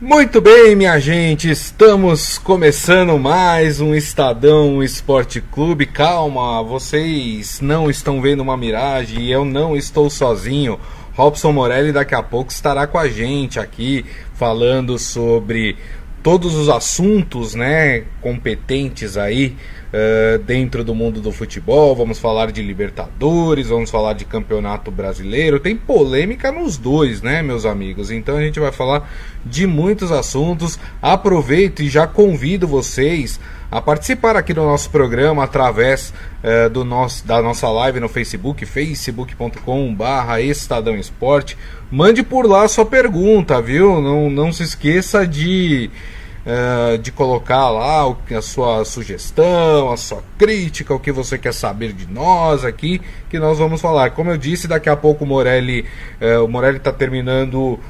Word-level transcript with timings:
Muito 0.00 0.40
bem, 0.40 0.76
minha 0.76 0.96
gente, 1.00 1.50
estamos 1.50 2.38
começando 2.38 3.18
mais 3.18 3.80
um 3.80 3.96
Estadão 3.96 4.80
Esporte 4.80 5.40
Clube. 5.40 5.86
Calma, 5.86 6.62
vocês 6.62 7.60
não 7.60 7.90
estão 7.90 8.22
vendo 8.22 8.38
uma 8.38 8.56
miragem 8.56 9.22
e 9.22 9.32
eu 9.32 9.44
não 9.44 9.76
estou 9.76 10.08
sozinho. 10.08 10.78
Robson 11.14 11.50
Morelli 11.50 11.90
daqui 11.90 12.14
a 12.14 12.22
pouco 12.22 12.52
estará 12.52 12.86
com 12.86 12.96
a 12.96 13.08
gente 13.08 13.58
aqui 13.58 14.06
falando 14.34 15.00
sobre 15.00 15.76
todos 16.22 16.54
os 16.54 16.68
assuntos, 16.68 17.56
né, 17.56 18.04
competentes 18.20 19.16
aí 19.16 19.56
uh, 19.92 20.38
dentro 20.38 20.84
do 20.84 20.94
mundo 20.94 21.20
do 21.20 21.32
futebol. 21.32 21.94
Vamos 21.94 22.18
falar 22.18 22.50
de 22.50 22.62
Libertadores, 22.62 23.68
vamos 23.68 23.90
falar 23.90 24.12
de 24.14 24.24
Campeonato 24.24 24.90
Brasileiro. 24.90 25.60
Tem 25.60 25.76
polêmica 25.76 26.52
nos 26.52 26.76
dois, 26.76 27.22
né, 27.22 27.42
meus 27.42 27.64
amigos? 27.64 28.10
Então 28.10 28.36
a 28.36 28.42
gente 28.42 28.60
vai 28.60 28.72
falar 28.72 29.10
de 29.44 29.66
muitos 29.66 30.12
assuntos. 30.12 30.78
Aproveito 31.00 31.82
e 31.82 31.88
já 31.88 32.06
convido 32.06 32.66
vocês 32.66 33.40
a 33.70 33.82
participar 33.82 34.34
aqui 34.34 34.54
do 34.54 34.62
nosso 34.62 34.88
programa 34.90 35.44
através 35.44 36.12
uh, 36.42 36.70
do 36.70 36.84
nosso, 36.84 37.26
da 37.26 37.42
nossa 37.42 37.68
live 37.68 38.00
no 38.00 38.08
Facebook, 38.08 38.64
facebook.com/barra 38.64 40.40
Estadão 40.40 40.96
Esporte. 40.96 41.56
Mande 41.90 42.22
por 42.22 42.46
lá 42.46 42.64
a 42.64 42.68
sua 42.68 42.86
pergunta, 42.86 43.60
viu? 43.60 44.00
Não, 44.00 44.30
não 44.30 44.52
se 44.52 44.62
esqueça 44.62 45.26
de 45.26 45.90
uh, 46.48 46.98
de 46.98 47.12
colocar 47.12 47.68
lá 47.68 48.04
a 48.36 48.42
sua 48.42 48.84
sugestão, 48.84 49.92
a 49.92 49.96
sua 49.96 50.22
crítica, 50.38 50.94
o 50.94 50.98
que 50.98 51.12
você 51.12 51.36
quer 51.36 51.52
saber 51.52 51.92
de 51.92 52.10
nós 52.10 52.64
aqui, 52.64 53.00
que 53.28 53.38
nós 53.38 53.58
vamos 53.58 53.80
falar. 53.80 54.10
Como 54.10 54.30
eu 54.30 54.38
disse, 54.38 54.66
daqui 54.66 54.88
a 54.88 54.96
pouco 54.96 55.24
o 55.24 55.26
Morelli 55.26 55.84
uh, 56.20 56.44
o 56.44 56.48
Morelli 56.48 56.78
está 56.78 56.92
terminando 56.92 57.74
uh, 57.74 57.80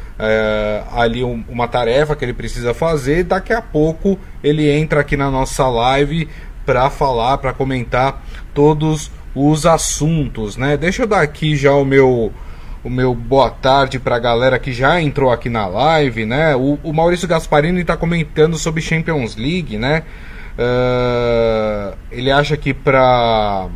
ali 0.92 1.22
um, 1.22 1.44
uma 1.48 1.68
tarefa 1.68 2.16
que 2.16 2.24
ele 2.24 2.34
precisa 2.34 2.74
fazer. 2.74 3.24
Daqui 3.24 3.52
a 3.52 3.62
pouco 3.62 4.18
ele 4.42 4.68
entra 4.68 5.00
aqui 5.00 5.16
na 5.16 5.30
nossa 5.30 5.68
live 5.68 6.28
para 6.66 6.90
falar, 6.90 7.38
para 7.38 7.52
comentar 7.52 8.22
todos 8.52 9.10
os 9.34 9.64
assuntos, 9.64 10.56
né? 10.56 10.76
Deixa 10.76 11.02
eu 11.02 11.06
dar 11.06 11.22
aqui 11.22 11.56
já 11.56 11.72
o 11.72 11.84
meu 11.84 12.32
o 12.82 12.90
meu 12.90 13.14
boa 13.14 13.50
tarde 13.50 13.98
para 13.98 14.16
a 14.16 14.18
galera 14.18 14.58
que 14.58 14.72
já 14.72 15.00
entrou 15.00 15.30
aqui 15.30 15.48
na 15.48 15.66
live, 15.66 16.24
né? 16.24 16.54
O, 16.54 16.78
o 16.82 16.92
Maurício 16.92 17.26
Gasparini 17.26 17.80
está 17.80 17.96
comentando 17.96 18.56
sobre 18.56 18.80
Champions 18.80 19.36
League, 19.36 19.76
né? 19.76 20.02
Uh, 20.58 21.96
ele 22.10 22.30
acha 22.30 22.56
que 22.56 22.74
para 22.74 23.68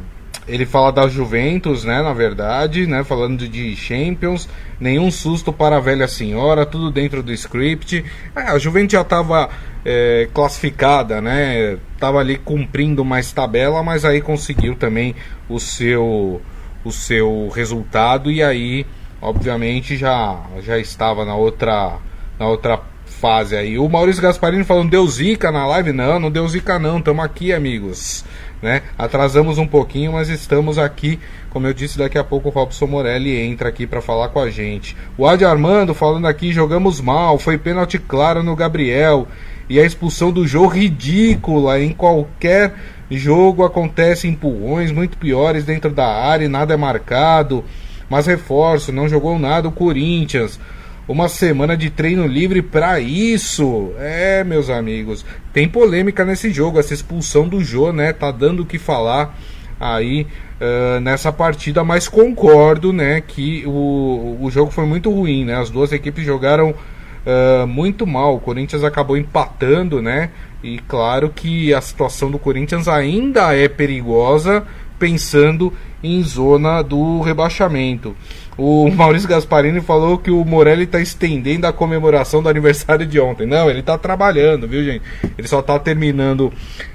ele 0.47 0.67
fala 0.67 0.91
da 0.91 1.06
Juventus, 1.09 1.84
né? 1.84 2.03
Na 2.03 2.12
verdade, 2.12 2.86
né? 2.86 3.05
Falando 3.05 3.48
de 3.48 3.77
Champions, 3.77 4.48
nenhum 4.81 5.11
susto 5.11 5.53
para 5.53 5.77
a 5.77 5.81
velha 5.81 6.09
senhora, 6.09 6.66
tudo 6.66 6.91
dentro 6.91 7.22
do 7.22 7.33
script. 7.33 8.05
É, 8.34 8.42
a 8.42 8.59
Juventus 8.59 8.92
já 8.92 9.03
estava 9.03 9.48
é, 9.84 10.28
classificada, 10.34 11.20
né? 11.20 11.78
Tava 11.98 12.19
ali 12.19 12.37
cumprindo 12.37 13.05
mais 13.05 13.33
tabela, 13.33 13.83
mas 13.83 14.05
aí 14.05 14.20
conseguiu 14.20 14.75
também 14.75 15.14
o 15.48 15.61
seu 15.61 16.41
o 16.84 16.91
seu 16.91 17.48
resultado 17.55 18.30
e 18.30 18.42
aí, 18.42 18.86
obviamente, 19.20 19.97
já, 19.97 20.41
já 20.62 20.78
estava 20.78 21.25
na 21.25 21.34
outra, 21.34 21.98
na 22.38 22.48
outra 22.48 22.80
fase 23.22 23.55
aí. 23.55 23.78
O 23.78 23.88
Maurício 23.88 24.22
Gasparini 24.22 24.64
falando, 24.64 24.91
deu 24.91 25.06
zica 25.06 25.53
na 25.53 25.66
live? 25.66 25.92
Não, 25.92 26.19
não 26.19 26.30
deu 26.30 26.48
zica 26.48 26.78
não, 26.78 26.98
estamos 26.98 27.25
aqui, 27.25 27.53
amigos. 27.53 28.25
Né? 28.60 28.83
Atrasamos 28.98 29.58
um 29.58 29.66
pouquinho, 29.66 30.12
mas 30.12 30.28
estamos 30.28 30.78
aqui. 30.78 31.20
Como 31.50 31.66
eu 31.66 31.75
disse, 31.75 31.98
daqui 31.98 32.19
a 32.19 32.25
pouco 32.25 32.48
o 32.48 32.53
Robson 32.53 32.86
Morelli 32.86 33.36
entra 33.36 33.69
aqui 33.69 33.86
para 33.86 34.00
falar 34.00 34.28
com 34.28 34.41
a 34.41 34.50
gente. 34.50 34.97
O 35.19 35.27
Adi 35.27 35.44
Armando 35.44 35.94
falando 35.94 36.27
aqui, 36.27 36.53
jogamos 36.53 37.00
mal, 37.00 37.38
foi 37.38 37.58
pênalti 37.58 37.98
claro 37.98 38.42
no 38.42 38.56
Gabriel. 38.56 39.28
E 39.69 39.78
a 39.78 39.84
expulsão 39.84 40.30
do 40.30 40.47
jogo 40.47 40.69
ridícula 40.69 41.80
em 41.80 41.92
qualquer 41.92 42.75
Jogo 43.19 43.65
acontece 43.65 44.29
empurrões 44.29 44.93
muito 44.93 45.19
piores 45.19 45.65
dentro 45.65 45.91
da 45.91 46.07
área 46.07 46.45
e 46.45 46.49
nada 46.49 46.75
é 46.75 46.77
marcado. 46.77 47.65
Mas 48.09 48.27
reforço, 48.27 48.93
não 48.93 49.09
jogou 49.09 49.39
nada 49.39 49.69
o 49.69 49.73
Corinthians. 49.73 50.61
Uma 51.09 51.28
semana 51.28 51.77
de 51.77 51.91
treino 51.91 52.27
livre 52.27 52.62
para 52.62 53.01
isso. 53.01 53.93
É, 53.99 54.45
meus 54.45 54.71
amigos. 54.71 55.25
Tem 55.53 55.69
polêmica 55.69 56.25
nesse 56.25 56.53
jogo. 56.53 56.78
Essa 56.78 56.95
expulsão 56.95 57.49
do 57.49 57.62
Jô, 57.62 57.93
né? 57.93 58.12
Tá 58.12 58.31
dando 58.31 58.62
o 58.62 58.67
que 58.67 58.78
falar 58.78 59.37
aí 59.81 60.27
uh, 60.61 61.01
nessa 61.01 61.33
partida. 61.33 61.83
Mas 61.83 62.06
concordo, 62.06 62.93
né? 62.93 63.21
Que 63.21 63.65
o, 63.67 64.39
o 64.41 64.51
jogo 64.51 64.71
foi 64.71 64.87
muito 64.87 65.11
ruim, 65.11 65.45
né? 65.45 65.56
As 65.56 65.71
duas 65.71 65.91
equipes 65.91 66.25
jogaram 66.25 66.71
uh, 66.71 67.67
muito 67.67 68.06
mal. 68.06 68.37
O 68.37 68.41
Corinthians 68.41 68.84
acabou 68.84 69.17
empatando, 69.17 70.01
né? 70.01 70.31
E 70.62 70.78
claro 70.78 71.31
que 71.31 71.75
a 71.75 71.81
situação 71.81 72.31
do 72.31 72.39
Corinthians 72.39 72.87
ainda 72.87 73.55
é 73.55 73.69
perigosa, 73.69 74.65
pensando 74.99 75.73
em 76.03 76.23
zona 76.23 76.83
do 76.83 77.21
rebaixamento. 77.21 78.15
O 78.57 78.91
Maurício 78.91 79.29
Gasparini 79.29 79.81
falou 79.81 80.19
que 80.19 80.31
o 80.31 80.45
Morelli 80.45 80.85
está 80.85 81.01
estendendo 81.01 81.67
a 81.67 81.73
comemoração 81.73 82.43
do 82.43 82.49
aniversário 82.49 83.07
de 83.07 83.19
ontem. 83.19 83.47
Não, 83.47 83.71
ele 83.71 83.81
está 83.81 83.97
trabalhando, 83.97 84.69
viu, 84.69 84.85
gente? 84.85 85.03
Ele 85.39 85.49
só 85.49 85.61
está 85.61 85.79
terminando 85.79 86.53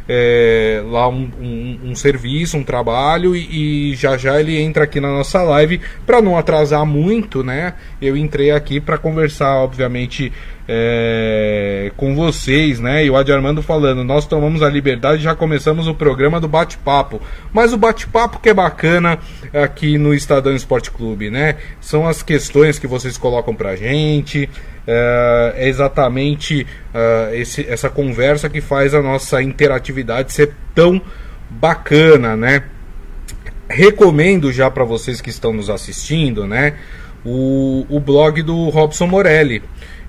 é, 0.08 0.82
lá 0.86 1.08
um, 1.10 1.30
um, 1.42 1.80
um, 1.86 1.96
serviço, 1.96 2.58
um 2.58 2.64
trabalho 2.64 3.36
e, 3.36 3.92
e, 3.92 3.96
já 3.96 4.18
já 4.18 4.40
ele 4.40 4.58
entra 4.58 4.86
aqui 4.86 5.02
na 5.02 5.10
nossa 5.10 5.42
live 5.44 5.82
para 6.06 6.22
não 6.22 6.38
atrasar 6.38 6.86
muito, 6.86 7.44
né? 7.44 7.74
Eu 8.02 8.16
entrei 8.16 8.52
aqui 8.52 8.80
para 8.80 8.98
conversar, 8.98 9.56
obviamente, 9.58 10.32
é, 10.68 11.92
com 11.98 12.16
vocês, 12.16 12.80
né? 12.80 13.06
E 13.06 13.10
o 13.10 13.16
Adi 13.16 13.32
Armando 13.32 13.62
falando, 13.62 14.04
nós 14.04 14.26
tomamos 14.26 14.62
a 14.62 14.70
liberdade 14.70 15.22
e 15.22 15.24
já 15.24 15.36
começamos 15.36 15.88
o 15.88 15.96
programa 15.96 16.40
do 16.40 16.48
bate-papo. 16.48 17.22
Mas 17.52 17.74
o 17.74 17.78
bate-papo 17.78 18.40
que 18.40 18.50
é 18.50 18.54
bacana 18.54 19.20
aqui 19.54 19.98
no 19.98 20.14
Estadão 20.14 20.56
Esporte 20.56 20.92
Clube, 20.92 21.30
né? 21.30 21.47
São 21.80 22.08
as 22.08 22.22
questões 22.24 22.80
que 22.80 22.88
vocês 22.88 23.18
colocam 23.18 23.56
pra 23.56 23.76
gente. 23.76 24.50
É, 24.86 25.54
é 25.58 25.70
exatamente 25.70 26.66
uh, 26.94 27.34
esse, 27.34 27.66
essa 27.68 27.90
conversa 27.90 28.50
que 28.50 28.62
faz 28.62 28.94
a 28.94 29.02
nossa 29.02 29.42
interatividade 29.42 30.34
ser 30.34 30.54
tão 30.74 31.02
bacana, 31.50 32.36
né? 32.36 32.64
Recomendo 33.70 34.52
já 34.52 34.72
para 34.72 34.84
vocês 34.84 35.22
que 35.22 35.30
estão 35.30 35.54
nos 35.54 35.70
assistindo, 35.70 36.48
né? 36.48 36.76
O, 37.26 37.86
o 37.90 38.00
blog 38.00 38.42
do 38.42 38.70
Robson 38.70 39.08
Morelli 39.08 39.62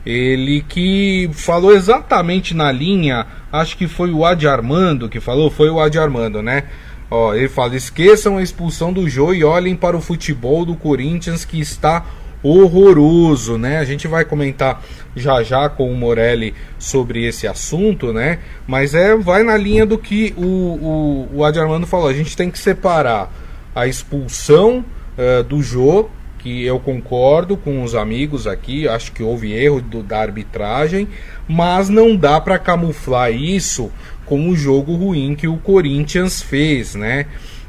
ele 0.09 0.65
que 0.66 1.28
falou 1.34 1.75
exatamente 1.75 2.55
na 2.55 2.72
linha, 2.72 3.26
acho 3.53 3.76
que 3.76 3.87
foi 3.87 4.10
o 4.10 4.25
Adi 4.25 4.49
Armando 4.49 5.06
que 5.06 5.20
falou, 5.20 5.50
foi 5.50 5.69
o 5.69 5.78
Adi 5.78 5.99
Armando, 5.99 6.43
né? 6.43 6.65
Ó, 7.11 7.35
ele 7.35 7.49
fala: 7.49 7.77
esqueçam 7.77 8.37
a 8.37 8.43
expulsão 8.43 8.93
do 8.93 9.09
Jô 9.09 9.33
e 9.33 9.45
olhem 9.45 9.75
para 9.75 9.97
o 9.97 10.01
futebol 10.01 10.65
do 10.65 10.75
Corinthians 10.75 11.45
que 11.45 11.61
está 11.61 12.05
horroroso, 12.43 13.59
né? 13.59 13.79
A 13.79 13.85
gente 13.85 14.07
vai 14.07 14.25
comentar 14.25 14.83
já 15.17 15.43
já 15.43 15.69
com 15.69 15.91
o 15.91 15.97
Morelli 15.97 16.55
sobre 16.79 17.27
esse 17.27 17.47
assunto, 17.47 18.13
né? 18.13 18.39
Mas 18.67 18.95
é 18.95 19.17
vai 19.17 19.43
na 19.43 19.57
linha 19.57 19.85
do 19.85 19.99
que 19.99 20.35
o, 20.37 20.43
o, 20.43 21.29
o 21.35 21.45
Adi 21.45 21.59
Armando 21.59 21.87
falou. 21.87 22.09
A 22.09 22.15
gente 22.15 22.37
tem 22.37 22.51
que 22.51 22.59
separar 22.59 23.33
a 23.75 23.87
expulsão 23.87 24.85
uh, 25.17 25.43
do 25.43 25.63
Jô 25.63 26.09
que 26.39 26.65
eu 26.65 26.79
concordo 26.79 27.57
com 27.57 27.83
os 27.83 27.97
amigos 27.97 28.47
aqui, 28.47 28.87
acho 28.87 29.11
que 29.11 29.23
houve 29.23 29.53
erro 29.53 29.81
do, 29.81 30.05
da 30.05 30.21
arbitragem, 30.21 31.09
mas 31.49 31.89
não 31.89 32.17
dá 32.17 32.41
para 32.41 32.59
camuflar 32.59 33.33
isso 33.33 33.91
com 34.28 34.49
o 34.49 34.56
jogo 34.56 34.94
ruim 34.94 35.34
que 35.34 35.49
o 35.49 35.56
Corinthians 35.56 36.43
fez, 36.43 36.94
né? 36.94 37.27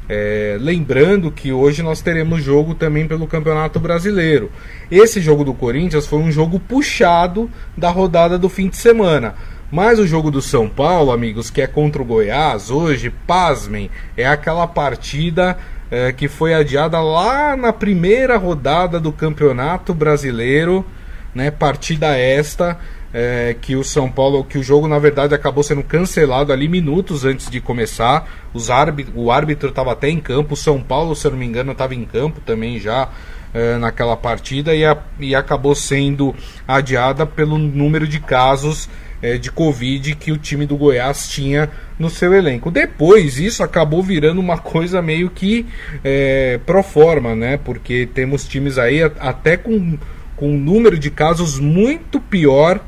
É, 0.08 0.58
lembrando 0.60 1.30
que 1.30 1.52
hoje 1.52 1.82
nós 1.82 2.02
teremos 2.02 2.42
jogo 2.42 2.74
também 2.74 3.06
pelo 3.06 3.26
Campeonato 3.26 3.78
Brasileiro. 3.78 4.50
Esse 4.90 5.20
jogo 5.20 5.44
do 5.44 5.54
Corinthians 5.54 6.06
foi 6.06 6.18
um 6.18 6.30
jogo 6.30 6.58
puxado 6.58 7.48
da 7.76 7.90
rodada 7.90 8.36
do 8.36 8.48
fim 8.48 8.68
de 8.68 8.76
semana. 8.76 9.34
Mas 9.70 10.00
o 10.00 10.06
jogo 10.06 10.30
do 10.30 10.42
São 10.42 10.68
Paulo, 10.68 11.12
amigos, 11.12 11.48
que 11.48 11.62
é 11.62 11.66
contra 11.66 12.02
o 12.02 12.04
Goiás 12.04 12.70
hoje, 12.70 13.08
pasmem, 13.24 13.88
é 14.16 14.26
aquela 14.26 14.66
partida 14.66 15.56
é, 15.90 16.12
que 16.12 16.26
foi 16.26 16.54
adiada 16.54 17.00
lá 17.00 17.56
na 17.56 17.72
primeira 17.72 18.36
rodada 18.36 18.98
do 18.98 19.12
Campeonato 19.12 19.94
Brasileiro, 19.94 20.84
né? 21.32 21.52
Partida 21.52 22.16
esta 22.16 22.78
é, 23.12 23.56
que 23.60 23.76
o 23.76 23.82
São 23.82 24.10
Paulo, 24.10 24.44
que 24.44 24.58
o 24.58 24.62
jogo 24.62 24.86
na 24.86 24.98
verdade 24.98 25.34
acabou 25.34 25.62
sendo 25.62 25.82
cancelado 25.82 26.52
ali 26.52 26.68
minutos 26.68 27.24
antes 27.24 27.50
de 27.50 27.60
começar. 27.60 28.28
Os 28.54 28.70
árbitro, 28.70 29.12
o 29.16 29.30
árbitro 29.30 29.68
estava 29.68 29.92
até 29.92 30.08
em 30.08 30.20
campo, 30.20 30.54
o 30.54 30.56
São 30.56 30.80
Paulo, 30.80 31.14
se 31.14 31.26
eu 31.26 31.32
não 31.32 31.38
me 31.38 31.46
engano, 31.46 31.72
estava 31.72 31.94
em 31.94 32.04
campo 32.04 32.40
também 32.40 32.78
já 32.78 33.08
é, 33.52 33.76
naquela 33.78 34.16
partida 34.16 34.74
e, 34.74 34.84
a, 34.84 34.96
e 35.18 35.34
acabou 35.34 35.74
sendo 35.74 36.34
adiada 36.66 37.26
pelo 37.26 37.58
número 37.58 38.06
de 38.06 38.20
casos 38.20 38.88
é, 39.22 39.36
de 39.36 39.50
Covid 39.50 40.14
que 40.14 40.32
o 40.32 40.38
time 40.38 40.64
do 40.64 40.76
Goiás 40.76 41.28
tinha 41.28 41.70
no 41.98 42.08
seu 42.08 42.32
elenco. 42.32 42.70
Depois 42.70 43.38
isso 43.38 43.62
acabou 43.62 44.02
virando 44.02 44.40
uma 44.40 44.58
coisa 44.58 45.02
meio 45.02 45.28
que 45.30 45.66
é, 46.02 46.58
pro 46.64 46.82
forma, 46.82 47.34
né? 47.34 47.58
Porque 47.58 48.08
temos 48.12 48.46
times 48.46 48.78
aí 48.78 49.02
até 49.02 49.56
com, 49.56 49.98
com 50.36 50.54
um 50.54 50.58
número 50.58 50.98
de 50.98 51.10
casos 51.10 51.58
muito 51.58 52.20
pior 52.20 52.80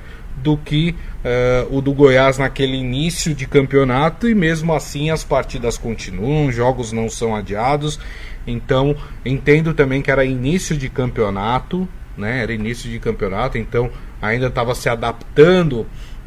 do 0.43 0.57
que 0.57 0.95
uh, 1.25 1.77
o 1.77 1.81
do 1.81 1.93
Goiás 1.93 2.39
naquele 2.39 2.77
início 2.77 3.35
de 3.35 3.47
campeonato 3.47 4.29
e 4.29 4.35
mesmo 4.35 4.75
assim 4.75 5.11
as 5.11 5.23
partidas 5.23 5.79
continuam, 5.79 6.51
jogos 6.51 6.93
não 6.93 7.09
são 7.09 7.35
adiados. 7.35 7.99
Então 8.47 8.97
entendo 9.25 9.73
também 9.73 10.03
que 10.03 10.11
era 10.11 10.25
início 10.25 10.77
de 10.77 10.89
campeonato, 10.89 11.89
né? 12.17 12.43
Era 12.43 12.53
início 12.53 12.91
de 12.91 12.99
campeonato, 12.99 13.57
então 13.57 13.91
ainda 14.21 14.47
estava 14.47 14.75
se 14.75 14.89
adaptando 14.89 15.87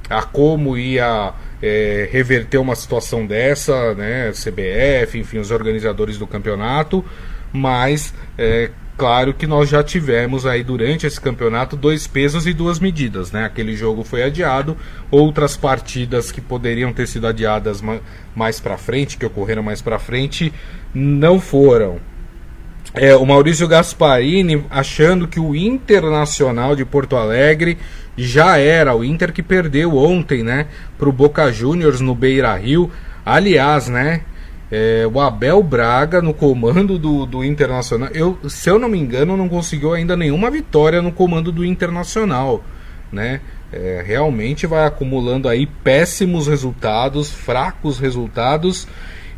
a 0.09 0.21
como 0.21 0.77
ia 0.77 1.33
é, 1.61 2.07
reverter 2.11 2.57
uma 2.57 2.75
situação 2.75 3.25
dessa, 3.25 3.93
né? 3.95 4.31
CBF, 4.31 5.17
enfim, 5.19 5.39
os 5.39 5.51
organizadores 5.51 6.17
do 6.17 6.27
campeonato, 6.27 7.03
mas 7.51 8.13
é, 8.37 8.69
claro 8.97 9.33
que 9.33 9.45
nós 9.45 9.69
já 9.69 9.83
tivemos 9.83 10.45
aí 10.45 10.63
durante 10.63 11.05
esse 11.05 11.19
campeonato 11.19 11.75
dois 11.75 12.07
pesos 12.07 12.47
e 12.47 12.53
duas 12.53 12.79
medidas, 12.79 13.31
né? 13.31 13.45
Aquele 13.45 13.75
jogo 13.75 14.03
foi 14.03 14.23
adiado, 14.23 14.77
outras 15.11 15.57
partidas 15.57 16.31
que 16.31 16.41
poderiam 16.41 16.93
ter 16.93 17.07
sido 17.07 17.27
adiadas 17.27 17.81
mais 18.35 18.59
para 18.59 18.77
frente, 18.77 19.17
que 19.17 19.25
ocorreram 19.25 19.63
mais 19.63 19.81
para 19.81 19.99
frente, 19.99 20.53
não 20.93 21.39
foram. 21.39 21.99
É, 22.93 23.15
o 23.15 23.25
Maurício 23.25 23.67
Gasparini 23.67 24.63
achando 24.69 25.27
que 25.27 25.39
o 25.39 25.53
Internacional 25.53 26.75
de 26.75 26.85
Porto 26.85 27.17
Alegre 27.17 27.77
já 28.15 28.57
era 28.57 28.95
o 28.95 29.03
Inter 29.03 29.33
que 29.33 29.43
perdeu 29.43 29.97
ontem, 29.97 30.43
né, 30.43 30.67
para 30.97 31.09
o 31.09 31.11
Boca 31.11 31.51
Juniors 31.51 31.99
no 31.99 32.15
Beira 32.15 32.55
Rio. 32.55 32.89
Aliás, 33.25 33.89
né, 33.89 34.21
é, 34.71 35.07
o 35.11 35.19
Abel 35.19 35.61
Braga 35.61 36.21
no 36.21 36.33
comando 36.33 36.97
do, 36.97 37.25
do 37.25 37.43
Internacional. 37.43 38.09
Eu, 38.13 38.37
se 38.49 38.69
eu 38.69 38.79
não 38.79 38.89
me 38.89 38.97
engano, 38.97 39.37
não 39.37 39.47
conseguiu 39.47 39.93
ainda 39.93 40.17
nenhuma 40.17 40.49
vitória 40.49 41.01
no 41.01 41.11
comando 41.11 41.51
do 41.51 41.63
Internacional, 41.63 42.63
né? 43.11 43.41
É, 43.71 44.03
realmente 44.05 44.65
vai 44.65 44.85
acumulando 44.85 45.49
aí 45.49 45.65
péssimos 45.65 46.47
resultados, 46.47 47.31
fracos 47.31 47.99
resultados 47.99 48.87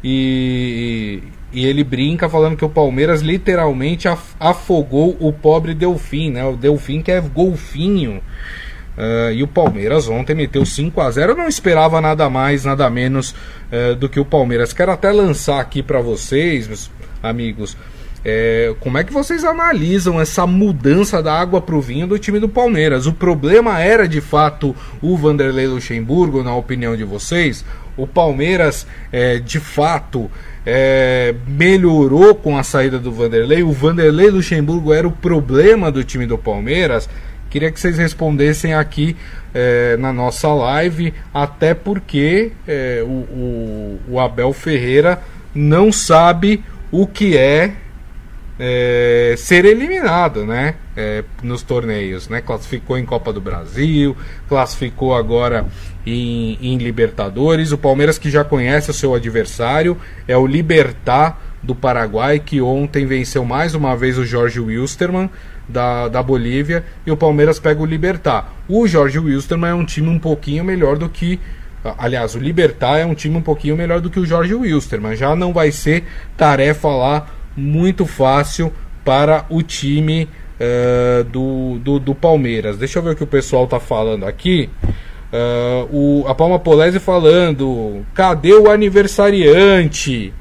e, 0.03 1.23
e 1.51 1.65
ele 1.65 1.83
brinca 1.83 2.29
falando 2.29 2.55
que 2.55 2.65
o 2.65 2.69
Palmeiras 2.69 3.21
literalmente 3.21 4.07
afogou 4.39 5.17
o 5.19 5.33
pobre 5.33 5.73
Delfim, 5.73 6.31
né? 6.31 6.45
O 6.45 6.55
Delfim 6.55 7.01
que 7.01 7.11
é 7.11 7.19
golfinho. 7.19 8.21
Uh, 8.97 9.31
e 9.31 9.43
o 9.43 9.47
Palmeiras 9.47 10.09
ontem 10.09 10.33
meteu 10.33 10.65
5 10.65 10.99
a 10.99 11.11
0 11.11 11.33
Eu 11.33 11.37
não 11.37 11.47
esperava 11.47 12.01
nada 12.01 12.29
mais, 12.31 12.65
nada 12.65 12.89
menos 12.89 13.31
uh, 13.31 13.95
do 13.95 14.09
que 14.09 14.19
o 14.19 14.25
Palmeiras. 14.25 14.73
Quero 14.73 14.91
até 14.91 15.11
lançar 15.11 15.59
aqui 15.59 15.83
para 15.83 16.01
vocês, 16.01 16.67
meus 16.67 16.89
amigos, 17.21 17.77
é, 18.29 18.75
como 18.81 18.97
é 18.97 19.05
que 19.05 19.13
vocês 19.13 19.45
analisam 19.45 20.19
essa 20.19 20.45
mudança 20.45 21.23
da 21.23 21.33
água 21.33 21.61
para 21.61 21.75
o 21.75 21.81
vinho 21.81 22.05
do 22.05 22.19
time 22.19 22.39
do 22.39 22.49
Palmeiras? 22.49 23.05
O 23.05 23.13
problema 23.13 23.79
era 23.79 24.05
de 24.05 24.19
fato 24.19 24.75
o 25.01 25.15
Vanderlei 25.15 25.65
Luxemburgo, 25.67 26.43
na 26.43 26.53
opinião 26.53 26.95
de 26.95 27.05
vocês? 27.05 27.63
O 27.95 28.05
Palmeiras, 28.05 28.85
é, 29.13 29.39
de 29.39 29.61
fato, 29.61 30.29
é, 30.65 31.33
melhorou 31.47 32.35
com 32.35 32.57
a 32.57 32.63
saída 32.63 32.99
do 32.99 33.13
Vanderlei? 33.13 33.63
O 33.63 33.71
Vanderlei 33.71 34.29
Luxemburgo 34.29 34.91
era 34.93 35.07
o 35.07 35.11
problema 35.11 35.89
do 35.89 36.03
time 36.03 36.25
do 36.25 36.37
Palmeiras? 36.37 37.09
Queria 37.49 37.71
que 37.71 37.79
vocês 37.79 37.97
respondessem 37.97 38.73
aqui 38.73 39.15
é, 39.53 39.97
na 39.97 40.11
nossa 40.11 40.49
live, 40.49 41.13
até 41.33 41.73
porque 41.73 42.51
é, 42.67 43.01
o, 43.03 43.07
o, 43.07 43.99
o, 44.09 44.19
Abel 44.19 44.53
Ferreira 44.53 45.21
não 45.55 45.91
sabe 45.91 46.63
o 46.91 47.07
que 47.07 47.37
é, 47.37 47.73
é 48.59 49.35
ser 49.37 49.65
eliminado, 49.65 50.45
né? 50.45 50.75
É, 50.95 51.23
nos 51.41 51.63
torneios, 51.63 52.27
né? 52.27 52.41
Classificou 52.41 52.97
em 52.97 53.05
Copa 53.05 53.31
do 53.31 53.39
Brasil, 53.39 54.15
classificou 54.47 55.15
agora 55.15 55.65
em, 56.05 56.57
em 56.61 56.77
Libertadores. 56.77 57.71
O 57.71 57.77
Palmeiras 57.77 58.17
que 58.17 58.29
já 58.29 58.43
conhece 58.43 58.91
o 58.91 58.93
seu 58.93 59.13
adversário 59.13 59.97
é 60.27 60.37
o 60.37 60.45
Libertar 60.45 61.41
do 61.63 61.75
Paraguai, 61.75 62.39
que 62.39 62.61
ontem 62.61 63.05
venceu 63.05 63.43
mais 63.43 63.73
uma 63.73 63.95
vez 63.95 64.17
o 64.17 64.25
Jorge 64.25 64.59
Wilstermann 64.59 65.29
da, 65.67 66.07
da 66.07 66.23
Bolívia 66.23 66.83
e 67.05 67.11
o 67.11 67.17
Palmeiras 67.17 67.59
pega 67.59 67.81
o 67.81 67.85
Libertar. 67.85 68.53
O 68.67 68.87
Jorge 68.87 69.19
Wilstermann 69.19 69.71
é 69.71 69.75
um 69.75 69.85
time 69.85 70.07
um 70.07 70.19
pouquinho 70.19 70.63
melhor 70.63 70.97
do 70.97 71.09
que. 71.09 71.39
Aliás, 71.97 72.35
o 72.35 72.39
Libertar 72.39 72.97
é 72.97 73.05
um 73.05 73.13
time 73.13 73.37
um 73.37 73.41
pouquinho 73.41 73.75
melhor 73.75 74.01
do 74.01 74.09
que 74.09 74.19
o 74.19 74.25
Jorge 74.25 74.53
Wilstermann. 74.53 75.15
Já 75.15 75.35
não 75.35 75.53
vai 75.53 75.71
ser 75.71 76.03
tarefa 76.35 76.89
lá 76.89 77.27
muito 77.55 78.05
fácil 78.05 78.73
para 79.03 79.45
o 79.49 79.61
time 79.61 80.27
uh, 80.59 81.23
do, 81.23 81.79
do, 81.79 81.99
do, 81.99 82.15
Palmeiras. 82.15 82.77
Deixa 82.77 82.99
eu 82.99 83.03
ver 83.03 83.11
o 83.11 83.15
que 83.15 83.23
o 83.23 83.27
pessoal 83.27 83.67
tá 83.67 83.79
falando 83.79 84.25
aqui. 84.25 84.69
Uh, 85.31 86.23
o, 86.23 86.27
a 86.27 86.35
Palma 86.35 86.59
Polese 86.59 86.99
falando: 86.99 88.05
cadê 88.13 88.53
o 88.53 88.69
aniversariante? 88.69 90.33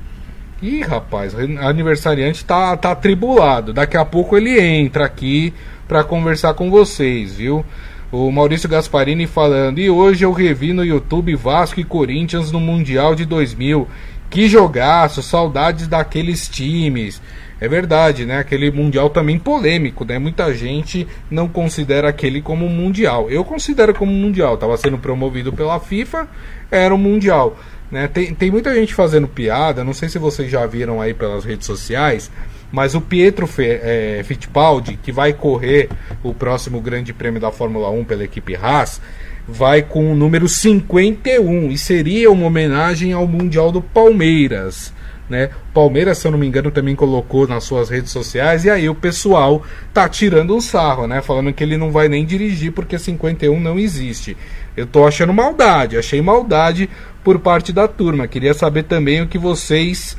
Ih, 0.63 0.81
rapaz, 0.83 1.35
aniversariante 1.35 2.45
tá, 2.45 2.75
tá 2.77 2.93
atribulado. 2.93 3.75
Daqui 3.75 3.97
a 3.97 4.05
pouco 4.05 4.37
ele 4.39 4.59
entra 4.59 5.05
aqui 5.05 5.53
para 5.87 6.03
conversar 6.03 6.55
com 6.55 6.71
vocês, 6.71 7.37
viu? 7.37 7.65
O 8.11 8.31
Maurício 8.31 8.69
Gasparini 8.69 9.27
falando. 9.27 9.79
E 9.79 9.91
hoje 9.91 10.25
eu 10.25 10.33
revi 10.33 10.73
no 10.73 10.83
YouTube 10.83 11.35
Vasco 11.35 11.79
e 11.79 11.85
Corinthians 11.85 12.51
no 12.51 12.59
Mundial 12.59 13.15
de 13.15 13.27
2000. 13.27 13.87
Que 14.31 14.49
jogaço, 14.49 15.23
saudades 15.23 15.87
daqueles 15.87 16.49
times. 16.49 17.21
É 17.61 17.69
verdade, 17.69 18.25
né? 18.25 18.39
Aquele 18.39 18.71
mundial 18.71 19.11
também 19.11 19.39
polêmico, 19.39 20.05
né? 20.05 20.19
Muita 20.19 20.55
gente 20.55 21.07
não 21.31 21.49
considera 21.49 22.09
aquele 22.09 22.41
como 22.41 22.69
mundial. 22.69 23.31
Eu 23.31 23.45
considero 23.45 23.95
como 23.95 24.13
mundial. 24.13 24.55
Estava 24.55 24.77
sendo 24.77 24.99
promovido 24.99 25.53
pela 25.53 25.79
FIFA, 25.81 26.29
era 26.71 26.95
um 26.95 26.99
mundial. 26.99 27.59
Né? 27.91 28.09
Tem, 28.09 28.35
tem 28.35 28.51
muita 28.51 28.75
gente 28.75 28.95
fazendo 28.95 29.29
piada, 29.29 29.85
não 29.85 29.93
sei 29.93 30.09
se 30.09 30.19
vocês 30.19 30.51
já 30.51 30.67
viram 30.67 31.01
aí 31.01 31.15
pelas 31.15 31.45
redes 31.45 31.67
sociais, 31.67 32.31
mas 32.73 32.95
o 32.95 33.01
Pietro 33.01 33.47
Fe, 33.47 33.81
é, 33.83 34.23
Fittipaldi, 34.25 34.99
que 35.01 35.13
vai 35.13 35.33
correr 35.33 35.89
o 36.23 36.35
próximo 36.35 36.81
Grande 36.81 37.13
Prêmio 37.13 37.41
da 37.41 37.53
Fórmula 37.53 37.89
1 37.91 38.05
pela 38.05 38.25
equipe 38.25 38.57
Haas, 38.57 39.01
vai 39.47 39.83
com 39.83 40.13
o 40.13 40.17
número 40.17 40.49
51 40.49 41.71
e 41.71 41.79
seria 41.79 42.31
uma 42.31 42.47
homenagem 42.47 43.13
ao 43.13 43.27
Mundial 43.27 43.71
do 43.71 43.81
Palmeiras. 43.81 44.93
Né? 45.29 45.51
Palmeiras, 45.75 46.19
se 46.19 46.27
eu 46.27 46.31
não 46.31 46.39
me 46.39 46.47
engano, 46.47 46.71
também 46.71 46.95
colocou 46.95 47.49
nas 47.49 47.65
suas 47.65 47.91
redes 47.91 48.13
sociais 48.13 48.65
e 48.65 48.71
aí 48.71 48.89
o 48.89 48.95
pessoal 48.95 49.63
tá 49.93 50.09
tirando 50.09 50.55
um 50.55 50.61
sarro, 50.61 51.09
né? 51.09 51.21
Falando 51.21 51.53
que 51.53 51.65
ele 51.65 51.77
não 51.77 51.91
vai 51.91 52.09
nem 52.09 52.25
dirigir 52.25 52.71
porque 52.71 52.97
51 52.97 53.59
não 53.59 53.77
existe. 53.77 54.37
Eu 54.77 54.87
tô 54.87 55.05
achando 55.05 55.35
maldade, 55.35 55.99
achei 55.99 56.23
maldade 56.23 56.89
por 57.27 57.41
parte 57.41 57.73
da 57.73 57.89
turma. 57.89 58.29
Queria 58.29 58.55
saber 58.55 58.85
também 58.85 59.21
o 59.21 59.27
que 59.27 59.37
vocês 59.37 60.17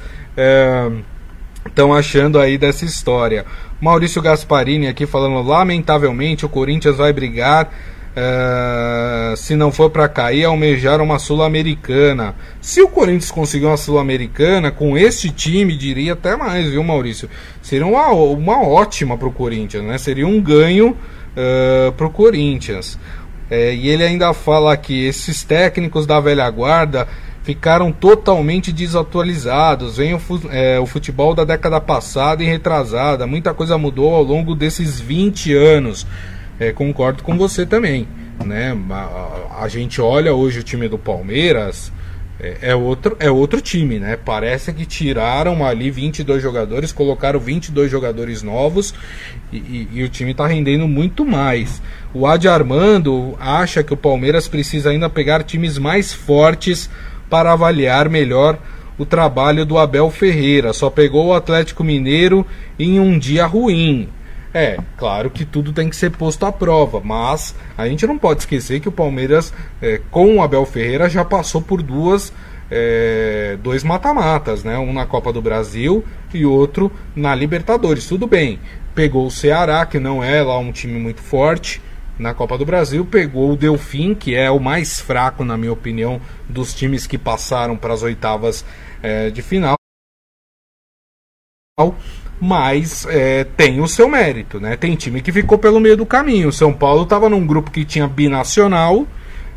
estão 1.66 1.96
é, 1.96 2.00
achando 2.00 2.38
aí 2.38 2.58
dessa 2.58 2.84
história. 2.84 3.46
Maurício 3.80 4.22
Gasparini 4.22 4.88
aqui 4.88 5.06
falando, 5.06 5.42
lamentavelmente 5.42 6.46
o 6.46 6.50
Corinthians 6.50 6.98
vai 6.98 7.14
brigar 7.14 7.72
é, 8.14 9.34
se 9.38 9.56
não 9.56 9.72
for 9.72 9.90
para 9.90 10.10
cair, 10.10 10.44
almejar 10.44 11.00
uma 11.00 11.18
Sul-Americana. 11.18 12.36
Se 12.60 12.82
o 12.82 12.90
Corinthians 12.90 13.32
conseguir 13.32 13.68
uma 13.68 13.78
Sul-Americana, 13.78 14.70
com 14.70 14.98
este 14.98 15.30
time, 15.30 15.78
diria 15.78 16.12
até 16.12 16.36
mais, 16.36 16.70
viu, 16.70 16.84
Maurício? 16.84 17.30
Seria 17.62 17.88
uma, 17.88 18.10
uma 18.10 18.62
ótima 18.68 19.18
para 19.18 19.30
o 19.30 19.32
Corinthians, 19.32 19.86
né? 19.86 19.98
Seria 19.98 20.28
um 20.28 20.42
ganho 20.42 20.90
uh, 20.90 20.98
é, 21.38 21.92
para 21.92 22.06
o 22.06 22.10
Corinthians. 22.10 23.00
É, 23.50 23.74
e 23.74 23.88
ele 23.88 24.04
ainda 24.04 24.34
fala 24.34 24.76
que 24.76 25.06
esses 25.06 25.44
técnicos 25.44 26.06
da 26.06 26.20
velha 26.20 26.50
guarda 26.50 27.08
ficaram 27.44 27.94
totalmente 27.94 28.74
desatualizados. 28.74 29.98
Vem 29.98 30.14
o, 30.14 30.22
é, 30.52 30.78
o, 30.80 30.86
futebol 30.86 31.34
da 31.34 31.46
década 31.46 31.80
passada 31.80 32.44
e 32.44 32.46
retrasada. 32.46 33.26
Muita 33.26 33.54
coisa 33.54 33.78
mudou 33.78 34.14
ao 34.14 34.22
longo 34.22 34.54
desses 34.54 35.00
20 35.00 35.54
anos. 35.54 36.06
É, 36.60 36.74
concordo 36.74 37.24
com 37.24 37.38
você 37.38 37.66
também. 37.66 38.06
Né? 38.44 38.78
A, 38.90 39.64
a, 39.64 39.68
gente 39.70 40.02
olha 40.02 40.34
hoje 40.34 40.60
o 40.60 40.64
time 40.64 40.90
do 40.90 40.98
Palmeiras. 40.98 41.92
É, 42.40 42.70
é, 42.70 42.76
outro, 42.76 43.18
é 43.20 43.32
outro 43.32 43.60
time, 43.60 43.98
né? 43.98 44.16
Parece 44.16 44.72
que 44.72 44.86
tiraram 44.86 45.66
ali 45.66 45.90
22 45.90 46.42
jogadores, 46.42 46.92
colocaram 46.92 47.40
22 47.40 47.90
jogadores 47.90 48.44
novos 48.44 48.94
e, 49.52 49.58
e, 49.58 49.90
e 49.94 50.04
o 50.04 50.10
time 50.10 50.32
está 50.32 50.46
rendendo 50.46 50.88
muito 50.88 51.26
mais. 51.26 51.82
O 52.14 52.28
Adi 52.28 52.48
Armando 52.48 53.36
acha 53.40 53.82
que 53.82 53.94
o 53.94 53.98
Palmeiras 53.98 54.48
precisa 54.48 54.92
ainda 54.92 55.10
pegar 55.10 55.44
times 55.44 55.80
mais 55.80 56.14
fortes 56.14 56.90
para 57.28 57.54
avaliar 57.54 58.08
melhor 58.08 58.60
o 59.00 59.06
trabalho 59.06 59.66
do 59.66 59.78
Abel 59.78 60.10
Ferreira. 60.12 60.74
Só 60.74 60.90
pegou 60.90 61.28
o 61.28 61.34
Atlético 61.34 61.84
Mineiro 61.84 62.46
em 62.78 63.00
um 63.00 63.18
dia 63.18 63.46
ruim. 63.46 64.10
É, 64.60 64.80
claro 64.98 65.30
que 65.30 65.46
tudo 65.46 65.72
tem 65.72 65.88
que 65.88 65.96
ser 65.96 66.10
posto 66.10 66.44
à 66.44 66.52
prova, 66.52 67.00
mas 67.00 67.54
a 67.78 67.88
gente 67.88 68.08
não 68.08 68.18
pode 68.18 68.40
esquecer 68.40 68.80
que 68.80 68.90
o 68.90 68.92
Palmeiras, 68.92 69.54
é, 69.80 70.02
com 70.10 70.36
o 70.36 70.42
Abel 70.42 70.66
Ferreira, 70.66 71.08
já 71.08 71.24
passou 71.24 71.62
por 71.62 71.84
duas 71.84 72.34
é, 72.72 73.56
dois 73.62 73.84
mata-matas, 73.84 74.64
né? 74.64 74.76
Um 74.80 74.92
na 74.94 75.06
Copa 75.06 75.32
do 75.32 75.44
Brasil 75.44 76.04
e 76.34 76.44
outro 76.44 76.92
na 77.16 77.36
Libertadores. 77.36 78.08
Tudo 78.08 78.26
bem, 78.26 78.60
pegou 78.96 79.28
o 79.28 79.32
Ceará, 79.32 79.86
que 79.86 80.00
não 80.00 80.24
é 80.24 80.42
lá 80.42 80.58
um 80.58 80.72
time 80.72 81.00
muito 81.00 81.22
forte, 81.22 81.80
na 82.18 82.34
Copa 82.34 82.58
do 82.58 82.66
Brasil, 82.66 83.06
pegou 83.06 83.52
o 83.52 83.56
Delfim, 83.56 84.16
que 84.16 84.34
é 84.34 84.50
o 84.50 84.60
mais 84.60 85.00
fraco, 85.00 85.46
na 85.46 85.56
minha 85.56 85.72
opinião, 85.72 86.20
dos 86.50 86.74
times 86.74 87.06
que 87.06 87.16
passaram 87.16 87.78
para 87.78 87.94
as 87.94 88.02
oitavas 88.02 88.66
é, 89.04 89.30
de 89.30 89.44
final. 89.44 89.77
Mas 92.42 93.06
é, 93.08 93.44
tem 93.44 93.80
o 93.82 93.88
seu 93.88 94.10
mérito, 94.10 94.60
né? 94.60 94.76
Tem 94.76 94.96
time 94.96 95.22
que 95.22 95.32
ficou 95.32 95.60
pelo 95.60 95.80
meio 95.80 95.96
do 95.96 96.08
caminho. 96.08 96.50
O 96.50 96.52
São 96.52 96.74
Paulo 96.74 97.04
estava 97.04 97.30
num 97.30 97.46
grupo 97.46 97.70
que 97.70 97.86
tinha 97.86 98.08
binacional 98.08 99.06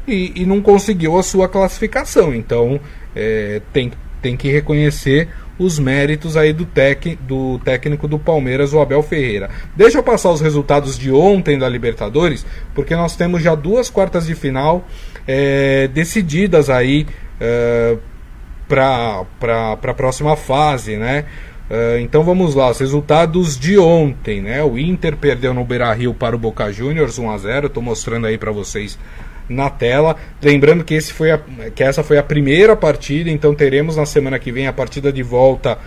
e, 0.06 0.30
e, 0.36 0.44
não 0.44 0.60
conseguiu 0.60 1.18
a 1.18 1.22
sua 1.22 1.48
classificação. 1.48 2.34
Então 2.34 2.78
é, 3.16 3.62
tem, 3.72 3.90
tem 4.20 4.36
que 4.36 4.50
reconhecer 4.50 5.30
os 5.58 5.78
méritos 5.78 6.36
aí 6.36 6.52
do, 6.52 6.66
tec, 6.66 7.16
do 7.22 7.58
técnico 7.60 8.06
do 8.06 8.18
Palmeiras, 8.18 8.74
o 8.74 8.80
Abel 8.80 9.02
Ferreira. 9.02 9.48
Deixa 9.74 9.96
eu 9.96 10.02
passar 10.02 10.30
os 10.30 10.42
resultados 10.42 10.98
de 10.98 11.10
ontem 11.10 11.58
da 11.58 11.70
Libertadores, 11.70 12.44
porque 12.74 12.94
nós 12.94 13.16
temos 13.16 13.42
já 13.42 13.54
duas 13.54 13.88
quartas 13.88 14.26
de 14.26 14.34
final 14.34 14.86
é, 15.26 15.88
decididas 15.88 16.68
aí 16.68 17.06
é, 17.40 17.96
para 18.68 19.24
a 19.82 19.94
próxima 19.94 20.36
fase, 20.36 20.98
né? 20.98 21.24
Uh, 21.70 22.00
então 22.00 22.24
vamos 22.24 22.56
lá, 22.56 22.68
os 22.68 22.80
resultados 22.80 23.56
de 23.56 23.78
ontem, 23.78 24.42
né? 24.42 24.60
O 24.60 24.76
Inter 24.76 25.16
perdeu 25.16 25.54
no 25.54 25.64
Beira-Rio 25.64 26.12
para 26.12 26.34
o 26.34 26.38
Boca 26.38 26.72
Juniors 26.72 27.16
1 27.16 27.30
a 27.30 27.38
0. 27.38 27.66
Estou 27.68 27.80
mostrando 27.80 28.26
aí 28.26 28.36
para 28.36 28.50
vocês 28.50 28.98
na 29.48 29.70
tela. 29.70 30.16
Lembrando 30.42 30.82
que, 30.82 30.94
esse 30.94 31.12
foi 31.12 31.30
a, 31.30 31.40
que 31.72 31.84
essa 31.84 32.02
foi 32.02 32.18
a 32.18 32.24
primeira 32.24 32.74
partida, 32.74 33.30
então 33.30 33.54
teremos 33.54 33.96
na 33.96 34.04
semana 34.04 34.36
que 34.38 34.50
vem 34.50 34.66
a 34.66 34.72
partida 34.72 35.12
de 35.12 35.22
volta 35.22 35.78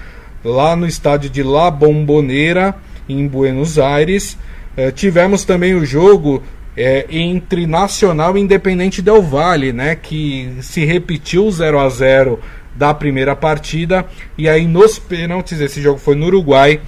lá 0.43 0.73
no 0.73 0.87
estádio 0.87 1.29
de 1.29 1.43
La 1.43 1.69
Bombonera, 1.69 2.75
em 3.09 3.27
Buenos 3.27 3.77
Aires. 3.77 4.37
Uh, 4.77 4.89
tivemos 4.93 5.43
também 5.43 5.73
o 5.73 5.85
jogo 5.85 6.41
é, 6.75 7.05
entre 7.09 7.67
Nacional 7.67 8.37
e 8.37 8.41
Independente 8.41 9.01
Del 9.01 9.21
Valle, 9.21 9.71
né, 9.71 9.95
que 9.95 10.55
se 10.61 10.83
repetiu 10.85 11.49
0 11.51 11.79
a 11.79 11.89
0 11.89 12.39
da 12.75 12.93
primeira 12.93 13.35
partida 13.35 14.05
e 14.37 14.49
aí 14.49 14.65
nos 14.67 14.97
pênaltis, 14.97 15.59
esse 15.59 15.81
jogo 15.81 15.99
foi 15.99 16.15
no 16.15 16.25
Uruguai, 16.25 16.81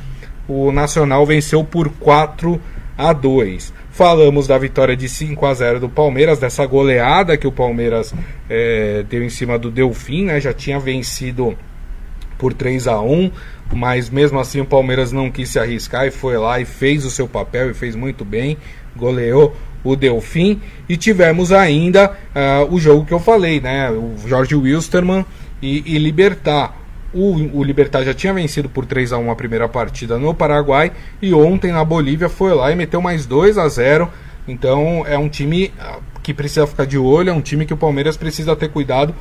o 0.48 0.72
Nacional 0.72 1.26
venceu 1.26 1.64
por 1.64 1.90
4 1.90 2.60
a 2.98 3.14
2. 3.14 3.74
Falamos 3.92 4.48
da 4.48 4.58
vitória 4.58 4.96
de 4.96 5.08
5 5.08 5.46
a 5.46 5.54
0 5.54 5.80
do 5.80 5.90
Palmeiras, 5.90 6.40
dessa 6.40 6.66
goleada 6.66 7.38
que 7.38 7.48
o 7.48 7.52
Palmeiras 7.52 8.14
é, 8.50 9.04
deu 9.10 9.24
em 9.24 9.30
cima 9.30 9.58
do 9.58 9.72
Delfim, 9.72 10.26
né? 10.26 10.40
Já 10.40 10.54
tinha 10.54 10.80
vencido 10.80 11.58
por 12.38 12.54
3 12.54 12.88
a 12.88 13.00
1 13.00 13.32
mas 13.74 14.10
mesmo 14.10 14.40
assim 14.40 14.62
o 14.62 14.66
Palmeiras 14.66 15.12
não 15.12 15.32
quis 15.32 15.50
se 15.50 15.60
arriscar 15.60 16.06
e 16.06 16.12
foi 16.12 16.38
lá 16.38 16.60
e 16.60 16.66
fez 16.66 17.06
o 17.06 17.10
seu 17.10 17.28
papel 17.28 17.72
e 17.72 17.74
fez 17.74 17.96
muito 17.96 18.24
bem, 18.24 18.58
goleou 18.96 19.56
o 19.84 19.96
Delfim. 19.96 20.62
E 20.88 20.98
tivemos 20.98 21.52
ainda 21.52 22.12
uh, 22.12 22.74
o 22.74 22.80
jogo 22.80 23.06
que 23.06 23.14
eu 23.14 23.20
falei, 23.20 23.60
né? 23.60 23.90
O 23.92 24.16
Jorge 24.28 24.56
Wilstermann 24.56 25.26
e, 25.62 25.96
e 25.96 25.98
Libertar. 25.98 26.76
O, 27.14 27.60
o 27.60 27.64
Libertar 27.64 28.04
já 28.04 28.14
tinha 28.14 28.34
vencido 28.34 28.68
por 28.68 28.86
3 28.86 29.14
a 29.14 29.18
1 29.18 29.32
a 29.32 29.36
primeira 29.36 29.70
partida 29.70 30.18
no 30.18 30.34
Paraguai 30.34 30.92
e 31.22 31.34
ontem 31.34 31.72
na 31.72 31.84
Bolívia 31.86 32.28
foi 32.28 32.54
lá 32.54 32.72
e 32.72 32.76
meteu 32.76 33.02
mais 33.02 33.26
2 33.26 33.58
a 33.58 33.68
0. 33.68 34.10
Então 34.48 35.06
é 35.08 35.18
um 35.18 35.30
time 35.30 35.72
ah, 35.80 36.00
que 36.22 36.34
precisa 36.34 36.68
ficar 36.68 36.86
de 36.86 36.98
olho, 36.98 37.30
é 37.30 37.34
um 37.34 37.42
time 37.42 37.66
que 37.66 37.74
o 37.74 37.78
Palmeiras 37.78 38.18
precisa 38.18 38.56
ter 38.56 38.70
cuidado 38.70 39.16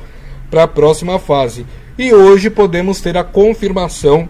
para 0.51 0.63
a 0.63 0.67
próxima 0.67 1.17
fase. 1.19 1.65
E 1.97 2.13
hoje 2.13 2.49
podemos 2.49 2.99
ter 2.99 3.17
a 3.17 3.23
confirmação 3.23 4.27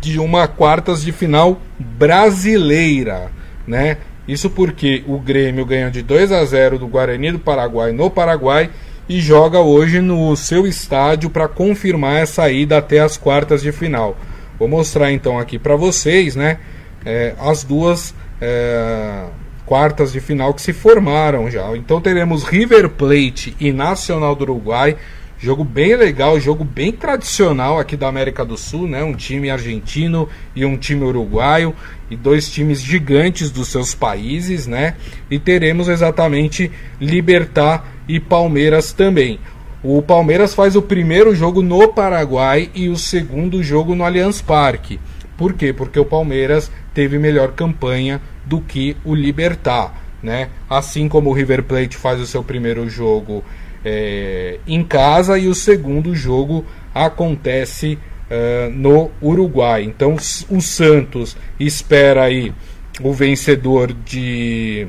de 0.00 0.18
uma 0.18 0.48
quartas 0.48 1.02
de 1.02 1.12
final 1.12 1.60
brasileira, 1.78 3.30
né? 3.66 3.98
Isso 4.26 4.50
porque 4.50 5.02
o 5.06 5.18
Grêmio 5.18 5.64
ganhou 5.64 5.90
de 5.90 6.02
2 6.02 6.32
a 6.32 6.44
0 6.44 6.78
do 6.78 6.86
Guarani 6.86 7.32
do 7.32 7.38
Paraguai 7.38 7.92
no 7.92 8.10
Paraguai 8.10 8.70
e 9.08 9.20
joga 9.20 9.60
hoje 9.60 10.00
no 10.00 10.36
seu 10.36 10.66
estádio 10.66 11.30
para 11.30 11.48
confirmar 11.48 12.16
essa 12.16 12.50
ida 12.50 12.78
até 12.78 13.00
as 13.00 13.16
quartas 13.16 13.62
de 13.62 13.72
final. 13.72 14.16
Vou 14.58 14.68
mostrar 14.68 15.12
então 15.12 15.38
aqui 15.38 15.58
para 15.58 15.76
vocês, 15.76 16.36
né, 16.36 16.58
é, 17.04 17.34
as 17.38 17.64
duas 17.64 18.14
é, 18.40 19.24
quartas 19.64 20.12
de 20.12 20.20
final 20.20 20.52
que 20.52 20.62
se 20.62 20.72
formaram 20.72 21.50
já. 21.50 21.76
Então 21.76 22.00
teremos 22.00 22.44
River 22.44 22.88
Plate 22.90 23.56
e 23.60 23.72
Nacional 23.72 24.34
do 24.34 24.42
Uruguai. 24.42 24.96
Jogo 25.40 25.62
bem 25.62 25.94
legal, 25.94 26.40
jogo 26.40 26.64
bem 26.64 26.90
tradicional 26.90 27.78
aqui 27.78 27.96
da 27.96 28.08
América 28.08 28.44
do 28.44 28.56
Sul, 28.56 28.88
né? 28.88 29.04
Um 29.04 29.14
time 29.14 29.48
argentino 29.48 30.28
e 30.54 30.64
um 30.64 30.76
time 30.76 31.04
uruguaio 31.04 31.72
e 32.10 32.16
dois 32.16 32.50
times 32.50 32.82
gigantes 32.82 33.48
dos 33.48 33.68
seus 33.68 33.94
países, 33.94 34.66
né? 34.66 34.96
E 35.30 35.38
teremos 35.38 35.86
exatamente 35.88 36.72
Libertar 37.00 37.86
e 38.08 38.18
Palmeiras 38.18 38.92
também. 38.92 39.38
O 39.80 40.02
Palmeiras 40.02 40.56
faz 40.56 40.74
o 40.74 40.82
primeiro 40.82 41.32
jogo 41.36 41.62
no 41.62 41.86
Paraguai 41.86 42.68
e 42.74 42.88
o 42.88 42.96
segundo 42.96 43.62
jogo 43.62 43.94
no 43.94 44.04
Allianz 44.04 44.42
Parque. 44.42 44.98
Por 45.36 45.52
quê? 45.52 45.72
Porque 45.72 46.00
o 46.00 46.04
Palmeiras 46.04 46.68
teve 46.92 47.16
melhor 47.16 47.52
campanha 47.52 48.20
do 48.44 48.60
que 48.60 48.96
o 49.04 49.14
Libertar, 49.14 49.94
né? 50.20 50.48
Assim 50.68 51.08
como 51.08 51.30
o 51.30 51.32
River 51.32 51.62
Plate 51.62 51.96
faz 51.96 52.20
o 52.20 52.26
seu 52.26 52.42
primeiro 52.42 52.90
jogo 52.90 53.44
é, 53.84 54.58
em 54.66 54.82
casa 54.82 55.38
e 55.38 55.48
o 55.48 55.54
segundo 55.54 56.14
jogo 56.14 56.64
acontece 56.94 57.98
uh, 58.28 58.70
no 58.70 59.10
Uruguai. 59.22 59.82
Então 59.82 60.16
o 60.48 60.60
Santos 60.60 61.36
espera 61.58 62.24
aí 62.24 62.52
o 63.00 63.12
vencedor 63.12 63.92
de 63.92 64.86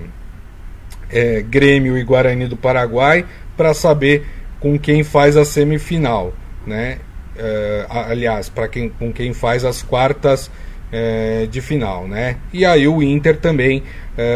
é, 1.10 1.42
Grêmio 1.42 1.98
e 1.98 2.04
Guarani 2.04 2.48
do 2.48 2.58
Paraguai 2.58 3.26
para 3.56 3.74
saber 3.74 4.26
com 4.60 4.78
quem 4.78 5.04
faz 5.04 5.38
a 5.38 5.46
semifinal, 5.46 6.34
né? 6.66 6.98
Uh, 7.36 7.86
aliás, 8.10 8.50
para 8.50 8.68
quem 8.68 8.90
com 8.90 9.14
quem 9.14 9.34
faz 9.34 9.64
as 9.64 9.82
quartas 9.82 10.48
uh, 10.48 11.48
de 11.48 11.62
final, 11.62 12.06
né? 12.06 12.36
E 12.52 12.66
aí 12.66 12.86
o 12.88 13.02
Inter 13.02 13.38
também 13.38 13.84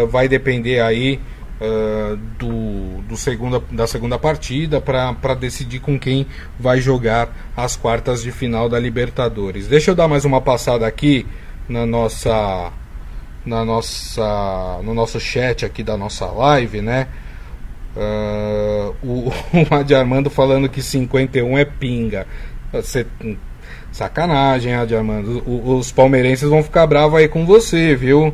vai 0.10 0.30
depender 0.30 0.80
aí 0.80 1.20
uh, 1.64 2.18
do, 2.38 3.02
do 3.08 3.18
segunda, 3.18 3.62
da 3.72 3.88
segunda 3.88 4.20
partida 4.20 4.82
para 4.82 5.34
decidir 5.34 5.80
com 5.80 5.98
quem 5.98 6.28
vai 6.60 6.82
jogar 6.82 7.30
as 7.56 7.76
quartas 7.76 8.22
de 8.22 8.32
final 8.32 8.68
da 8.68 8.78
Libertadores. 8.78 9.68
Deixa 9.68 9.92
eu 9.92 9.96
dar 9.96 10.08
mais 10.08 10.26
uma 10.26 10.42
passada 10.42 10.86
aqui 10.86 11.26
na 11.68 11.86
nossa 11.86 12.72
na 13.46 13.66
nossa 13.66 14.80
no 14.84 14.94
nosso 14.94 15.20
chat 15.20 15.66
aqui 15.66 15.84
da 15.84 15.98
nossa 15.98 16.26
live, 16.26 16.82
né? 16.82 17.08
Uh, 17.96 18.96
o, 19.04 19.30
o 19.72 19.76
Adi 19.76 19.96
Armando 19.96 20.30
falando 20.30 20.68
que 20.68 20.82
51 20.82 21.58
é 21.58 21.66
pinga. 21.66 22.28
Você, 22.72 23.06
sacanagem, 23.92 24.74
Adi 24.74 24.96
Armando. 24.96 25.44
O, 25.46 25.78
os 25.78 25.92
palmeirenses 25.92 26.50
vão 26.50 26.64
ficar 26.64 26.88
bravos 26.88 27.20
aí 27.20 27.28
com 27.28 27.46
você, 27.46 27.96
viu? 27.96 28.34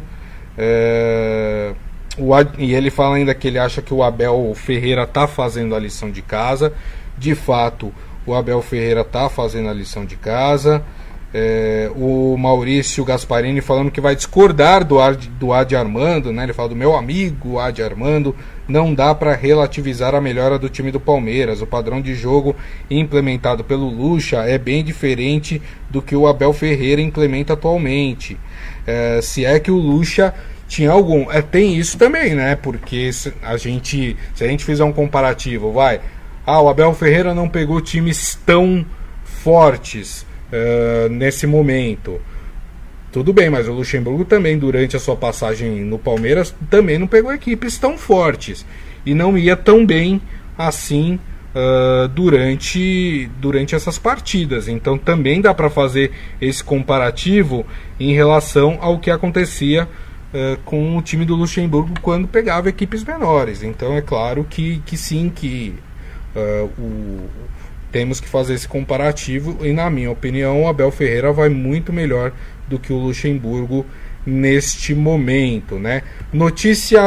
É, 0.58 1.74
o, 2.20 2.34
e 2.58 2.74
ele 2.74 2.90
fala 2.90 3.16
ainda 3.16 3.34
que 3.34 3.48
ele 3.48 3.58
acha 3.58 3.82
que 3.82 3.94
o 3.94 4.04
Abel 4.04 4.54
Ferreira 4.56 5.04
está 5.04 5.28
fazendo 5.28 5.76
a 5.76 5.80
lição 5.80 6.12
de 6.12 6.22
casa. 6.22 6.74
De 7.18 7.36
fato, 7.36 7.94
o 8.26 8.34
Abel 8.34 8.62
Ferreira 8.62 9.02
está 9.02 9.30
fazendo 9.30 9.70
a 9.70 9.74
lição 9.74 10.06
de 10.06 10.16
casa. 10.16 10.84
É, 11.32 11.92
o 11.96 12.36
Maurício 12.38 13.06
Gasparini 13.06 13.62
falando 13.62 13.92
que 13.92 14.02
vai 14.02 14.16
discordar 14.16 14.84
do, 14.84 15.00
Ad, 15.00 15.30
do 15.30 15.54
Adi 15.54 15.76
Armando, 15.76 16.32
né? 16.32 16.44
Ele 16.44 16.54
fala 16.54 16.70
do 16.70 16.76
meu 16.76 16.96
amigo 16.96 17.60
Adi 17.60 17.84
Armando. 17.84 18.36
Não 18.68 18.94
dá 18.94 19.14
para 19.14 19.36
relativizar 19.36 20.16
a 20.16 20.22
melhora 20.22 20.58
do 20.58 20.70
time 20.70 20.92
do 20.92 21.00
Palmeiras. 21.00 21.62
O 21.62 21.68
padrão 21.68 22.02
de 22.02 22.16
jogo 22.16 22.56
implementado 22.90 23.64
pelo 23.64 23.88
Lucha 23.88 24.38
é 24.38 24.58
bem 24.58 24.84
diferente 24.84 25.62
do 25.90 26.02
que 26.02 26.16
o 26.16 26.28
Abel 26.28 26.52
Ferreira 26.52 27.02
implementa 27.02 27.54
atualmente. 27.54 28.38
É, 28.88 29.20
se 29.22 29.46
é 29.46 29.60
que 29.60 29.70
o 29.70 29.78
Lucha 29.78 30.34
tinha 30.70 30.92
algum. 30.92 31.30
É, 31.30 31.42
tem 31.42 31.76
isso 31.76 31.98
também, 31.98 32.36
né? 32.36 32.56
Porque 32.56 33.12
se 33.12 33.34
a 33.42 33.58
gente, 33.58 34.16
se 34.36 34.44
a 34.44 34.48
gente 34.48 34.64
fizer 34.64 34.84
um 34.84 34.94
comparativo, 34.94 35.74
vai. 35.74 36.00
Ah, 36.46 36.62
o 36.62 36.70
Abel 36.70 36.94
Ferreira 36.94 37.34
não 37.34 37.50
pegou 37.50 37.82
times 37.82 38.40
tão 38.46 38.86
fortes 39.26 40.26
uh, 40.54 41.10
nesse 41.10 41.46
momento. 41.46 42.22
Tudo 43.12 43.34
bem, 43.34 43.50
mas 43.50 43.68
o 43.68 43.74
Luxemburgo 43.74 44.24
também, 44.24 44.58
durante 44.58 44.96
a 44.96 45.00
sua 45.00 45.16
passagem 45.16 45.84
no 45.84 45.98
Palmeiras, 45.98 46.56
também 46.70 47.00
não 47.00 47.08
pegou 47.08 47.34
equipes 47.34 47.78
tão 47.78 47.98
fortes. 47.98 48.66
E 49.04 49.16
não 49.16 49.36
ia 49.36 49.58
tão 49.58 49.84
bem 49.84 50.22
assim 50.56 51.20
uh, 51.56 52.08
durante, 52.10 53.28
durante 53.40 53.74
essas 53.74 53.98
partidas. 53.98 54.68
Então 54.68 55.00
também 55.00 55.42
dá 55.42 55.52
para 55.54 55.70
fazer 55.70 56.12
esse 56.40 56.64
comparativo 56.64 57.66
em 58.00 58.14
relação 58.14 58.78
ao 58.80 59.00
que 59.00 59.10
acontecia 59.10 59.88
uh, 60.34 60.58
com 60.66 60.98
o 60.98 61.02
time 61.02 61.26
do 61.26 61.36
Luxemburgo 61.36 61.94
quando 62.02 62.28
pegava 62.28 62.70
equipes 62.70 63.04
menores. 63.04 63.64
Então 63.64 63.96
é 63.96 64.02
claro 64.02 64.46
que, 64.50 64.82
que 64.86 64.98
sim, 64.98 65.32
que 65.34 65.76
uh, 66.36 66.66
o, 66.80 67.30
temos 67.92 68.20
que 68.20 68.28
fazer 68.28 68.54
esse 68.54 68.68
comparativo 68.68 69.66
e 69.66 69.74
na 69.74 69.90
minha 69.90 70.12
opinião 70.12 70.64
o 70.64 70.68
Abel 70.68 70.92
Ferreira 70.92 71.32
vai 71.32 71.50
muito 71.50 71.92
melhor 71.92 72.32
do 72.68 72.78
que 72.78 72.94
o 72.94 72.98
Luxemburgo 72.98 73.86
neste 74.26 74.94
momento, 74.94 75.80
né? 75.80 76.04
Notícia 76.32 77.02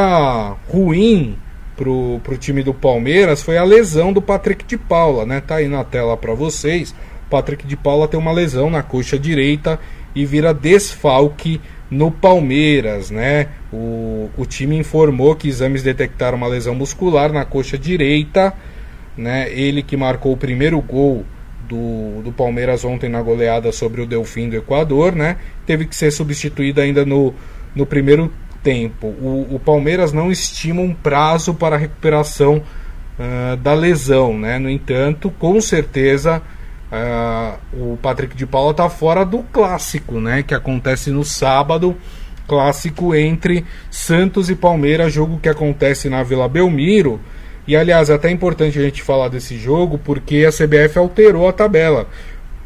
ruim 0.67 1.37
pro, 1.75 2.19
pro 2.23 2.37
time 2.37 2.63
do 2.63 2.73
Palmeiras 2.73 3.41
foi 3.41 3.57
a 3.57 3.63
lesão 3.63 4.11
do 4.11 4.21
Patrick 4.21 4.65
de 4.65 4.77
Paula, 4.77 5.25
né? 5.25 5.41
Tá 5.41 5.55
aí 5.55 5.67
na 5.67 5.83
tela 5.83 6.17
para 6.17 6.33
vocês. 6.33 6.93
Patrick 7.29 7.65
de 7.65 7.77
Paula 7.77 8.07
tem 8.07 8.19
uma 8.19 8.31
lesão 8.31 8.69
na 8.69 8.83
coxa 8.83 9.17
direita 9.17 9.79
e 10.13 10.25
vira 10.25 10.53
desfalque 10.53 11.59
no 11.93 12.09
Palmeiras, 12.09 13.11
né? 13.11 13.47
O, 13.71 14.29
o 14.35 14.45
time 14.45 14.77
informou 14.77 15.35
que 15.35 15.47
exames 15.47 15.83
detectaram 15.83 16.37
uma 16.37 16.47
lesão 16.47 16.73
muscular 16.73 17.31
na 17.31 17.45
coxa 17.45 17.77
direita, 17.77 18.53
né? 19.15 19.51
Ele 19.51 19.83
que 19.83 19.95
marcou 19.95 20.33
o 20.33 20.37
primeiro 20.37 20.81
gol 20.81 21.23
do, 21.69 22.21
do 22.23 22.31
Palmeiras 22.31 22.83
ontem 22.83 23.09
na 23.09 23.21
goleada 23.21 23.71
sobre 23.71 24.01
o 24.01 24.07
Delfim 24.07 24.49
do 24.49 24.55
Equador, 24.55 25.15
né? 25.15 25.37
Teve 25.65 25.85
que 25.85 25.95
ser 25.95 26.11
substituído 26.11 26.81
ainda 26.81 27.05
no, 27.05 27.33
no 27.75 27.85
primeiro 27.85 28.31
tempo. 28.63 29.07
O, 29.07 29.47
o 29.51 29.59
Palmeiras 29.59 30.11
não 30.11 30.31
estima 30.31 30.81
um 30.81 30.93
prazo 30.93 31.53
para 31.53 31.75
a 31.75 31.79
recuperação 31.79 32.63
uh, 33.19 33.55
da 33.57 33.73
lesão, 33.73 34.37
né? 34.37 34.57
No 34.57 34.69
entanto, 34.69 35.29
com 35.37 35.61
certeza 35.61 36.41
uh, 36.93 37.57
o 37.73 37.97
Patrick 37.97 38.35
de 38.35 38.45
Paula 38.45 38.71
está 38.71 38.89
fora 38.89 39.25
do 39.25 39.39
clássico, 39.39 40.19
né? 40.19 40.43
Que 40.43 40.53
acontece 40.53 41.09
no 41.09 41.25
sábado, 41.25 41.95
clássico 42.47 43.15
entre 43.15 43.65
Santos 43.89 44.49
e 44.49 44.55
Palmeiras, 44.55 45.11
jogo 45.11 45.39
que 45.39 45.49
acontece 45.49 46.07
na 46.09 46.21
Vila 46.21 46.47
Belmiro. 46.47 47.19
E 47.67 47.75
aliás, 47.75 48.09
é 48.09 48.13
até 48.13 48.29
importante 48.29 48.77
a 48.77 48.81
gente 48.81 49.01
falar 49.01 49.29
desse 49.29 49.57
jogo 49.57 49.97
porque 49.97 50.45
a 50.45 50.51
CBF 50.51 50.99
alterou 50.99 51.47
a 51.47 51.53
tabela. 51.53 52.07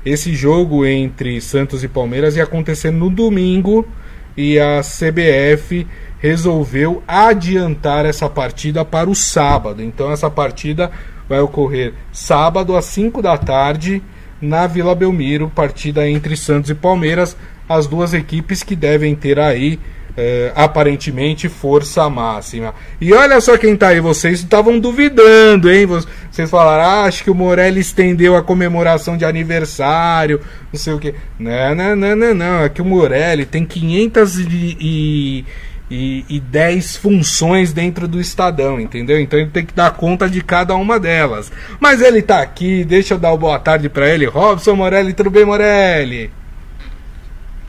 Esse 0.06 0.34
jogo 0.34 0.86
entre 0.86 1.40
Santos 1.40 1.84
e 1.84 1.88
Palmeiras 1.88 2.36
ia 2.36 2.44
acontecer 2.44 2.92
no 2.92 3.10
domingo 3.10 3.88
e 4.36 4.60
a 4.60 4.82
CBF 4.82 5.86
resolveu 6.20 7.04
adiantar 7.08 8.06
essa 8.06 8.30
partida 8.30 8.84
para 8.84 9.10
o 9.10 9.16
sábado. 9.16 9.84
Então 9.84 10.12
essa 10.12 10.30
partida 10.30 10.92
vai 11.30 11.40
ocorrer 11.40 11.94
sábado 12.12 12.76
às 12.76 12.86
5 12.86 13.22
da 13.22 13.38
tarde 13.38 14.02
na 14.42 14.68
Vila 14.68 14.96
Belmiro, 14.96 15.52
partida 15.54 16.08
entre 16.10 16.36
Santos 16.38 16.70
e 16.70 16.76
Palmeiras, 16.76 17.36
as 17.68 17.88
duas 17.88 18.14
equipes 18.14 18.64
que 18.64 18.76
devem 18.76 19.16
ter 19.16 19.40
aí 19.40 19.80
é, 20.18 20.52
aparentemente 20.56 21.48
força 21.48 22.10
máxima. 22.10 22.74
E 23.00 23.14
olha 23.14 23.40
só 23.40 23.56
quem 23.56 23.76
tá 23.76 23.90
aí, 23.90 24.00
vocês 24.00 24.40
estavam 24.40 24.80
duvidando, 24.80 25.72
hein? 25.72 25.86
Vocês 25.86 26.50
falaram, 26.50 26.84
ah, 26.84 27.04
acho 27.04 27.24
que 27.24 27.30
o 27.30 27.36
Morelli 27.36 27.80
estendeu 27.80 28.36
a 28.36 28.42
comemoração 28.42 29.16
de 29.16 29.24
aniversário, 29.24 30.42
não 30.74 30.80
sei 30.80 30.94
o 30.94 31.00
que. 31.00 31.14
Não, 31.38 31.76
não, 31.76 31.96
não, 31.96 32.16
não, 32.16 32.34
não. 32.34 32.64
É 32.64 32.70
que 32.70 32.82
o 32.82 32.86
Morelli 32.86 33.46
tem 33.46 33.64
500 33.64 34.40
e, 34.40 35.46
e, 35.90 36.26
e, 36.30 36.38
e 36.38 36.40
10 36.40 36.98
funções 36.98 37.74
dentro 37.74 38.08
do 38.08 38.20
Estadão, 38.20 38.80
entendeu? 38.80 39.20
Então 39.20 39.40
ele 39.40 39.50
tem 39.50 39.66
que 39.66 39.74
dar 39.74 39.92
conta 39.92 40.30
de 40.30 40.42
cada 40.42 40.76
uma 40.76 41.00
delas. 41.00 41.52
Mas 41.80 42.02
ele 42.02 42.22
tá 42.22 42.42
aqui, 42.42 42.84
deixa 42.84 43.14
eu 43.14 43.20
dar 43.20 43.32
uma 43.32 43.38
boa 43.38 43.60
tarde 43.60 43.90
para 43.90 44.10
ele. 44.10 44.26
Robson 44.26 44.76
Morelli, 44.76 45.14
tudo 45.14 45.30
bem, 45.30 45.46
Morelli? 45.46 46.32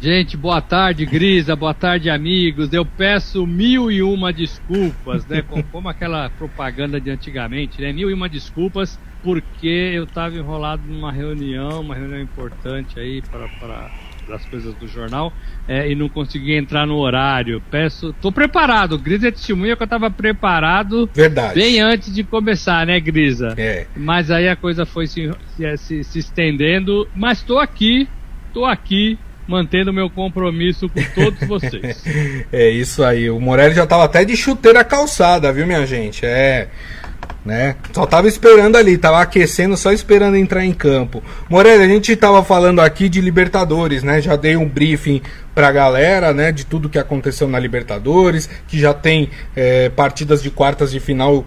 Gente, 0.01 0.37
boa 0.37 0.61
tarde, 0.61 1.05
Grisa, 1.05 1.57
boa 1.57 1.75
tarde, 1.75 2.09
amigos. 2.09 2.73
Eu 2.73 2.87
peço 2.87 3.45
mil 3.45 3.91
e 3.91 4.01
uma 4.01 4.33
desculpas, 4.33 5.27
né? 5.27 5.43
Como 5.73 5.89
aquela 5.89 6.31
propaganda 6.31 7.01
de 7.01 7.11
antigamente, 7.11 7.83
né? 7.83 7.93
Mil 7.93 8.09
e 8.09 8.15
uma 8.15 8.29
desculpas, 8.29 8.97
porque 9.25 9.67
eu 9.67 10.05
estava 10.05 10.37
enrolado 10.37 10.83
numa 10.87 11.11
reunião, 11.11 11.81
uma 11.81 11.97
reunião 11.97 12.21
importante 12.21 12.99
aí 13.01 13.21
para, 13.23 13.49
para 13.59 13.91
as 14.33 14.45
coisas 14.45 14.75
do 14.75 14.87
jornal, 14.87 15.33
é, 15.67 15.91
e 15.91 15.95
não 15.95 16.09
consegui 16.09 16.55
entrar 16.55 16.87
no 16.87 16.97
horário. 16.97 17.63
Peço. 17.71 18.15
Tô 18.21 18.31
preparado. 18.31 18.99
Grisa 18.99 19.29
é 19.29 19.31
testemunha 19.31 19.77
que 19.77 19.83
eu 19.83 19.87
estava 19.87 20.11
preparado 20.11 21.09
Verdade. 21.13 21.55
bem 21.55 21.81
antes 21.81 22.15
de 22.15 22.23
começar, 22.25 22.87
né, 22.87 22.99
Grisa? 23.01 23.55
É. 23.57 23.87
Mas 23.97 24.31
aí 24.31 24.49
a 24.49 24.57
coisa 24.57 24.85
foi 24.87 25.07
se, 25.07 25.31
se, 25.57 25.77
se, 25.77 26.05
se 26.05 26.19
estendendo. 26.19 27.09
Mas 27.15 27.39
estou 27.39 27.59
aqui, 27.59 28.09
estou 28.49 28.65
aqui 28.65 29.19
mantendo 29.49 29.93
meu 29.93 30.11
compromisso 30.11 30.89
com 30.91 31.03
todos 31.15 31.49
vocês. 31.49 32.05
é 32.53 32.69
isso 32.69 33.03
aí. 33.03 33.31
O 33.31 33.41
Morelli 33.41 33.75
já 33.75 33.87
tava 33.87 34.05
até 34.05 34.25
de 34.25 34.37
chuteira 34.37 34.85
calçada, 34.85 35.51
viu, 35.51 35.67
minha 35.67 35.87
gente? 35.87 36.25
É. 36.27 36.69
Né? 37.45 37.77
Só 37.93 38.05
tava 38.05 38.29
esperando 38.29 38.77
ali, 38.77 38.99
tava 38.99 39.23
aquecendo, 39.23 39.77
só 39.77 39.91
esperando 39.91 40.37
entrar 40.37 40.65
em 40.65 40.73
campo. 40.73 41.23
Morelli, 41.49 41.83
a 41.85 41.89
gente 41.89 42.15
tava 42.15 42.45
falando 42.45 42.81
aqui 42.81 43.09
de 43.09 43.21
Libertadores, 43.21 44.03
né? 44.03 44.21
Já 44.21 44.37
dei 44.37 44.57
um 44.57 44.69
briefing 44.69 45.23
pra 45.55 45.73
galera, 45.73 46.35
né? 46.35 46.53
De 46.53 46.67
tudo 46.67 46.91
que 46.91 46.99
aconteceu 46.99 47.49
na 47.49 47.59
Libertadores, 47.59 48.51
que 48.67 48.79
já 48.79 48.93
tem 48.93 49.31
é, 49.57 49.89
partidas 49.89 50.43
de 50.43 50.51
quartas 50.51 50.91
de 50.91 51.01
final 51.01 51.47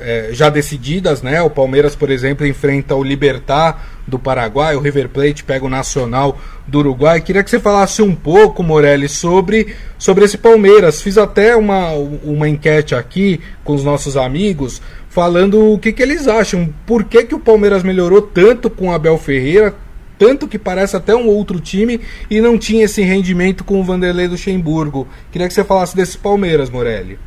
é, 0.00 0.30
já 0.32 0.50
decididas, 0.50 1.22
né? 1.22 1.40
O 1.40 1.50
Palmeiras, 1.50 1.94
por 1.94 2.10
exemplo, 2.10 2.46
enfrenta 2.46 2.94
o 2.94 3.02
Libertar 3.02 4.00
do 4.06 4.18
Paraguai, 4.18 4.74
o 4.74 4.80
River 4.80 5.08
Plate 5.08 5.44
pega 5.44 5.64
o 5.64 5.68
Nacional 5.68 6.38
do 6.66 6.78
Uruguai. 6.78 7.20
Queria 7.20 7.44
que 7.44 7.50
você 7.50 7.60
falasse 7.60 8.02
um 8.02 8.14
pouco, 8.14 8.62
Morelli, 8.62 9.08
sobre, 9.08 9.74
sobre 9.98 10.24
esse 10.24 10.38
Palmeiras. 10.38 11.00
Fiz 11.00 11.16
até 11.16 11.54
uma, 11.54 11.90
uma 11.92 12.48
enquete 12.48 12.94
aqui 12.94 13.40
com 13.62 13.74
os 13.74 13.84
nossos 13.84 14.16
amigos, 14.16 14.82
falando 15.18 15.72
o 15.72 15.78
que, 15.80 15.90
que 15.90 16.00
eles 16.00 16.28
acham. 16.28 16.72
Por 16.86 17.02
que, 17.02 17.24
que 17.24 17.34
o 17.34 17.40
Palmeiras 17.40 17.82
melhorou 17.82 18.22
tanto 18.22 18.70
com 18.70 18.92
Abel 18.92 19.18
Ferreira, 19.18 19.74
tanto 20.16 20.46
que 20.46 20.60
parece 20.60 20.96
até 20.96 21.12
um 21.12 21.26
outro 21.26 21.58
time, 21.58 22.00
e 22.30 22.40
não 22.40 22.56
tinha 22.56 22.84
esse 22.84 23.02
rendimento 23.02 23.64
com 23.64 23.80
o 23.80 23.82
Vanderlei 23.82 24.28
Luxemburgo. 24.28 25.08
Queria 25.32 25.48
que 25.48 25.54
você 25.54 25.64
falasse 25.64 25.96
desse 25.96 26.16
Palmeiras, 26.16 26.70
Morelli. 26.70 27.18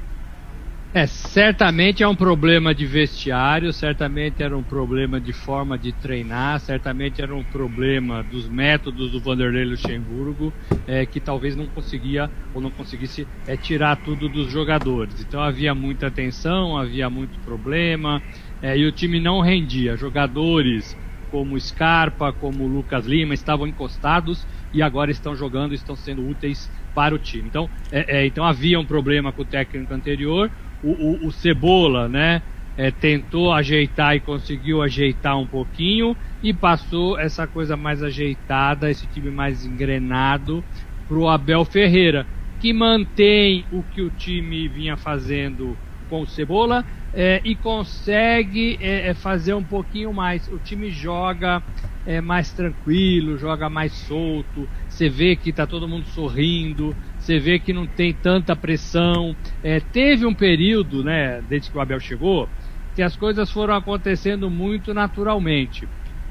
É, 0.94 1.08
certamente 1.08 2.04
é 2.04 2.08
um 2.08 2.16
problema 2.16 2.76
de 2.76 2.86
vestiário, 2.86 3.72
certamente 3.72 4.44
era 4.44 4.58
um 4.58 4.62
problema 4.62 5.22
de 5.22 5.32
forma 5.32 5.78
de 5.78 5.94
treinar, 5.94 6.60
certamente 6.60 7.22
era 7.22 7.34
um 7.34 7.46
problema 7.46 8.22
dos 8.24 8.50
métodos 8.50 9.10
do 9.10 9.22
Vanderlei 9.22 9.64
Luxemburgo, 9.64 10.52
é, 10.86 11.06
que 11.06 11.22
talvez 11.22 11.56
não 11.56 11.66
conseguia 11.68 12.30
ou 12.54 12.60
não 12.60 12.70
conseguisse 12.70 13.26
é, 13.48 13.56
tirar 13.56 13.96
tudo 14.04 14.28
dos 14.28 14.52
jogadores. 14.52 15.22
Então 15.22 15.40
havia 15.42 15.74
muita 15.74 16.12
tensão, 16.12 16.78
havia 16.78 17.10
muito 17.10 17.40
problema, 17.40 18.22
é, 18.62 18.78
e 18.78 18.86
o 18.86 18.92
time 18.92 19.18
não 19.18 19.40
rendia. 19.40 19.96
Jogadores 19.96 20.98
como 21.32 21.58
Scarpa, 21.58 22.34
como 22.34 22.68
Lucas 22.68 23.06
Lima 23.06 23.34
estavam 23.34 23.66
encostados 23.66 24.46
e 24.74 24.82
agora 24.82 25.10
estão 25.10 25.34
jogando, 25.38 25.74
estão 25.74 25.96
sendo 25.96 26.28
úteis 26.28 26.70
para 26.94 27.16
o 27.16 27.18
time. 27.18 27.48
Então, 27.48 27.70
é, 27.90 28.18
é, 28.18 28.26
então 28.26 28.44
havia 28.44 28.78
um 28.78 28.86
problema 28.86 29.32
com 29.32 29.44
o 29.44 29.46
técnico 29.46 29.94
anterior 29.94 30.52
o, 30.82 31.26
o, 31.26 31.28
o 31.28 31.32
Cebola, 31.32 32.10
né? 32.10 32.41
É, 32.76 32.89
tentou 32.89 33.52
ajeitar 33.52 34.15
e 34.15 34.22
conseguiu 34.22 34.82
ajeitar 34.82 35.38
um 35.38 35.46
pouquinho 35.46 36.15
e 36.41 36.54
passou 36.54 37.20
essa 37.20 37.46
coisa 37.46 37.76
mais 37.76 38.02
ajeitada, 38.02 38.89
esse 38.89 39.06
time 39.06 39.30
mais 39.30 39.65
engrenado 39.65 40.65
para 41.06 41.17
o 41.17 41.28
Abel 41.28 41.65
Ferreira, 41.65 42.26
que 42.58 42.72
mantém 42.72 43.67
o 43.70 43.84
que 43.84 44.02
o 44.02 44.10
time 44.10 44.70
vinha 44.70 44.96
fazendo 44.96 45.78
com 46.08 46.22
o 46.22 46.28
Cebola 46.28 46.86
é, 47.13 47.41
e 47.44 47.56
consegue 47.56 48.78
é, 48.80 49.10
é 49.10 49.13
fazer 49.13 49.54
um 49.54 49.63
pouquinho 49.63 50.13
mais. 50.13 50.48
O 50.48 50.60
time 50.60 50.89
joga 50.89 51.63
é, 52.06 52.20
mais 52.22 52.54
tranquilo, 52.54 53.38
joga 53.38 53.70
mais 53.70 53.94
solto, 53.94 54.70
você 54.88 55.10
vê 55.10 55.36
que 55.36 55.50
está 55.50 55.67
todo 55.67 55.88
mundo 55.88 56.06
sorrindo, 56.06 56.98
você 57.22 57.40
vê 57.40 57.60
que 57.60 57.72
não 57.72 57.88
tem 57.88 58.14
tanta 58.14 58.56
pressão. 58.56 59.36
É, 59.62 59.80
teve 59.80 60.26
um 60.26 60.34
período, 60.34 61.04
né, 61.04 61.42
desde 61.44 61.70
que 61.70 61.78
o 61.78 61.80
Abel 61.80 62.00
chegou, 62.00 62.50
que 62.96 63.02
as 63.02 63.16
coisas 63.16 63.52
foram 63.52 63.76
acontecendo 63.76 64.50
muito 64.50 64.94
naturalmente. 64.94 65.88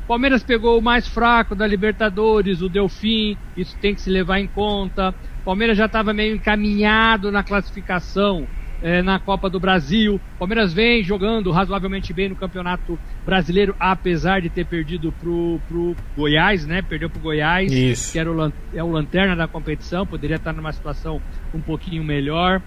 Palmeiras 0.06 0.42
pegou 0.42 0.78
o 0.78 0.82
mais 0.82 1.06
fraco 1.06 1.54
da 1.54 1.66
Libertadores, 1.66 2.60
o 2.60 2.68
Delfim, 2.68 3.38
isso 3.54 3.78
tem 3.78 3.94
que 3.94 4.00
se 4.00 4.10
levar 4.10 4.40
em 4.40 4.48
conta. 4.48 5.14
Palmeiras 5.44 5.78
já 5.78 5.86
estava 5.86 6.12
meio 6.12 6.34
encaminhado 6.34 7.30
na 7.30 7.44
classificação 7.44 8.48
é, 8.82 9.02
na 9.02 9.18
Copa 9.18 9.48
do 9.48 9.60
Brasil. 9.60 10.20
Palmeiras 10.38 10.72
vem 10.72 11.02
jogando 11.02 11.50
razoavelmente 11.50 12.12
bem 12.12 12.28
no 12.28 12.36
Campeonato 12.36 12.98
Brasileiro, 13.24 13.74
apesar 13.78 14.40
de 14.40 14.48
ter 14.48 14.66
perdido 14.66 15.12
pro, 15.12 15.60
pro 15.68 15.96
Goiás, 16.16 16.66
né? 16.66 16.82
Perdeu 16.82 17.10
pro 17.10 17.20
Goiás, 17.20 17.70
Isso. 17.72 18.12
que 18.12 18.18
era 18.18 18.30
o, 18.30 18.52
é 18.74 18.82
o 18.82 18.90
lanterna 18.90 19.36
da 19.36 19.46
competição, 19.46 20.06
poderia 20.06 20.36
estar 20.36 20.52
numa 20.52 20.72
situação 20.72 21.20
um 21.54 21.60
pouquinho 21.60 22.02
melhor. 22.02 22.62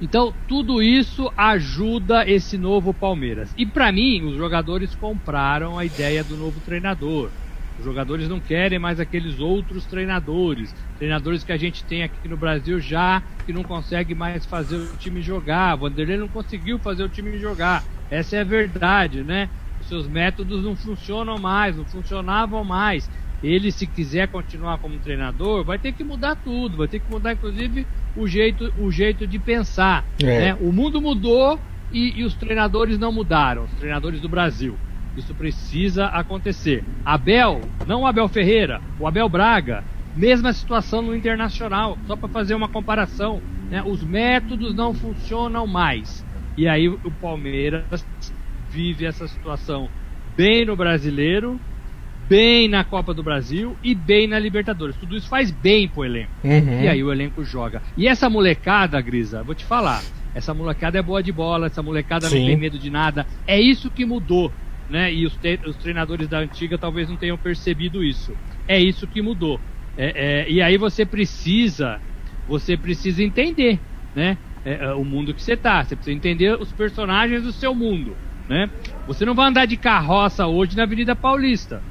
Então, 0.00 0.32
tudo 0.46 0.82
isso 0.82 1.32
ajuda 1.36 2.28
esse 2.28 2.58
novo 2.58 2.92
Palmeiras. 2.92 3.54
E 3.56 3.64
para 3.64 3.90
mim, 3.90 4.22
os 4.24 4.36
jogadores 4.36 4.94
compraram 4.94 5.78
a 5.78 5.86
ideia 5.86 6.22
do 6.22 6.36
novo 6.36 6.60
treinador. 6.60 7.30
Os 7.78 7.84
jogadores 7.84 8.28
não 8.28 8.40
querem 8.40 8.78
mais 8.78 8.98
aqueles 8.98 9.38
outros 9.38 9.84
treinadores, 9.86 10.74
treinadores 10.98 11.44
que 11.44 11.52
a 11.52 11.56
gente 11.56 11.84
tem 11.84 12.02
aqui 12.02 12.28
no 12.28 12.36
Brasil 12.36 12.80
já 12.80 13.22
que 13.44 13.52
não 13.52 13.62
consegue 13.62 14.14
mais 14.14 14.44
fazer 14.44 14.76
o 14.76 14.96
time 14.96 15.20
jogar. 15.22 15.76
Vanderlei 15.76 16.16
não 16.16 16.28
conseguiu 16.28 16.78
fazer 16.78 17.04
o 17.04 17.08
time 17.08 17.38
jogar. 17.38 17.84
Essa 18.10 18.36
é 18.36 18.40
a 18.40 18.44
verdade, 18.44 19.22
né? 19.22 19.48
Os 19.80 19.88
seus 19.88 20.08
métodos 20.08 20.64
não 20.64 20.74
funcionam 20.74 21.38
mais, 21.38 21.76
não 21.76 21.84
funcionavam 21.84 22.64
mais. 22.64 23.08
ele 23.42 23.70
se 23.70 23.86
quiser 23.86 24.28
continuar 24.28 24.78
como 24.78 24.98
treinador, 24.98 25.64
vai 25.64 25.78
ter 25.78 25.92
que 25.92 26.02
mudar 26.02 26.34
tudo, 26.36 26.78
vai 26.78 26.88
ter 26.88 27.00
que 27.00 27.10
mudar 27.10 27.34
inclusive 27.34 27.86
o 28.16 28.26
jeito, 28.26 28.72
o 28.78 28.90
jeito 28.90 29.26
de 29.26 29.38
pensar. 29.38 30.04
É. 30.20 30.24
Né? 30.24 30.54
O 30.60 30.72
mundo 30.72 31.00
mudou 31.00 31.60
e, 31.92 32.20
e 32.20 32.24
os 32.24 32.34
treinadores 32.34 32.98
não 32.98 33.12
mudaram, 33.12 33.64
os 33.64 33.72
treinadores 33.72 34.20
do 34.20 34.28
Brasil. 34.28 34.76
Isso 35.16 35.34
precisa 35.34 36.06
acontecer. 36.06 36.84
Abel, 37.04 37.60
não 37.86 38.02
o 38.02 38.06
Abel 38.06 38.28
Ferreira, 38.28 38.80
o 38.98 39.06
Abel 39.06 39.28
Braga, 39.28 39.82
mesma 40.14 40.52
situação 40.52 41.02
no 41.02 41.14
internacional, 41.14 41.98
só 42.06 42.16
para 42.16 42.28
fazer 42.28 42.54
uma 42.54 42.68
comparação. 42.68 43.40
Né? 43.70 43.82
Os 43.84 44.02
métodos 44.02 44.74
não 44.74 44.94
funcionam 44.94 45.66
mais. 45.66 46.24
E 46.56 46.66
aí 46.66 46.88
o 46.88 47.10
Palmeiras 47.20 48.04
vive 48.70 49.04
essa 49.04 49.28
situação 49.28 49.88
bem 50.36 50.64
no 50.64 50.76
brasileiro, 50.76 51.60
bem 52.28 52.68
na 52.68 52.84
Copa 52.84 53.14
do 53.14 53.22
Brasil 53.22 53.76
e 53.82 53.94
bem 53.94 54.26
na 54.26 54.38
Libertadores. 54.38 54.96
Tudo 54.96 55.16
isso 55.16 55.28
faz 55.28 55.50
bem 55.50 55.88
pro 55.88 56.04
elenco. 56.04 56.30
Uhum. 56.44 56.82
E 56.82 56.88
aí 56.88 57.02
o 57.02 57.12
elenco 57.12 57.44
joga. 57.44 57.82
E 57.96 58.08
essa 58.08 58.28
molecada, 58.28 59.00
Grisa, 59.00 59.42
vou 59.42 59.54
te 59.54 59.64
falar, 59.64 60.02
essa 60.34 60.52
molecada 60.52 60.98
é 60.98 61.02
boa 61.02 61.22
de 61.22 61.32
bola, 61.32 61.66
essa 61.66 61.82
molecada 61.82 62.28
Sim. 62.28 62.40
não 62.40 62.46
tem 62.46 62.56
medo 62.56 62.78
de 62.78 62.90
nada. 62.90 63.26
É 63.46 63.60
isso 63.60 63.90
que 63.90 64.04
mudou, 64.04 64.52
né? 64.88 65.12
E 65.12 65.26
os, 65.26 65.38
os 65.66 65.76
treinadores 65.76 66.28
da 66.28 66.38
antiga 66.38 66.78
talvez 66.78 67.08
não 67.08 67.16
tenham 67.16 67.36
percebido 67.36 68.02
isso. 68.02 68.32
É 68.68 68.78
isso 68.78 69.06
que 69.06 69.20
mudou. 69.22 69.60
É, 69.96 70.44
é, 70.46 70.50
e 70.50 70.60
aí 70.60 70.76
você 70.76 71.06
precisa, 71.06 72.00
você 72.46 72.76
precisa 72.76 73.22
entender, 73.22 73.80
né? 74.14 74.36
É, 74.64 74.84
é, 74.86 74.92
o 74.94 75.04
mundo 75.04 75.32
que 75.32 75.42
você 75.42 75.54
está. 75.54 75.82
Você 75.84 75.96
precisa 75.96 76.16
entender 76.16 76.60
os 76.60 76.72
personagens 76.72 77.42
do 77.42 77.52
seu 77.52 77.74
mundo, 77.74 78.16
né? 78.48 78.68
Você 79.06 79.24
não 79.24 79.34
vai 79.34 79.48
andar 79.48 79.66
de 79.66 79.76
carroça 79.76 80.46
hoje 80.46 80.76
na 80.76 80.82
Avenida 80.82 81.14
Paulista. 81.14 81.82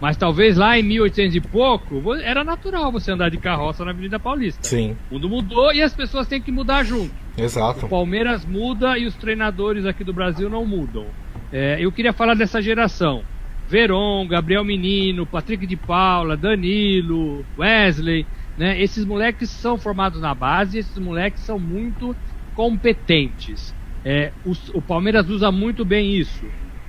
Mas 0.00 0.16
talvez 0.16 0.56
lá 0.56 0.78
em 0.78 0.82
1800 0.82 1.36
e 1.36 1.40
pouco, 1.40 2.14
era 2.16 2.42
natural 2.42 2.90
você 2.90 3.12
andar 3.12 3.30
de 3.30 3.38
carroça 3.38 3.84
na 3.84 3.92
Avenida 3.92 4.18
Paulista. 4.18 4.62
Sim. 4.62 4.96
O 5.10 5.14
mundo 5.14 5.28
mudou 5.28 5.72
e 5.72 5.80
as 5.80 5.94
pessoas 5.94 6.26
têm 6.26 6.42
que 6.42 6.50
mudar 6.50 6.82
junto. 6.82 7.14
Exato. 7.38 7.86
O 7.86 7.88
Palmeiras 7.88 8.44
muda 8.44 8.98
e 8.98 9.06
os 9.06 9.14
treinadores 9.14 9.86
aqui 9.86 10.02
do 10.02 10.12
Brasil 10.12 10.50
não 10.50 10.66
mudam. 10.66 11.06
É, 11.52 11.76
eu 11.80 11.90
queria 11.92 12.12
falar 12.12 12.34
dessa 12.34 12.60
geração. 12.60 13.22
Veron, 13.68 14.26
Gabriel 14.26 14.64
Menino, 14.64 15.24
Patrick 15.24 15.66
de 15.66 15.76
Paula, 15.76 16.36
Danilo, 16.36 17.44
Wesley. 17.58 18.26
Né? 18.56 18.80
Esses 18.80 19.04
moleques 19.04 19.50
são 19.50 19.78
formados 19.78 20.20
na 20.20 20.34
base, 20.34 20.78
esses 20.78 20.98
moleques 20.98 21.42
são 21.42 21.58
muito 21.58 22.14
competentes. 22.54 23.74
É, 24.04 24.32
o, 24.44 24.52
o, 24.74 24.82
Palmeiras 24.82 25.28
usa 25.28 25.50
muito 25.50 25.84
bem 25.84 26.14
isso. 26.14 26.44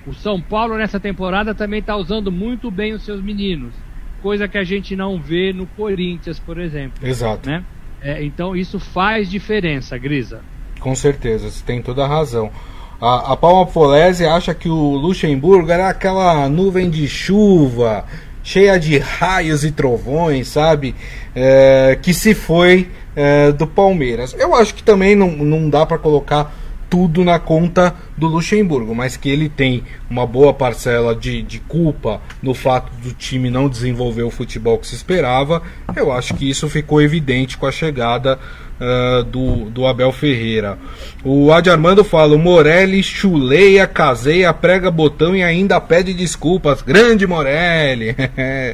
O 0.06 0.12
São 0.12 0.40
Paulo 0.40 0.76
nessa 0.76 1.00
temporada 1.00 1.54
também 1.54 1.80
está 1.80 1.96
usando 1.96 2.30
muito 2.30 2.70
bem 2.70 2.92
os 2.92 3.02
seus 3.02 3.20
meninos, 3.20 3.74
coisa 4.22 4.46
que 4.46 4.58
a 4.58 4.62
gente 4.62 4.94
não 4.94 5.18
vê 5.18 5.52
no 5.52 5.66
Corinthians, 5.66 6.38
por 6.38 6.58
exemplo. 6.60 7.04
Exato. 7.04 7.48
Né? 7.48 7.64
É, 8.00 8.22
então 8.22 8.54
isso 8.54 8.78
faz 8.78 9.28
diferença, 9.28 9.98
Grisa. 9.98 10.42
Com 10.78 10.94
certeza, 10.94 11.50
você 11.50 11.64
tem 11.64 11.82
toda 11.82 12.04
a 12.04 12.06
razão. 12.06 12.52
A, 13.00 13.32
a 13.32 13.36
Palma 13.36 13.66
Polese 13.66 14.24
acha 14.24 14.54
que 14.54 14.68
o 14.68 14.96
Luxemburgo 14.96 15.70
era 15.70 15.88
aquela 15.88 16.48
nuvem 16.48 16.88
de 16.88 17.06
chuva 17.06 18.04
cheia 18.42 18.78
de 18.78 18.96
raios 18.96 19.64
e 19.64 19.72
trovões, 19.72 20.48
sabe? 20.48 20.94
É, 21.34 21.98
que 22.00 22.14
se 22.14 22.32
foi 22.32 22.88
é, 23.16 23.50
do 23.50 23.66
Palmeiras. 23.66 24.34
Eu 24.38 24.54
acho 24.54 24.72
que 24.72 24.84
também 24.84 25.16
não, 25.16 25.30
não 25.32 25.68
dá 25.68 25.84
para 25.84 25.98
colocar 25.98 26.54
tudo 26.88 27.24
na 27.24 27.38
conta 27.38 27.94
do 28.16 28.26
Luxemburgo, 28.26 28.94
mas 28.94 29.16
que 29.16 29.28
ele 29.28 29.48
tem 29.48 29.82
uma 30.08 30.26
boa 30.26 30.54
parcela 30.54 31.14
de, 31.14 31.42
de 31.42 31.58
culpa 31.60 32.20
no 32.42 32.54
fato 32.54 32.90
do 33.02 33.12
time 33.12 33.50
não 33.50 33.68
desenvolver 33.68 34.22
o 34.22 34.30
futebol 34.30 34.78
que 34.78 34.86
se 34.86 34.94
esperava, 34.94 35.62
eu 35.94 36.12
acho 36.12 36.34
que 36.34 36.48
isso 36.48 36.68
ficou 36.68 37.02
evidente 37.02 37.56
com 37.56 37.66
a 37.66 37.72
chegada 37.72 38.38
uh, 38.80 39.24
do, 39.24 39.70
do 39.70 39.86
Abel 39.86 40.12
Ferreira. 40.12 40.78
O 41.24 41.52
Adi 41.52 41.70
Armando 41.70 42.04
fala: 42.04 42.34
o 42.34 42.38
Morelli 42.38 43.02
chuleia, 43.02 43.86
caseia, 43.86 44.52
prega 44.52 44.90
botão 44.90 45.34
e 45.34 45.42
ainda 45.42 45.80
pede 45.80 46.14
desculpas. 46.14 46.82
Grande 46.82 47.26
Morelli! 47.26 48.14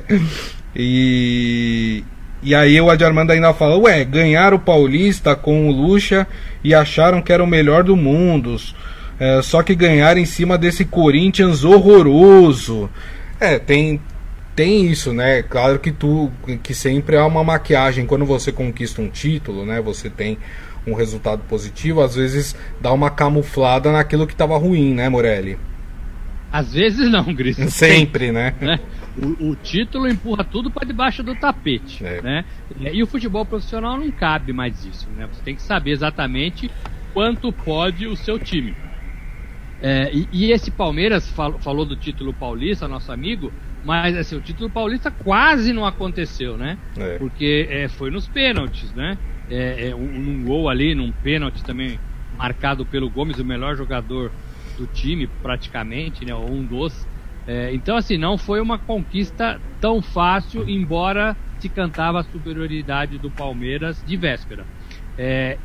e, 0.74 2.04
e 2.42 2.54
aí 2.54 2.80
o 2.80 2.90
Adi 2.90 3.04
Armando 3.04 3.30
ainda 3.30 3.54
fala: 3.54 3.76
ué, 3.78 4.04
ganharam 4.04 4.56
o 4.56 4.60
Paulista 4.60 5.36
com 5.36 5.68
o 5.68 5.72
Lucha 5.72 6.26
e 6.64 6.74
acharam 6.74 7.22
que 7.22 7.32
era 7.32 7.42
o 7.42 7.46
melhor 7.46 7.84
do 7.84 7.96
mundo. 7.96 8.56
É, 9.20 9.40
só 9.40 9.62
que 9.62 9.74
ganharam 9.74 10.20
em 10.20 10.24
cima 10.24 10.58
desse 10.58 10.84
Corinthians 10.84 11.62
horroroso. 11.62 12.90
É, 13.38 13.58
tem, 13.58 14.00
tem 14.56 14.86
isso, 14.86 15.12
né? 15.12 15.42
Claro 15.42 15.78
que 15.78 15.92
tu 15.92 16.30
que 16.62 16.74
sempre 16.74 17.16
há 17.16 17.24
uma 17.24 17.44
maquiagem 17.44 18.06
quando 18.06 18.24
você 18.24 18.50
conquista 18.50 19.00
um 19.00 19.08
título, 19.08 19.64
né? 19.64 19.80
Você 19.80 20.10
tem 20.10 20.38
um 20.84 20.94
resultado 20.94 21.42
positivo, 21.48 22.00
às 22.00 22.16
vezes 22.16 22.56
dá 22.80 22.92
uma 22.92 23.10
camuflada 23.10 23.92
naquilo 23.92 24.26
que 24.26 24.32
estava 24.32 24.58
ruim, 24.58 24.94
né, 24.94 25.08
Morelli? 25.08 25.56
Às 26.50 26.72
vezes 26.72 27.10
não, 27.10 27.32
Gris. 27.32 27.56
Sempre, 27.72 28.32
né? 28.32 28.54
né? 28.60 28.80
O, 29.16 29.50
o, 29.50 29.56
título 29.56 30.08
empurra 30.08 30.42
tudo 30.42 30.70
para 30.70 30.86
debaixo 30.86 31.22
do 31.22 31.34
tapete, 31.34 32.04
é. 32.04 32.22
né? 32.22 32.44
E 32.92 33.02
o 33.02 33.06
futebol 33.06 33.44
profissional 33.44 33.98
não 33.98 34.10
cabe 34.10 34.52
mais 34.52 34.84
isso, 34.86 35.08
né? 35.10 35.28
Você 35.30 35.42
tem 35.42 35.54
que 35.54 35.62
saber 35.62 35.90
exatamente 35.90 36.70
quanto 37.12 37.52
pode 37.52 38.06
o 38.06 38.16
seu 38.16 38.38
time. 38.38 38.74
É, 39.82 40.10
e, 40.14 40.28
e, 40.32 40.52
esse 40.52 40.70
Palmeiras 40.70 41.28
fal, 41.28 41.58
falou 41.58 41.84
do 41.84 41.96
título 41.96 42.32
paulista, 42.32 42.86
nosso 42.86 43.10
amigo, 43.10 43.52
mas 43.84 44.16
assim, 44.16 44.36
o 44.36 44.40
título 44.40 44.70
paulista 44.70 45.10
quase 45.10 45.72
não 45.72 45.84
aconteceu, 45.84 46.56
né? 46.56 46.78
É. 46.96 47.18
Porque 47.18 47.66
é, 47.68 47.88
foi 47.88 48.10
nos 48.10 48.28
pênaltis, 48.28 48.92
né? 48.94 49.18
É, 49.50 49.88
é, 49.88 49.94
um, 49.94 50.04
um, 50.04 50.44
gol 50.44 50.68
ali, 50.68 50.94
num 50.94 51.10
pênalti 51.10 51.64
também 51.64 51.98
marcado 52.38 52.86
pelo 52.86 53.10
Gomes, 53.10 53.38
o 53.38 53.44
melhor 53.44 53.76
jogador 53.76 54.30
do 54.78 54.86
time, 54.86 55.26
praticamente, 55.26 56.24
né? 56.24 56.34
Um 56.34 56.64
dos. 56.64 57.06
É, 57.46 57.74
então, 57.74 57.96
assim, 57.96 58.16
não 58.16 58.38
foi 58.38 58.60
uma 58.60 58.78
conquista 58.78 59.60
tão 59.80 60.00
fácil, 60.00 60.68
embora 60.68 61.36
se 61.58 61.68
cantava 61.68 62.20
a 62.20 62.24
superioridade 62.24 63.18
do 63.18 63.30
Palmeiras 63.30 64.02
de 64.04 64.16
véspera. 64.16 64.66
É, 65.16 65.58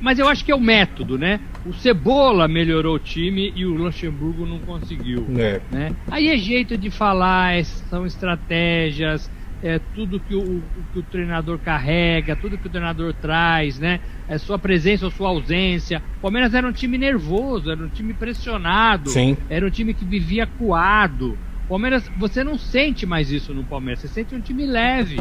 mas 0.00 0.18
eu 0.18 0.28
acho 0.28 0.44
que 0.44 0.50
é 0.50 0.54
o 0.54 0.60
método, 0.60 1.18
né? 1.18 1.40
O 1.64 1.72
Cebola 1.74 2.48
melhorou 2.48 2.96
o 2.96 2.98
time 2.98 3.52
e 3.54 3.66
o 3.66 3.74
Luxemburgo 3.74 4.46
não 4.46 4.60
conseguiu. 4.60 5.26
É. 5.38 5.60
Né? 5.70 5.94
Aí 6.08 6.28
é 6.28 6.36
jeito 6.36 6.76
de 6.76 6.90
falar, 6.90 7.54
é, 7.54 7.62
são 7.62 8.06
estratégias, 8.06 9.30
é 9.62 9.78
tudo 9.78 10.20
que 10.20 10.34
o, 10.34 10.62
que 10.92 10.98
o 10.98 11.02
treinador 11.02 11.58
carrega, 11.58 12.36
tudo 12.36 12.58
que 12.58 12.66
o 12.66 12.70
treinador 12.70 13.12
traz, 13.14 13.78
né? 13.78 14.00
É 14.26 14.38
sua 14.38 14.58
presença 14.58 15.04
ou 15.04 15.10
sua 15.10 15.28
ausência. 15.28 16.02
O 16.18 16.20
Palmeiras 16.22 16.54
era 16.54 16.66
um 16.66 16.72
time 16.72 16.96
nervoso, 16.96 17.70
era 17.70 17.82
um 17.82 17.88
time 17.88 18.14
pressionado, 18.14 19.10
Sim. 19.10 19.36
era 19.48 19.66
um 19.66 19.70
time 19.70 19.92
que 19.92 20.04
vivia 20.04 20.46
coado. 20.46 21.38
Palmeiras, 21.68 22.10
você 22.16 22.42
não 22.42 22.58
sente 22.58 23.06
mais 23.06 23.30
isso 23.30 23.54
no 23.54 23.64
Palmeiras, 23.64 24.00
você 24.00 24.08
sente 24.08 24.34
um 24.34 24.40
time 24.40 24.66
leve, 24.66 25.18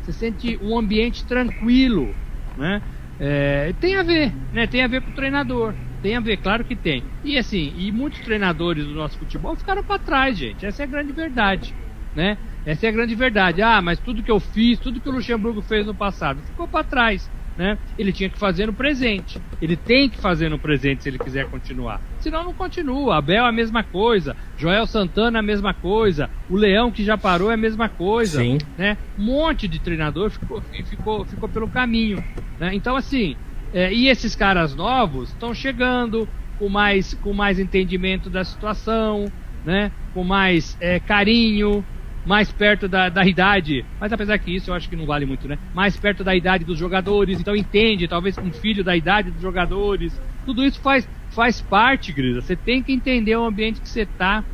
você 0.00 0.12
sente 0.12 0.58
um 0.60 0.76
ambiente 0.78 1.24
tranquilo, 1.24 2.14
né? 2.56 2.82
É, 3.18 3.72
tem 3.80 3.96
a 3.96 4.02
ver, 4.02 4.30
né? 4.52 4.66
Tem 4.66 4.82
a 4.82 4.88
ver 4.88 5.00
com 5.00 5.10
o 5.10 5.14
treinador. 5.14 5.74
Tem 6.02 6.14
a 6.14 6.20
ver, 6.20 6.36
claro 6.36 6.64
que 6.64 6.76
tem. 6.76 7.02
E 7.24 7.38
assim, 7.38 7.72
e 7.74 7.90
muitos 7.90 8.20
treinadores 8.20 8.84
do 8.84 8.94
nosso 8.94 9.18
futebol 9.18 9.56
ficaram 9.56 9.82
para 9.82 9.98
trás, 9.98 10.36
gente. 10.36 10.66
Essa 10.66 10.82
é 10.82 10.84
a 10.84 10.88
grande 10.88 11.12
verdade, 11.12 11.74
né? 12.14 12.38
Essa 12.66 12.86
é 12.86 12.88
a 12.88 12.92
grande 12.92 13.14
verdade. 13.14 13.62
Ah, 13.62 13.80
mas 13.80 14.00
tudo 14.00 14.22
que 14.22 14.30
eu 14.30 14.40
fiz, 14.40 14.78
tudo 14.80 15.00
que 15.00 15.08
o 15.08 15.12
Luxemburgo 15.12 15.62
fez 15.62 15.86
no 15.86 15.94
passado, 15.94 16.42
ficou 16.42 16.66
para 16.66 16.82
trás. 16.82 17.30
Né? 17.56 17.78
Ele 17.96 18.12
tinha 18.12 18.28
que 18.28 18.38
fazer 18.38 18.66
no 18.66 18.74
presente. 18.74 19.40
Ele 19.62 19.76
tem 19.76 20.10
que 20.10 20.18
fazer 20.18 20.50
no 20.50 20.58
presente 20.58 21.02
se 21.02 21.08
ele 21.08 21.18
quiser 21.18 21.48
continuar. 21.48 22.02
Senão 22.18 22.44
não 22.44 22.52
continua. 22.52 23.16
Abel 23.16 23.46
é 23.46 23.48
a 23.48 23.52
mesma 23.52 23.82
coisa. 23.82 24.36
Joel 24.58 24.86
Santana 24.86 25.38
é 25.38 25.40
a 25.40 25.42
mesma 25.42 25.72
coisa. 25.72 26.28
O 26.50 26.56
Leão 26.56 26.90
que 26.90 27.02
já 27.02 27.16
parou 27.16 27.50
é 27.50 27.54
a 27.54 27.56
mesma 27.56 27.88
coisa. 27.88 28.40
Sim. 28.40 28.58
Né? 28.76 28.98
Um 29.16 29.24
monte 29.24 29.66
de 29.68 29.78
treinador 29.78 30.30
ficou, 30.30 30.60
ficou, 30.84 31.24
ficou 31.24 31.48
pelo 31.48 31.68
caminho. 31.68 32.22
Né? 32.58 32.74
Então, 32.74 32.94
assim, 32.94 33.36
é, 33.72 33.92
e 33.92 34.08
esses 34.08 34.34
caras 34.34 34.74
novos 34.74 35.30
estão 35.30 35.54
chegando 35.54 36.28
com 36.58 36.68
mais, 36.68 37.14
com 37.14 37.32
mais 37.32 37.58
entendimento 37.58 38.28
da 38.28 38.44
situação, 38.44 39.24
né? 39.64 39.92
com 40.12 40.24
mais 40.24 40.76
é, 40.80 41.00
carinho, 41.00 41.84
mais 42.26 42.50
perto 42.50 42.88
da, 42.88 43.08
da 43.08 43.24
idade, 43.24 43.84
mas 44.00 44.12
apesar 44.12 44.36
que 44.38 44.54
isso 44.54 44.70
eu 44.70 44.74
acho 44.74 44.88
que 44.88 44.96
não 44.96 45.06
vale 45.06 45.24
muito, 45.24 45.46
né? 45.46 45.56
Mais 45.72 45.96
perto 45.96 46.24
da 46.24 46.34
idade 46.34 46.64
dos 46.64 46.76
jogadores, 46.76 47.38
então 47.40 47.54
entende, 47.54 48.08
talvez 48.08 48.36
um 48.36 48.52
filho 48.52 48.82
da 48.82 48.96
idade 48.96 49.30
dos 49.30 49.40
jogadores. 49.40 50.20
Tudo 50.44 50.64
isso 50.64 50.80
faz, 50.80 51.08
faz 51.30 51.60
parte, 51.60 52.12
Grisa. 52.12 52.40
Você 52.40 52.56
tem 52.56 52.82
que 52.82 52.92
entender 52.92 53.36
o 53.36 53.44
ambiente 53.44 53.80
que 53.80 53.88
você 53.88 54.04
tá, 54.04 54.44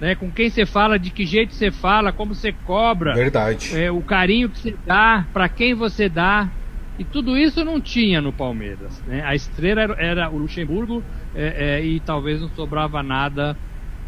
né? 0.00 0.16
Com 0.16 0.30
quem 0.32 0.50
você 0.50 0.66
fala, 0.66 0.98
de 0.98 1.10
que 1.10 1.24
jeito 1.24 1.54
você 1.54 1.70
fala, 1.70 2.12
como 2.12 2.34
você 2.34 2.52
cobra. 2.52 3.14
Verdade. 3.14 3.76
É, 3.76 3.90
o 3.90 4.02
carinho 4.02 4.48
que 4.48 4.58
você 4.58 4.76
dá, 4.84 5.24
para 5.32 5.48
quem 5.48 5.74
você 5.74 6.08
dá. 6.08 6.50
E 6.98 7.04
tudo 7.04 7.36
isso 7.36 7.62
não 7.64 7.80
tinha 7.80 8.20
no 8.22 8.32
Palmeiras. 8.32 9.00
Né? 9.06 9.22
A 9.22 9.34
estrela 9.34 9.82
era, 9.82 9.94
era 9.98 10.30
o 10.30 10.38
Luxemburgo 10.38 11.04
é, 11.34 11.76
é, 11.76 11.84
e 11.84 12.00
talvez 12.00 12.40
não 12.40 12.48
sobrava 12.48 13.02
nada 13.02 13.56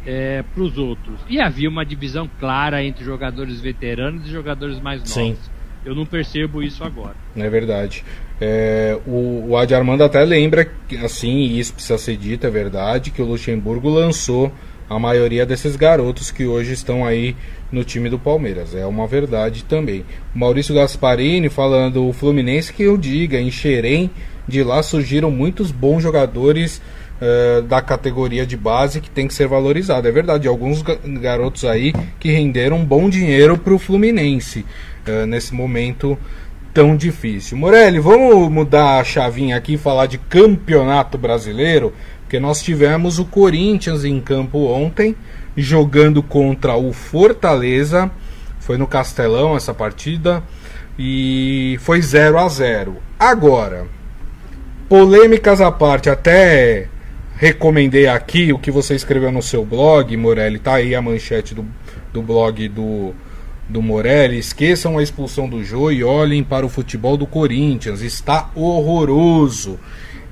é, 0.06 0.42
para 0.42 0.62
os 0.62 0.78
outros. 0.78 1.20
E 1.28 1.40
havia 1.40 1.68
uma 1.68 1.84
divisão 1.84 2.28
clara 2.38 2.82
entre 2.82 3.04
jogadores 3.04 3.60
veteranos 3.60 4.26
e 4.26 4.30
jogadores 4.30 4.80
mais 4.80 5.00
novos. 5.00 5.12
Sim. 5.12 5.36
Eu 5.84 5.94
não 5.94 6.04
percebo 6.04 6.62
isso 6.62 6.84
agora. 6.84 7.14
É 7.36 7.48
verdade. 7.48 8.04
É, 8.40 8.98
o, 9.06 9.46
o 9.48 9.56
Adi 9.56 9.74
Armando 9.74 10.04
até 10.04 10.24
lembra, 10.24 10.70
assim, 11.02 11.38
e 11.38 11.58
isso 11.58 11.72
precisa 11.72 11.98
ser 11.98 12.16
dito, 12.16 12.46
é 12.46 12.50
verdade, 12.50 13.10
que 13.10 13.22
o 13.22 13.24
Luxemburgo 13.24 13.88
lançou 13.88 14.52
a 14.88 14.98
maioria 14.98 15.44
desses 15.44 15.76
garotos 15.76 16.30
que 16.30 16.46
hoje 16.46 16.72
estão 16.72 17.04
aí 17.04 17.36
no 17.70 17.84
time 17.84 18.08
do 18.08 18.18
Palmeiras. 18.18 18.74
É 18.74 18.86
uma 18.86 19.06
verdade 19.06 19.64
também. 19.64 20.04
O 20.34 20.38
Maurício 20.38 20.74
Gasparini 20.74 21.48
falando 21.48 22.06
o 22.06 22.12
Fluminense 22.12 22.72
que 22.72 22.82
eu 22.82 22.96
diga, 22.96 23.38
em 23.38 23.50
Xerém, 23.50 24.10
de 24.46 24.62
lá 24.62 24.82
surgiram 24.82 25.30
muitos 25.30 25.70
bons 25.70 26.02
jogadores 26.02 26.80
uh, 27.20 27.62
da 27.62 27.80
categoria 27.82 28.46
de 28.46 28.56
base 28.56 29.00
que 29.00 29.10
tem 29.10 29.26
que 29.26 29.34
ser 29.34 29.46
valorizado. 29.46 30.08
É 30.08 30.12
verdade, 30.12 30.48
alguns 30.48 30.82
garotos 30.82 31.64
aí 31.64 31.92
que 32.18 32.30
renderam 32.30 32.84
bom 32.84 33.08
dinheiro 33.08 33.56
para 33.58 33.74
o 33.74 33.78
Fluminense 33.78 34.64
uh, 35.06 35.26
nesse 35.26 35.54
momento 35.54 36.18
tão 36.72 36.96
difícil. 36.96 37.56
Morelli, 37.58 37.98
vamos 37.98 38.50
mudar 38.50 39.00
a 39.00 39.04
chavinha 39.04 39.56
aqui 39.56 39.74
e 39.74 39.78
falar 39.78 40.06
de 40.06 40.18
campeonato 40.18 41.18
brasileiro, 41.18 41.92
porque 42.20 42.38
nós 42.38 42.62
tivemos 42.62 43.18
o 43.18 43.24
Corinthians 43.24 44.04
em 44.04 44.20
campo 44.20 44.66
ontem, 44.66 45.16
jogando 45.56 46.22
contra 46.22 46.76
o 46.76 46.92
Fortaleza. 46.92 48.10
Foi 48.60 48.76
no 48.76 48.86
Castelão 48.86 49.56
essa 49.56 49.72
partida 49.72 50.42
e 50.98 51.78
foi 51.80 52.02
0 52.02 52.38
a 52.38 52.48
0. 52.48 52.96
Agora, 53.18 53.86
polêmicas 54.88 55.60
à 55.60 55.72
parte, 55.72 56.10
até 56.10 56.86
recomendei 57.38 58.08
aqui 58.08 58.52
o 58.52 58.58
que 58.58 58.70
você 58.70 58.94
escreveu 58.94 59.30
no 59.30 59.40
seu 59.40 59.64
blog, 59.64 60.14
Morelli, 60.16 60.58
tá 60.58 60.74
aí 60.74 60.94
a 60.94 61.00
manchete 61.00 61.54
do, 61.54 61.64
do 62.12 62.20
blog 62.20 62.68
do 62.68 63.14
do 63.68 63.82
Morelli, 63.82 64.38
esqueçam 64.38 64.96
a 64.96 65.02
expulsão 65.02 65.46
do 65.46 65.62
Jô 65.62 65.90
e 65.90 66.02
olhem 66.02 66.42
para 66.42 66.64
o 66.64 66.68
futebol 66.68 67.18
do 67.18 67.26
Corinthians. 67.26 68.00
Está 68.00 68.50
horroroso. 68.54 69.78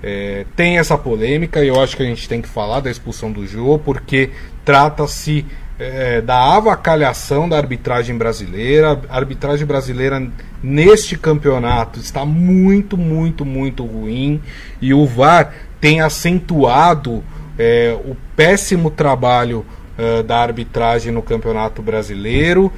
É, 0.02 0.46
tem 0.56 0.78
essa 0.78 0.96
polêmica 0.96 1.62
e 1.62 1.68
eu 1.68 1.80
acho 1.80 1.96
que 1.96 2.02
a 2.02 2.06
gente 2.06 2.28
tem 2.28 2.40
que 2.40 2.48
falar 2.48 2.80
da 2.80 2.90
expulsão 2.90 3.30
do 3.30 3.46
Jô, 3.46 3.78
porque 3.78 4.30
trata-se 4.64 5.44
é, 5.78 6.22
da 6.22 6.56
avacalhação 6.56 7.48
da 7.48 7.58
arbitragem 7.58 8.16
brasileira. 8.16 8.98
A 9.08 9.16
arbitragem 9.16 9.66
brasileira 9.66 10.26
neste 10.62 11.16
campeonato 11.16 12.00
está 12.00 12.24
muito, 12.24 12.96
muito, 12.96 13.44
muito 13.44 13.84
ruim 13.84 14.40
e 14.80 14.94
o 14.94 15.06
VAR 15.06 15.52
tem 15.80 16.00
acentuado 16.00 17.22
é, 17.58 17.96
o 18.04 18.16
péssimo 18.34 18.90
trabalho 18.90 19.64
é, 19.96 20.22
da 20.22 20.38
arbitragem 20.38 21.12
no 21.12 21.22
campeonato 21.22 21.82
brasileiro 21.82 22.72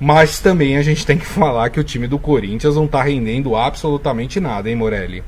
mas 0.00 0.40
também 0.40 0.76
a 0.76 0.82
gente 0.82 1.06
tem 1.06 1.16
que 1.16 1.26
falar 1.26 1.70
que 1.70 1.78
o 1.78 1.84
time 1.84 2.06
do 2.06 2.18
Corinthians 2.18 2.76
não 2.76 2.84
está 2.84 3.02
rendendo 3.02 3.56
absolutamente 3.56 4.40
nada, 4.40 4.68
hein, 4.68 4.76
Morelli? 4.76 5.22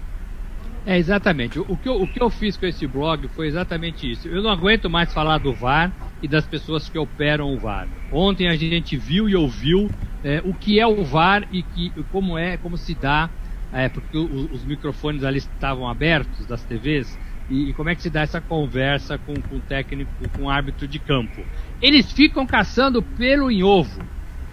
É, 0.85 0.99
exatamente. 0.99 1.59
O 1.59 1.77
que, 1.77 1.89
eu, 1.89 2.03
o 2.03 2.07
que 2.07 2.23
eu 2.23 2.31
fiz 2.31 2.57
com 2.57 2.67
esse 2.67 2.87
blog 2.87 3.27
foi 3.29 3.49
exatamente 3.49 4.11
isso. 4.11 4.29
Eu 4.29 4.43
não 4.43 4.51
aguento 4.51 4.89
mais 4.89 5.13
falar 5.13 5.39
do 5.39 5.53
VAR 5.53 5.91
e 6.23 6.29
das 6.29 6.47
pessoas 6.47 6.89
que 6.89 6.99
operam 6.99 7.53
o 7.53 7.59
VAR. 7.59 7.89
Ontem 8.13 8.49
a 8.49 8.57
gente 8.57 8.97
viu 8.97 9.29
e 9.29 9.35
ouviu 9.35 9.91
é, 10.23 10.41
o 10.45 10.55
que 10.55 10.79
é 10.79 10.87
o 10.87 11.03
VAR 11.05 11.47
e 11.51 11.63
que, 11.63 11.93
como 12.13 12.39
é, 12.39 12.57
como 12.57 12.77
se 12.77 12.95
dá, 12.95 13.29
é, 13.77 13.89
porque 13.89 14.17
os, 14.17 14.51
os, 14.53 14.65
microfones 14.65 15.25
ali 15.25 15.39
estavam 15.39 15.89
abertos 15.89 16.47
das 16.47 16.63
TVs, 16.65 17.19
e, 17.49 17.71
e, 17.71 17.73
como 17.75 17.91
é 17.91 17.95
que 17.95 18.03
se 18.03 18.11
dá 18.11 18.23
essa 18.23 18.41
conversa 18.41 19.19
com, 19.19 19.35
com 19.35 19.57
o 19.57 19.61
técnico, 19.61 20.11
com 20.37 20.45
o 20.45 20.51
árbitro 20.51 20.89
de 20.89 20.99
campo. 20.99 21.45
Eles 21.81 22.11
ficam 22.11 22.47
caçando 22.47 23.03
pelo 23.03 23.51
em 23.51 23.63
ovo 23.63 24.03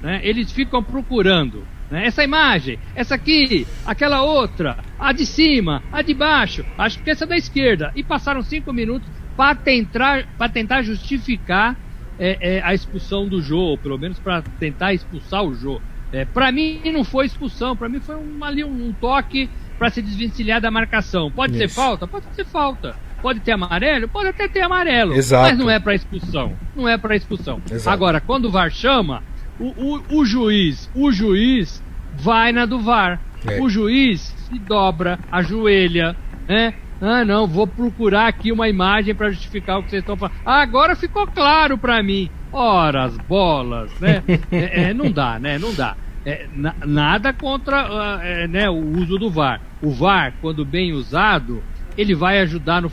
né? 0.03 0.19
Eles 0.21 0.51
ficam 0.51 0.83
procurando 0.83 1.65
né? 1.89 2.05
essa 2.05 2.23
imagem, 2.23 2.77
essa 2.93 3.15
aqui, 3.15 3.65
aquela 3.85 4.21
outra, 4.21 4.77
a 4.99 5.13
de 5.13 5.25
cima, 5.25 5.81
a 5.91 6.01
de 6.01 6.13
baixo, 6.13 6.65
acho 6.77 7.01
que 7.01 7.09
essa 7.09 7.25
da 7.25 7.37
esquerda. 7.37 7.91
E 7.95 8.03
passaram 8.03 8.43
cinco 8.43 8.73
minutos 8.73 9.07
para 9.37 9.55
tentar, 9.55 10.27
tentar 10.51 10.83
justificar 10.83 11.77
é, 12.19 12.57
é, 12.57 12.61
a 12.61 12.73
expulsão 12.73 13.27
do 13.27 13.41
Jô, 13.41 13.59
ou 13.59 13.77
pelo 13.77 13.97
menos 13.97 14.19
para 14.19 14.41
tentar 14.59 14.93
expulsar 14.93 15.43
o 15.43 15.55
Jô. 15.55 15.81
É, 16.13 16.25
para 16.25 16.51
mim 16.51 16.79
não 16.93 17.03
foi 17.03 17.25
expulsão, 17.25 17.75
para 17.75 17.89
mim 17.89 17.99
foi 17.99 18.15
um, 18.15 18.43
ali 18.43 18.63
um, 18.63 18.89
um 18.89 18.93
toque 18.93 19.49
para 19.79 19.89
se 19.89 20.01
desvencilhar 20.01 20.61
da 20.61 20.69
marcação. 20.69 21.31
Pode 21.31 21.53
Isso. 21.53 21.61
ser 21.61 21.67
falta? 21.67 22.07
Pode 22.07 22.25
ser 22.35 22.45
falta. 22.45 22.95
Pode 23.21 23.39
ter 23.39 23.53
amarelo? 23.53 24.07
Pode 24.07 24.27
até 24.27 24.47
ter 24.47 24.61
amarelo. 24.61 25.13
Exato. 25.13 25.49
Mas 25.49 25.57
não 25.57 25.69
é 25.69 25.79
para 25.79 25.95
expulsão. 25.95 26.53
Não 26.75 26.87
é 26.87 26.97
para 26.97 27.15
expulsão. 27.15 27.61
Exato. 27.69 27.89
Agora, 27.89 28.21
quando 28.21 28.45
o 28.45 28.51
VAR 28.51 28.69
chama, 28.69 29.23
o, 29.59 29.69
o, 29.69 30.19
o 30.19 30.25
juiz, 30.25 30.89
o 30.93 31.11
juiz 31.11 31.81
vai 32.15 32.51
na 32.51 32.65
do 32.65 32.79
VAR. 32.79 33.19
É. 33.45 33.59
O 33.59 33.69
juiz 33.69 34.21
se 34.21 34.59
dobra, 34.59 35.19
ajoelha, 35.31 36.15
né? 36.47 36.75
Ah, 37.01 37.25
não, 37.25 37.45
vou 37.47 37.67
procurar 37.67 38.27
aqui 38.27 38.51
uma 38.51 38.69
imagem 38.69 39.13
para 39.13 39.29
justificar 39.29 39.79
o 39.79 39.83
que 39.83 39.89
vocês 39.89 40.01
estão 40.01 40.15
falando. 40.15 40.37
Ah, 40.45 40.61
agora 40.61 40.95
ficou 40.95 41.27
claro 41.27 41.77
para 41.77 42.01
mim. 42.01 42.29
Ora, 42.53 43.05
as 43.05 43.17
bolas, 43.17 43.91
né? 43.99 44.23
é, 44.51 44.89
é, 44.89 44.93
não 44.93 45.11
dá, 45.11 45.39
né? 45.39 45.57
Não 45.57 45.73
dá. 45.73 45.97
É, 46.25 46.47
na, 46.53 46.73
nada 46.85 47.33
contra 47.33 47.85
uh, 47.85 48.47
né, 48.47 48.69
o 48.69 48.79
uso 48.97 49.17
do 49.17 49.29
VAR. 49.29 49.59
O 49.81 49.91
VAR, 49.91 50.33
quando 50.39 50.63
bem 50.63 50.93
usado, 50.93 51.61
ele 51.97 52.15
vai 52.15 52.39
ajudar 52.39 52.81
no 52.81 52.89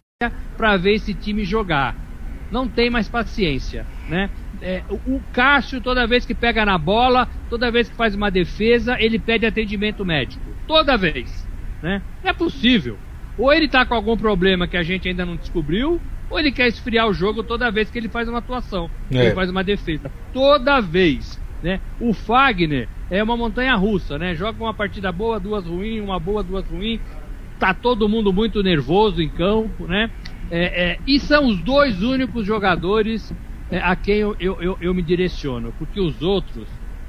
para 0.57 0.77
ver 0.77 0.94
esse 0.94 1.14
time 1.14 1.44
jogar. 1.44 1.94
Não 2.51 2.68
tem 2.68 2.90
mais 2.90 3.09
paciência, 3.09 3.87
né? 4.09 4.29
é, 4.62 4.83
o 5.07 5.20
Cássio, 5.33 5.81
toda 5.81 6.07
vez 6.07 6.27
que 6.27 6.35
pega 6.35 6.64
na 6.64 6.77
bola, 6.77 7.29
toda 7.49 7.70
vez 7.70 7.88
que 7.88 7.96
faz 7.96 8.14
uma 8.14 8.31
defesa, 8.31 8.96
ele 8.99 9.18
pede 9.18 9.46
atendimento 9.46 10.05
médico. 10.05 10.44
Toda 10.66 10.96
vez. 10.96 11.46
Né? 11.83 12.03
Não 12.23 12.31
é 12.31 12.33
possível. 12.33 12.99
Ou 13.38 13.53
ele 13.53 13.66
está 13.66 13.87
com 13.87 13.94
algum 13.94 14.16
problema 14.16 14.68
que 14.68 14.77
a 14.77 14.83
gente 14.83 15.09
ainda 15.09 15.25
não 15.25 15.37
descobriu, 15.37 16.01
ou 16.30 16.38
ele 16.38 16.52
quer 16.52 16.68
esfriar 16.68 17.08
o 17.08 17.12
jogo 17.12 17.42
toda 17.42 17.70
vez 17.70 17.90
que 17.90 17.98
ele 17.98 18.08
faz 18.08 18.28
uma 18.28 18.38
atuação, 18.38 18.88
é. 19.10 19.26
ele 19.26 19.34
faz 19.34 19.50
uma 19.50 19.64
defesa. 19.64 20.10
Toda 20.32 20.80
vez. 20.80 21.38
Né? 21.62 21.80
O 22.00 22.14
Fagner 22.14 22.88
é 23.10 23.22
uma 23.22 23.36
montanha 23.36 23.74
russa, 23.74 24.18
né? 24.18 24.34
Joga 24.34 24.62
uma 24.62 24.72
partida 24.72 25.12
boa, 25.12 25.38
duas 25.38 25.66
ruins, 25.66 26.00
uma 26.00 26.18
boa, 26.18 26.42
duas 26.42 26.66
ruins. 26.66 27.00
Tá 27.58 27.74
todo 27.74 28.08
mundo 28.08 28.32
muito 28.32 28.62
nervoso 28.62 29.20
em 29.20 29.28
campo, 29.28 29.86
né? 29.86 30.10
É, 30.50 30.92
é, 30.92 30.98
e 31.06 31.20
são 31.20 31.46
os 31.46 31.60
dois 31.60 32.02
únicos 32.02 32.46
jogadores 32.46 33.32
é, 33.70 33.78
a 33.78 33.94
quem 33.94 34.16
eu, 34.16 34.34
eu, 34.40 34.60
eu, 34.60 34.78
eu, 34.80 34.94
me 34.94 35.02
direciono, 35.02 35.72
porque 35.78 36.00
os 36.00 36.22
outros 36.22 36.66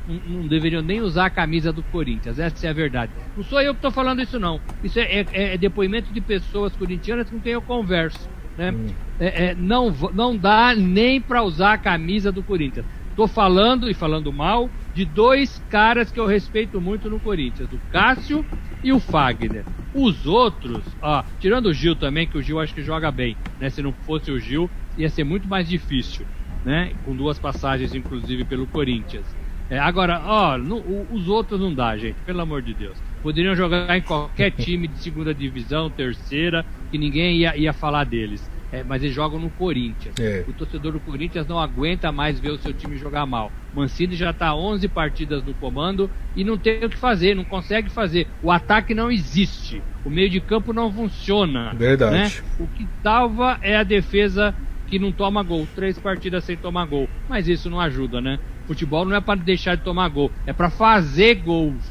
não, 0.08 0.42
não, 0.42 0.48
deveriam 0.48 0.82
nem 0.82 1.02
usar 1.02 1.26
a 1.26 1.30
camisa 1.30 1.74
do 1.74 1.82
Corinthians, 1.84 2.38
essa 2.38 2.68
é 2.68 2.70
a 2.70 2.74
verdade. 2.74 3.12
Não 3.36 3.44
sou 3.44 3.60
eu 3.62 3.74
que 3.74 3.80
estou 3.80 3.90
falando 3.90 4.22
isso, 4.22 4.38
não. 4.40 4.60
Isso 4.84 5.00
é, 5.00 5.04
é, 5.04 5.26
é, 5.34 5.58
depoimento 5.58 6.14
de 6.14 6.22
pessoas 6.22 6.76
corintianas 6.76 7.30
com 7.30 7.40
quem 7.40 7.54
eu 7.54 7.62
converso. 7.62 8.30
Né? 8.58 8.72
Hum. 8.72 8.88
É, 9.20 9.46
é, 9.46 9.56
não, 9.56 9.92
não 10.14 10.38
dá 10.38 10.76
nem 10.76 11.22
para 11.22 11.44
usar 11.44 11.74
a 11.74 11.78
camisa 11.78 12.32
do 12.32 12.44
Corinthians. 12.44 12.86
Estou 13.10 13.28
falando 13.28 13.90
e 13.90 13.94
falando 13.94 14.32
mal 14.34 14.72
de 14.94 15.06
dois 15.06 15.60
caras 15.70 16.12
que 16.12 16.20
eu 16.20 16.26
respeito 16.26 16.82
muito 16.82 17.10
no 17.10 17.20
Corinthians, 17.20 17.72
o 17.72 17.80
Cássio 17.90 18.46
e 18.82 18.92
o 18.92 19.00
Fagner. 19.00 19.68
Os 19.94 20.26
outros, 20.26 20.96
ó, 21.02 21.24
tirando 21.40 21.68
o 21.68 21.74
Gil 21.74 21.96
também, 21.96 22.28
que 22.28 22.38
o 22.38 22.42
Gil 22.42 22.60
acho 22.60 22.74
que 22.74 22.82
joga 22.82 23.12
bem, 23.12 23.38
né? 23.60 23.70
Se 23.70 23.82
não 23.82 23.94
fosse 23.94 24.32
o 24.32 24.40
Gil, 24.40 24.72
ia 24.96 25.10
ser 25.10 25.24
muito 25.26 25.48
mais 25.50 25.68
difícil 25.68 26.28
né? 26.64 26.94
Com 27.02 27.16
duas 27.16 27.40
passagens, 27.40 27.94
inclusive, 27.94 28.46
pelo 28.46 28.68
Corinthians. 28.68 29.36
É, 29.70 29.80
agora, 29.80 30.22
ó, 30.24 30.58
no, 30.58 31.12
os 31.12 31.28
outros 31.28 31.60
não 31.60 31.74
dá, 31.74 31.98
gente, 31.98 32.22
pelo 32.24 32.42
amor 32.42 32.62
de 32.62 32.74
Deus. 32.76 33.02
Poderiam 33.22 33.56
jogar 33.56 33.96
em 33.96 34.02
qualquer 34.02 34.52
time 34.52 34.88
de 34.88 34.98
segunda 34.98 35.34
divisão, 35.34 35.90
terceira, 35.90 36.66
que 36.90 36.98
ninguém 36.98 37.38
ia, 37.38 37.56
ia 37.56 37.74
falar 37.74 38.04
deles. 38.04 38.50
É, 38.72 38.84
mas 38.84 39.04
eles 39.04 39.14
jogam 39.14 39.38
no 39.38 39.50
Corinthians. 39.52 40.16
É. 40.20 40.46
O 40.48 40.54
torcedor 40.54 40.94
do 40.94 41.00
Corinthians 41.02 41.46
não 41.46 41.60
aguenta 41.60 42.12
mais 42.12 42.40
ver 42.40 42.52
o 42.52 42.58
seu 42.58 42.74
time 42.74 42.98
jogar 42.98 43.26
mal. 43.26 43.52
Mancini 43.74 44.16
já 44.16 44.32
está 44.32 44.56
11 44.56 44.88
partidas 44.88 45.44
no 45.44 45.54
comando 45.54 46.10
e 46.36 46.44
não 46.44 46.58
tem 46.58 46.84
o 46.84 46.90
que 46.90 46.98
fazer, 46.98 47.36
não 47.36 47.44
consegue 47.44 47.90
fazer. 47.90 48.28
O 48.42 48.50
ataque 48.50 48.94
não 48.94 49.12
existe. 49.12 49.84
O 50.06 50.10
meio 50.10 50.30
de 50.30 50.40
campo 50.40 50.72
não 50.74 50.92
funciona. 50.92 51.74
Verdade. 51.74 52.16
Né? 52.16 52.32
O 52.60 52.68
que 52.68 52.88
salva 53.04 53.60
é 53.62 53.76
a 53.76 53.84
defesa 53.84 54.56
que 54.88 54.98
não 54.98 55.12
toma 55.12 55.44
gol, 55.44 55.68
três 55.76 55.98
partidas 56.00 56.44
sem 56.44 56.58
tomar 56.58 56.86
gol. 56.86 57.08
Mas 57.28 57.48
isso 57.48 57.70
não 57.70 57.80
ajuda, 57.80 58.20
né? 58.22 58.40
Futebol 58.66 59.06
não 59.06 59.16
é 59.16 59.22
para 59.22 59.40
deixar 59.40 59.76
de 59.76 59.84
tomar 59.84 60.08
gol, 60.10 60.32
é 60.46 60.54
para 60.54 60.70
fazer 60.70 61.36
gols. 61.36 61.91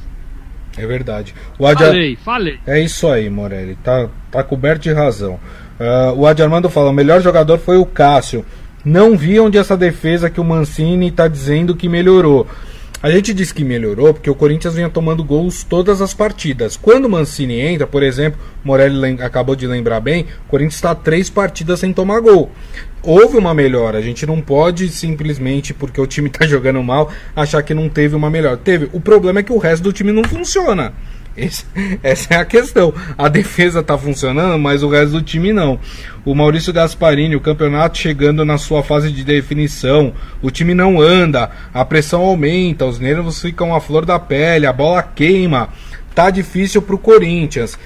É 0.76 0.86
verdade. 0.86 1.34
O 1.58 1.66
Adi... 1.66 1.84
Falei, 1.84 2.16
falei. 2.16 2.58
É 2.66 2.80
isso 2.80 3.08
aí, 3.08 3.28
Morelli. 3.28 3.76
Tá, 3.82 4.08
tá 4.30 4.42
coberto 4.42 4.82
de 4.82 4.92
razão. 4.92 5.40
Uh, 5.78 6.12
o 6.16 6.26
Adi 6.26 6.42
Armando 6.42 6.68
fala: 6.68 6.90
o 6.90 6.92
melhor 6.92 7.20
jogador 7.20 7.58
foi 7.58 7.76
o 7.76 7.86
Cássio. 7.86 8.44
Não 8.84 9.16
vi 9.16 9.38
onde 9.38 9.58
essa 9.58 9.76
defesa 9.76 10.30
que 10.30 10.40
o 10.40 10.44
Mancini 10.44 11.08
está 11.08 11.28
dizendo 11.28 11.76
que 11.76 11.88
melhorou. 11.88 12.46
A 13.02 13.10
gente 13.10 13.32
disse 13.32 13.54
que 13.54 13.64
melhorou 13.64 14.12
porque 14.12 14.28
o 14.28 14.34
Corinthians 14.34 14.74
vinha 14.74 14.90
tomando 14.90 15.24
gols 15.24 15.64
todas 15.64 16.02
as 16.02 16.12
partidas. 16.12 16.76
Quando 16.76 17.06
o 17.06 17.08
Mancini 17.08 17.58
entra, 17.58 17.86
por 17.86 18.02
exemplo, 18.02 18.38
Morelli 18.62 19.22
acabou 19.22 19.56
de 19.56 19.66
lembrar 19.66 20.00
bem, 20.00 20.26
o 20.46 20.50
Corinthians 20.50 20.74
está 20.74 20.94
três 20.94 21.30
partidas 21.30 21.80
sem 21.80 21.94
tomar 21.94 22.20
gol. 22.20 22.50
Houve 23.02 23.38
uma 23.38 23.54
melhora, 23.54 23.96
a 23.96 24.02
gente 24.02 24.26
não 24.26 24.42
pode 24.42 24.90
simplesmente, 24.90 25.72
porque 25.72 25.98
o 25.98 26.06
time 26.06 26.28
está 26.28 26.44
jogando 26.46 26.82
mal, 26.82 27.10
achar 27.34 27.62
que 27.62 27.72
não 27.72 27.88
teve 27.88 28.14
uma 28.14 28.28
melhora. 28.28 28.58
Teve. 28.58 28.90
O 28.92 29.00
problema 29.00 29.40
é 29.40 29.42
que 29.42 29.52
o 29.52 29.56
resto 29.56 29.82
do 29.82 29.94
time 29.94 30.12
não 30.12 30.22
funciona. 30.22 30.92
Esse, 31.36 31.64
essa 32.02 32.34
é 32.34 32.36
a 32.38 32.44
questão. 32.44 32.92
A 33.16 33.28
defesa 33.28 33.80
está 33.80 33.96
funcionando, 33.96 34.58
mas 34.58 34.82
o 34.82 34.88
resto 34.88 35.12
do 35.12 35.22
time 35.22 35.52
não. 35.52 35.78
O 36.24 36.34
Maurício 36.34 36.72
Gasparini, 36.72 37.36
o 37.36 37.40
campeonato 37.40 37.98
chegando 37.98 38.44
na 38.44 38.58
sua 38.58 38.82
fase 38.82 39.10
de 39.10 39.24
definição, 39.24 40.12
o 40.42 40.50
time 40.50 40.74
não 40.74 41.00
anda, 41.00 41.50
a 41.72 41.84
pressão 41.84 42.22
aumenta, 42.22 42.84
os 42.84 42.98
nervos 42.98 43.40
ficam 43.40 43.74
à 43.74 43.80
flor 43.80 44.04
da 44.04 44.18
pele, 44.18 44.66
a 44.66 44.72
bola 44.72 45.02
queima. 45.02 45.70
Tá 46.14 46.30
difícil 46.30 46.82
para 46.82 46.94
o 46.94 46.98
Corinthians. 46.98 47.78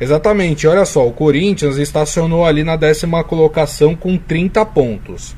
Exatamente, 0.00 0.66
olha 0.66 0.84
só, 0.84 1.06
o 1.06 1.12
Corinthians 1.12 1.76
estacionou 1.76 2.44
ali 2.44 2.64
na 2.64 2.76
décima 2.76 3.22
colocação 3.22 3.94
com 3.94 4.16
30 4.16 4.64
pontos. 4.66 5.36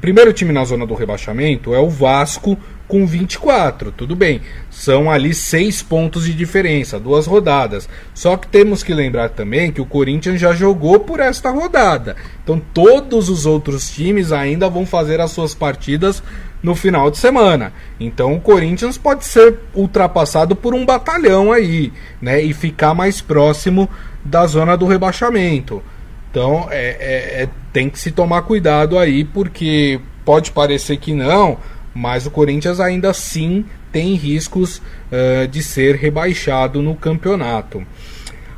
Primeiro 0.00 0.32
time 0.32 0.52
na 0.52 0.64
zona 0.64 0.86
do 0.86 0.94
rebaixamento 0.94 1.74
é 1.74 1.80
o 1.80 1.88
Vasco 1.88 2.56
com 2.88 3.06
24. 3.06 3.92
Tudo 3.92 4.16
bem, 4.16 4.40
são 4.70 5.10
ali 5.10 5.34
seis 5.34 5.82
pontos 5.82 6.24
de 6.24 6.32
diferença, 6.32 6.98
duas 6.98 7.26
rodadas. 7.26 7.88
Só 8.14 8.36
que 8.36 8.48
temos 8.48 8.82
que 8.82 8.94
lembrar 8.94 9.28
também 9.28 9.70
que 9.70 9.80
o 9.80 9.86
Corinthians 9.86 10.40
já 10.40 10.54
jogou 10.54 10.98
por 10.98 11.20
esta 11.20 11.50
rodada. 11.50 12.16
Então 12.42 12.60
todos 12.72 13.28
os 13.28 13.44
outros 13.44 13.90
times 13.90 14.32
ainda 14.32 14.68
vão 14.68 14.86
fazer 14.86 15.20
as 15.20 15.30
suas 15.30 15.54
partidas 15.54 16.22
no 16.62 16.74
final 16.74 17.10
de 17.10 17.18
semana. 17.18 17.72
Então 18.00 18.34
o 18.34 18.40
Corinthians 18.40 18.96
pode 18.96 19.24
ser 19.26 19.58
ultrapassado 19.74 20.56
por 20.56 20.74
um 20.74 20.84
batalhão 20.84 21.52
aí, 21.52 21.92
né? 22.20 22.40
E 22.40 22.54
ficar 22.54 22.94
mais 22.94 23.20
próximo 23.20 23.88
da 24.24 24.46
zona 24.46 24.76
do 24.76 24.86
rebaixamento. 24.86 25.82
Então 26.30 26.66
é, 26.70 26.96
é, 26.98 27.42
é 27.42 27.48
tem 27.72 27.88
que 27.88 27.98
se 27.98 28.10
tomar 28.10 28.42
cuidado 28.42 28.98
aí, 28.98 29.24
porque 29.24 30.00
pode 30.24 30.50
parecer 30.50 30.96
que 30.96 31.12
não 31.12 31.58
mas 31.98 32.26
o 32.26 32.30
Corinthians 32.30 32.78
ainda 32.78 33.10
assim 33.10 33.64
tem 33.90 34.14
riscos 34.14 34.78
uh, 34.78 35.48
de 35.48 35.60
ser 35.64 35.96
rebaixado 35.96 36.80
no 36.80 36.94
campeonato. 36.94 37.84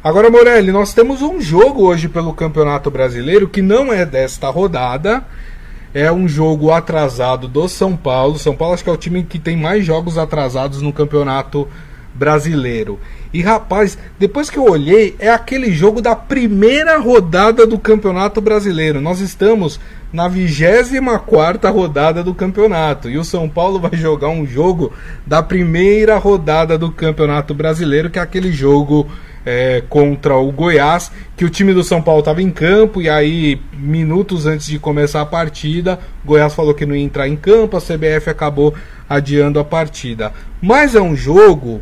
Agora, 0.05 0.31
Morelli, 0.31 0.71
nós 0.71 0.93
temos 0.93 1.23
um 1.23 1.41
jogo 1.41 1.87
hoje 1.87 2.07
pelo 2.07 2.35
Campeonato 2.35 2.91
Brasileiro 2.91 3.49
que 3.49 3.63
não 3.63 3.91
é 3.91 4.05
desta 4.05 4.51
rodada. 4.51 5.25
É 5.95 6.13
um 6.13 6.29
jogo 6.29 6.71
atrasado 6.71 7.49
do 7.49 7.67
São 7.67 7.97
Paulo. 7.97 8.39
São 8.39 8.55
Paulo 8.55 8.75
acho 8.75 8.85
que 8.85 8.91
é 8.91 8.93
o 8.93 8.99
time 8.99 9.25
que 9.25 9.39
tem 9.39 9.57
mais 9.57 9.85
jogos 9.85 10.19
atrasados 10.19 10.83
no 10.83 10.93
Campeonato 10.93 11.61
Brasileiro. 11.61 11.90
E 13.33 13.41
rapaz, 13.43 13.97
depois 14.19 14.51
que 14.51 14.59
eu 14.59 14.65
olhei, 14.65 15.15
é 15.19 15.31
aquele 15.31 15.73
jogo 15.73 16.03
da 16.03 16.17
primeira 16.17 16.99
rodada 16.99 17.67
do 17.67 17.79
Campeonato 17.79 18.41
Brasileiro. 18.41 19.01
Nós 19.01 19.21
estamos 19.21 19.81
na 20.13 20.27
24 20.27 21.73
rodada 21.73 22.23
do 22.23 22.35
campeonato. 22.35 23.09
E 23.09 23.17
o 23.17 23.25
São 23.25 23.49
Paulo 23.49 23.79
vai 23.79 23.95
jogar 23.95 24.29
um 24.29 24.45
jogo 24.45 24.93
da 25.27 25.43
primeira 25.43 26.19
rodada 26.19 26.77
do 26.77 26.91
Campeonato 26.91 27.55
Brasileiro, 27.55 28.11
que 28.11 28.19
é 28.19 28.23
aquele 28.23 28.53
jogo 28.53 29.09
é, 29.45 29.83
contra 29.89 30.37
o 30.37 30.51
Goiás, 30.53 31.11
que 31.37 31.45
o 31.45 31.51
time 31.51 31.73
do 31.73 31.85
São 31.85 32.03
Paulo 32.03 32.21
estava 32.21 32.43
em 32.43 32.51
campo, 32.51 33.01
e 33.01 33.09
aí, 33.09 33.61
minutos 33.73 34.47
antes 34.47 34.67
de 34.67 34.79
começar 34.79 35.21
a 35.21 35.27
partida, 35.27 35.99
Goiás 36.25 36.55
falou 36.55 36.75
que 36.75 36.85
não 36.85 36.95
ia 36.95 37.05
entrar 37.05 37.29
em 37.29 37.37
campo, 37.37 37.77
a 37.77 37.81
CBF 37.81 38.29
acabou 38.29 38.75
adiando 39.09 39.59
a 39.59 39.65
partida. 39.65 40.33
Mas 40.61 40.95
é 40.95 41.01
um 41.01 41.17
jogo 41.17 41.81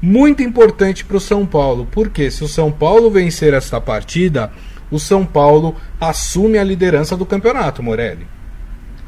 muito 0.00 0.42
importante 0.42 1.04
para 1.04 1.16
o 1.16 1.20
São 1.20 1.44
Paulo, 1.46 1.86
porque 1.90 2.30
se 2.30 2.42
o 2.42 2.48
São 2.48 2.72
Paulo 2.72 3.10
vencer 3.10 3.52
esta 3.52 3.80
partida 3.80 4.52
o 4.90 4.98
São 4.98 5.24
Paulo 5.24 5.76
assume 6.00 6.58
a 6.58 6.64
liderança 6.64 7.16
do 7.16 7.24
campeonato, 7.24 7.82
Morelli. 7.82 8.26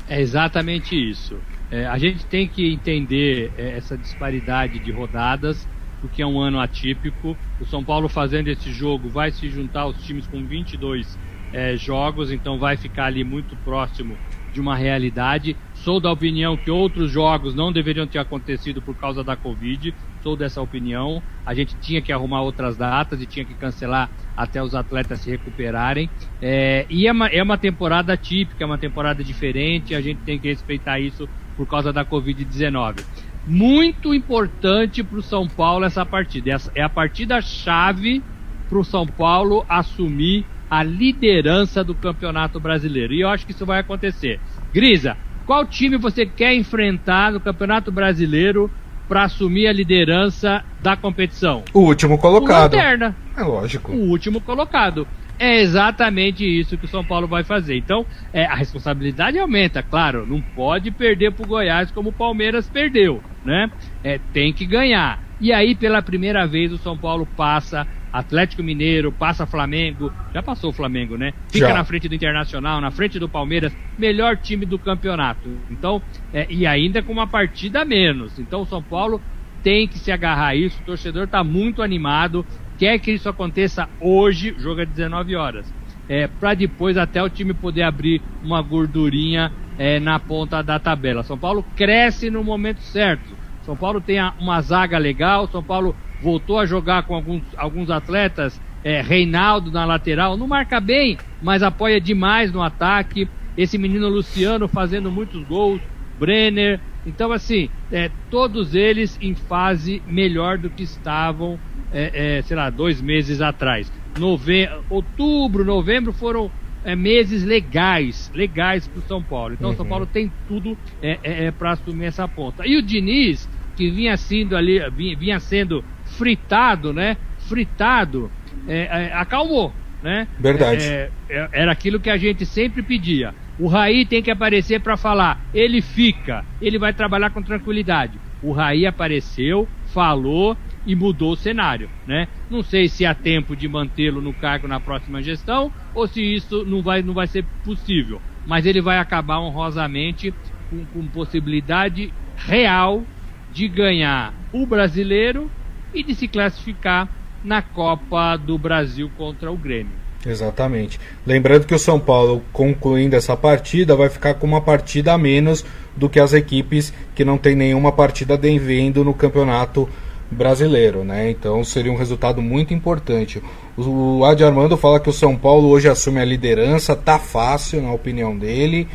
É 0.08 0.20
exatamente 0.20 0.94
isso. 0.94 1.36
É, 1.70 1.86
a 1.86 1.98
gente 1.98 2.24
tem 2.26 2.46
que 2.46 2.72
entender 2.72 3.50
é, 3.58 3.76
essa 3.76 3.96
disparidade 3.96 4.78
de 4.78 4.92
rodadas, 4.92 5.66
porque 6.00 6.22
é 6.22 6.26
um 6.26 6.38
ano 6.38 6.60
atípico. 6.60 7.36
O 7.60 7.66
São 7.66 7.82
Paulo 7.82 8.08
fazendo 8.08 8.48
esse 8.48 8.70
jogo 8.72 9.08
vai 9.08 9.32
se 9.32 9.48
juntar 9.48 9.82
aos 9.82 10.00
times 10.04 10.26
com 10.26 10.44
22 10.44 11.18
é, 11.52 11.76
jogos, 11.76 12.30
então 12.30 12.58
vai 12.58 12.76
ficar 12.76 13.06
ali 13.06 13.24
muito 13.24 13.56
próximo 13.56 14.16
de 14.52 14.60
uma 14.60 14.76
realidade. 14.76 15.56
Sou 15.74 15.98
da 15.98 16.12
opinião 16.12 16.56
que 16.56 16.70
outros 16.70 17.10
jogos 17.10 17.54
não 17.54 17.72
deveriam 17.72 18.06
ter 18.06 18.18
acontecido 18.18 18.80
por 18.80 18.94
causa 18.94 19.24
da 19.24 19.34
Covid. 19.34 19.94
Sou 20.22 20.36
dessa 20.36 20.62
opinião. 20.62 21.22
A 21.44 21.52
gente 21.52 21.74
tinha 21.80 22.00
que 22.00 22.12
arrumar 22.12 22.42
outras 22.42 22.76
datas 22.76 23.20
e 23.20 23.26
tinha 23.26 23.44
que 23.44 23.54
cancelar 23.54 24.08
até 24.36 24.62
os 24.62 24.74
atletas 24.74 25.20
se 25.20 25.30
recuperarem. 25.30 26.08
É, 26.40 26.86
e 26.88 27.08
é 27.08 27.12
uma, 27.12 27.26
é 27.26 27.42
uma 27.42 27.58
temporada 27.58 28.16
típica, 28.16 28.62
é 28.62 28.66
uma 28.66 28.78
temporada 28.78 29.24
diferente. 29.24 29.94
A 29.94 30.00
gente 30.00 30.20
tem 30.20 30.38
que 30.38 30.48
respeitar 30.48 31.00
isso 31.00 31.28
por 31.56 31.66
causa 31.66 31.92
da 31.92 32.04
Covid-19. 32.04 33.04
Muito 33.46 34.14
importante 34.14 35.02
para 35.02 35.18
o 35.18 35.22
São 35.22 35.48
Paulo 35.48 35.84
essa 35.84 36.06
partida. 36.06 36.56
É 36.74 36.82
a 36.82 36.88
partida 36.88 37.40
chave 37.40 38.22
para 38.68 38.78
o 38.78 38.84
São 38.84 39.04
Paulo 39.04 39.66
assumir 39.68 40.46
a 40.70 40.82
liderança 40.82 41.82
do 41.82 41.94
Campeonato 41.94 42.60
Brasileiro. 42.60 43.12
E 43.12 43.20
eu 43.20 43.28
acho 43.28 43.44
que 43.44 43.52
isso 43.52 43.66
vai 43.66 43.80
acontecer. 43.80 44.40
Grisa, 44.72 45.16
qual 45.44 45.66
time 45.66 45.98
você 45.98 46.24
quer 46.24 46.54
enfrentar 46.54 47.32
no 47.32 47.40
Campeonato 47.40 47.90
Brasileiro 47.90 48.70
para 49.12 49.24
assumir 49.24 49.66
a 49.66 49.72
liderança 49.74 50.64
da 50.80 50.96
competição? 50.96 51.62
O 51.74 51.80
último 51.80 52.16
colocado. 52.16 52.72
O 52.72 52.76
Lanterna. 52.76 53.14
É 53.36 53.42
lógico. 53.42 53.92
O 53.92 54.08
último 54.08 54.40
colocado. 54.40 55.06
É 55.38 55.60
exatamente 55.60 56.46
isso 56.46 56.78
que 56.78 56.86
o 56.86 56.88
São 56.88 57.04
Paulo 57.04 57.28
vai 57.28 57.44
fazer. 57.44 57.76
Então, 57.76 58.06
é, 58.32 58.46
a 58.46 58.54
responsabilidade 58.54 59.38
aumenta, 59.38 59.82
claro. 59.82 60.26
Não 60.26 60.40
pode 60.40 60.90
perder 60.90 61.30
para 61.32 61.44
o 61.44 61.46
Goiás 61.46 61.90
como 61.90 62.08
o 62.08 62.12
Palmeiras 62.12 62.70
perdeu, 62.70 63.22
né? 63.44 63.70
É, 64.02 64.18
tem 64.32 64.50
que 64.50 64.64
ganhar. 64.64 65.22
E 65.38 65.52
aí, 65.52 65.74
pela 65.74 66.00
primeira 66.00 66.46
vez, 66.46 66.72
o 66.72 66.78
São 66.78 66.96
Paulo 66.96 67.28
passa 67.36 67.86
Atlético 68.12 68.62
Mineiro, 68.62 69.10
passa 69.10 69.46
Flamengo, 69.46 70.12
já 70.34 70.42
passou 70.42 70.70
o 70.70 70.72
Flamengo, 70.72 71.16
né? 71.16 71.32
Fica 71.50 71.68
já. 71.68 71.74
na 71.74 71.84
frente 71.84 72.08
do 72.08 72.14
Internacional, 72.14 72.80
na 72.80 72.90
frente 72.90 73.18
do 73.18 73.28
Palmeiras, 73.28 73.74
melhor 73.98 74.36
time 74.36 74.66
do 74.66 74.78
campeonato. 74.78 75.48
Então, 75.70 76.02
é, 76.32 76.46
e 76.50 76.66
ainda 76.66 77.02
com 77.02 77.12
uma 77.12 77.26
partida 77.26 77.82
a 77.82 77.84
menos. 77.84 78.38
Então, 78.38 78.62
o 78.62 78.66
São 78.66 78.82
Paulo 78.82 79.20
tem 79.62 79.88
que 79.88 79.98
se 79.98 80.12
agarrar 80.12 80.48
a 80.48 80.54
isso. 80.54 80.80
O 80.82 80.84
torcedor 80.84 81.24
está 81.24 81.42
muito 81.42 81.82
animado, 81.82 82.44
quer 82.78 82.98
que 82.98 83.12
isso 83.12 83.28
aconteça 83.28 83.88
hoje, 84.00 84.54
jogo 84.58 84.80
é 84.80 84.86
19 84.86 85.34
horas. 85.36 85.72
É, 86.08 86.26
para 86.26 86.52
depois 86.52 86.98
até 86.98 87.22
o 87.22 87.30
time 87.30 87.54
poder 87.54 87.82
abrir 87.82 88.20
uma 88.42 88.60
gordurinha 88.60 89.52
é, 89.78 89.98
na 90.00 90.18
ponta 90.18 90.62
da 90.62 90.78
tabela. 90.78 91.22
São 91.22 91.38
Paulo 91.38 91.64
cresce 91.76 92.28
no 92.28 92.44
momento 92.44 92.80
certo. 92.80 93.36
São 93.62 93.76
Paulo 93.76 94.00
tem 94.00 94.18
uma 94.40 94.60
zaga 94.60 94.98
legal, 94.98 95.46
São 95.46 95.62
Paulo 95.62 95.94
voltou 96.22 96.58
a 96.58 96.66
jogar 96.66 97.02
com 97.02 97.14
alguns, 97.14 97.42
alguns 97.56 97.90
atletas, 97.90 98.60
é, 98.84 99.00
Reinaldo 99.00 99.70
na 99.70 99.84
lateral, 99.84 100.36
não 100.36 100.46
marca 100.46 100.80
bem, 100.80 101.18
mas 101.42 101.62
apoia 101.62 102.00
demais 102.00 102.52
no 102.52 102.62
ataque. 102.62 103.28
Esse 103.56 103.76
menino 103.76 104.08
Luciano 104.08 104.68
fazendo 104.68 105.10
muitos 105.10 105.44
gols, 105.46 105.80
Brenner. 106.18 106.80
Então, 107.04 107.32
assim, 107.32 107.68
é, 107.90 108.10
todos 108.30 108.74
eles 108.74 109.18
em 109.20 109.34
fase 109.34 110.00
melhor 110.06 110.56
do 110.56 110.70
que 110.70 110.84
estavam, 110.84 111.58
é, 111.92 112.38
é 112.38 112.42
sei 112.42 112.56
lá, 112.56 112.70
dois 112.70 113.00
meses 113.00 113.40
atrás. 113.40 113.92
Nove... 114.18 114.68
Outubro, 114.88 115.64
novembro 115.64 116.12
foram 116.12 116.50
é, 116.84 116.94
meses 116.94 117.44
legais, 117.44 118.30
legais 118.34 118.86
para 118.86 118.98
o 119.00 119.02
São 119.02 119.22
Paulo. 119.22 119.54
Então, 119.54 119.68
o 119.68 119.70
uhum. 119.70 119.76
São 119.76 119.86
Paulo 119.86 120.06
tem 120.06 120.30
tudo 120.48 120.76
é, 121.02 121.18
é, 121.22 121.44
é 121.46 121.50
para 121.50 121.72
assumir 121.72 122.06
essa 122.06 122.26
ponta. 122.26 122.66
E 122.66 122.76
o 122.76 122.82
Diniz, 122.82 123.48
que 123.76 123.90
vinha 123.90 124.16
sendo 124.16 124.56
ali, 124.56 124.78
vinha, 124.90 125.16
vinha 125.16 125.40
sendo 125.40 125.84
fritado, 126.16 126.92
né? 126.92 127.16
Fritado, 127.38 128.30
é, 128.68 128.88
é, 128.90 129.12
acalmou, 129.14 129.72
né? 130.02 130.28
Verdade. 130.38 130.84
É, 130.84 131.10
é, 131.28 131.48
era 131.52 131.72
aquilo 131.72 132.00
que 132.00 132.10
a 132.10 132.16
gente 132.16 132.46
sempre 132.46 132.82
pedia. 132.82 133.34
O 133.58 133.66
Raí 133.66 134.04
tem 134.04 134.22
que 134.22 134.30
aparecer 134.30 134.80
para 134.80 134.96
falar. 134.96 135.40
Ele 135.52 135.82
fica, 135.82 136.44
ele 136.60 136.78
vai 136.78 136.92
trabalhar 136.92 137.30
com 137.30 137.42
tranquilidade. 137.42 138.18
O 138.42 138.52
Raí 138.52 138.86
apareceu, 138.86 139.68
falou 139.92 140.56
e 140.84 140.96
mudou 140.96 141.32
o 141.32 141.36
cenário, 141.36 141.88
né? 142.06 142.26
Não 142.50 142.62
sei 142.62 142.88
se 142.88 143.06
há 143.06 143.14
tempo 143.14 143.54
de 143.54 143.68
mantê-lo 143.68 144.20
no 144.20 144.32
cargo 144.32 144.66
na 144.66 144.80
próxima 144.80 145.22
gestão 145.22 145.70
ou 145.94 146.08
se 146.08 146.20
isso 146.20 146.64
não 146.64 146.82
vai, 146.82 147.02
não 147.02 147.14
vai 147.14 147.26
ser 147.26 147.44
possível. 147.64 148.20
Mas 148.46 148.66
ele 148.66 148.80
vai 148.80 148.98
acabar 148.98 149.38
honrosamente 149.38 150.34
com, 150.68 150.84
com 150.86 151.06
possibilidade 151.06 152.12
real 152.36 153.04
de 153.52 153.68
ganhar 153.68 154.34
o 154.52 154.66
brasileiro 154.66 155.50
e 155.94 156.02
de 156.02 156.14
se 156.14 156.28
classificar 156.28 157.08
na 157.44 157.60
Copa 157.60 158.36
do 158.36 158.56
Brasil 158.56 159.10
contra 159.16 159.50
o 159.50 159.56
Grêmio. 159.56 160.02
Exatamente. 160.24 161.00
Lembrando 161.26 161.66
que 161.66 161.74
o 161.74 161.78
São 161.78 161.98
Paulo, 161.98 162.42
concluindo 162.52 163.16
essa 163.16 163.36
partida, 163.36 163.96
vai 163.96 164.08
ficar 164.08 164.34
com 164.34 164.46
uma 164.46 164.60
partida 164.60 165.12
a 165.12 165.18
menos 165.18 165.64
do 165.96 166.08
que 166.08 166.20
as 166.20 166.32
equipes 166.32 166.92
que 167.14 167.24
não 167.24 167.36
tem 167.36 167.56
nenhuma 167.56 167.90
partida 167.90 168.38
devendo 168.38 169.04
no 169.04 169.12
campeonato 169.12 169.88
brasileiro, 170.30 171.04
né? 171.04 171.30
Então 171.30 171.62
seria 171.64 171.92
um 171.92 171.96
resultado 171.96 172.40
muito 172.40 172.72
importante. 172.72 173.42
O 173.76 174.24
Adi 174.24 174.44
Armando 174.44 174.76
fala 174.76 175.00
que 175.00 175.10
o 175.10 175.12
São 175.12 175.36
Paulo 175.36 175.68
hoje 175.68 175.88
assume 175.88 176.20
a 176.20 176.24
liderança, 176.24 176.96
tá 176.96 177.18
fácil 177.18 177.82
na 177.82 177.92
opinião 177.92 178.36
dele. 178.36 178.88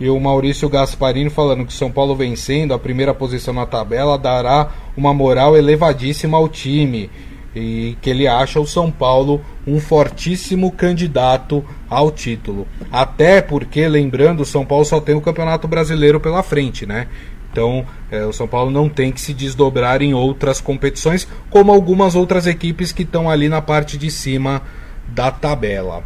E 0.00 0.08
o 0.08 0.18
Maurício 0.18 0.68
Gasparini 0.68 1.28
falando 1.28 1.66
que 1.66 1.74
São 1.74 1.92
Paulo 1.92 2.16
vencendo 2.16 2.72
a 2.72 2.78
primeira 2.78 3.12
posição 3.12 3.52
na 3.52 3.66
tabela 3.66 4.16
dará 4.16 4.70
uma 4.96 5.12
moral 5.12 5.56
elevadíssima 5.56 6.38
ao 6.38 6.48
time 6.48 7.10
e 7.54 7.96
que 8.00 8.08
ele 8.08 8.26
acha 8.26 8.58
o 8.58 8.66
São 8.66 8.90
Paulo 8.90 9.42
um 9.66 9.78
fortíssimo 9.78 10.72
candidato 10.72 11.62
ao 11.88 12.10
título. 12.10 12.66
Até 12.90 13.42
porque, 13.42 13.86
lembrando, 13.88 14.40
o 14.40 14.46
São 14.46 14.64
Paulo 14.64 14.84
só 14.84 15.00
tem 15.00 15.14
o 15.14 15.20
Campeonato 15.20 15.68
Brasileiro 15.68 16.18
pela 16.18 16.42
frente, 16.42 16.86
né? 16.86 17.06
Então, 17.52 17.84
é, 18.10 18.24
o 18.24 18.32
São 18.32 18.46
Paulo 18.46 18.70
não 18.70 18.88
tem 18.88 19.10
que 19.10 19.20
se 19.20 19.34
desdobrar 19.34 20.00
em 20.00 20.14
outras 20.14 20.60
competições, 20.60 21.26
como 21.50 21.72
algumas 21.72 22.14
outras 22.14 22.46
equipes 22.46 22.92
que 22.92 23.02
estão 23.02 23.28
ali 23.28 23.48
na 23.48 23.60
parte 23.60 23.98
de 23.98 24.10
cima 24.10 24.62
da 25.08 25.30
tabela. 25.30 26.04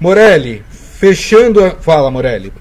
Morelli, 0.00 0.64
fechando. 0.68 1.64
A... 1.64 1.70
Fala, 1.70 2.10
Morelli. 2.10 2.52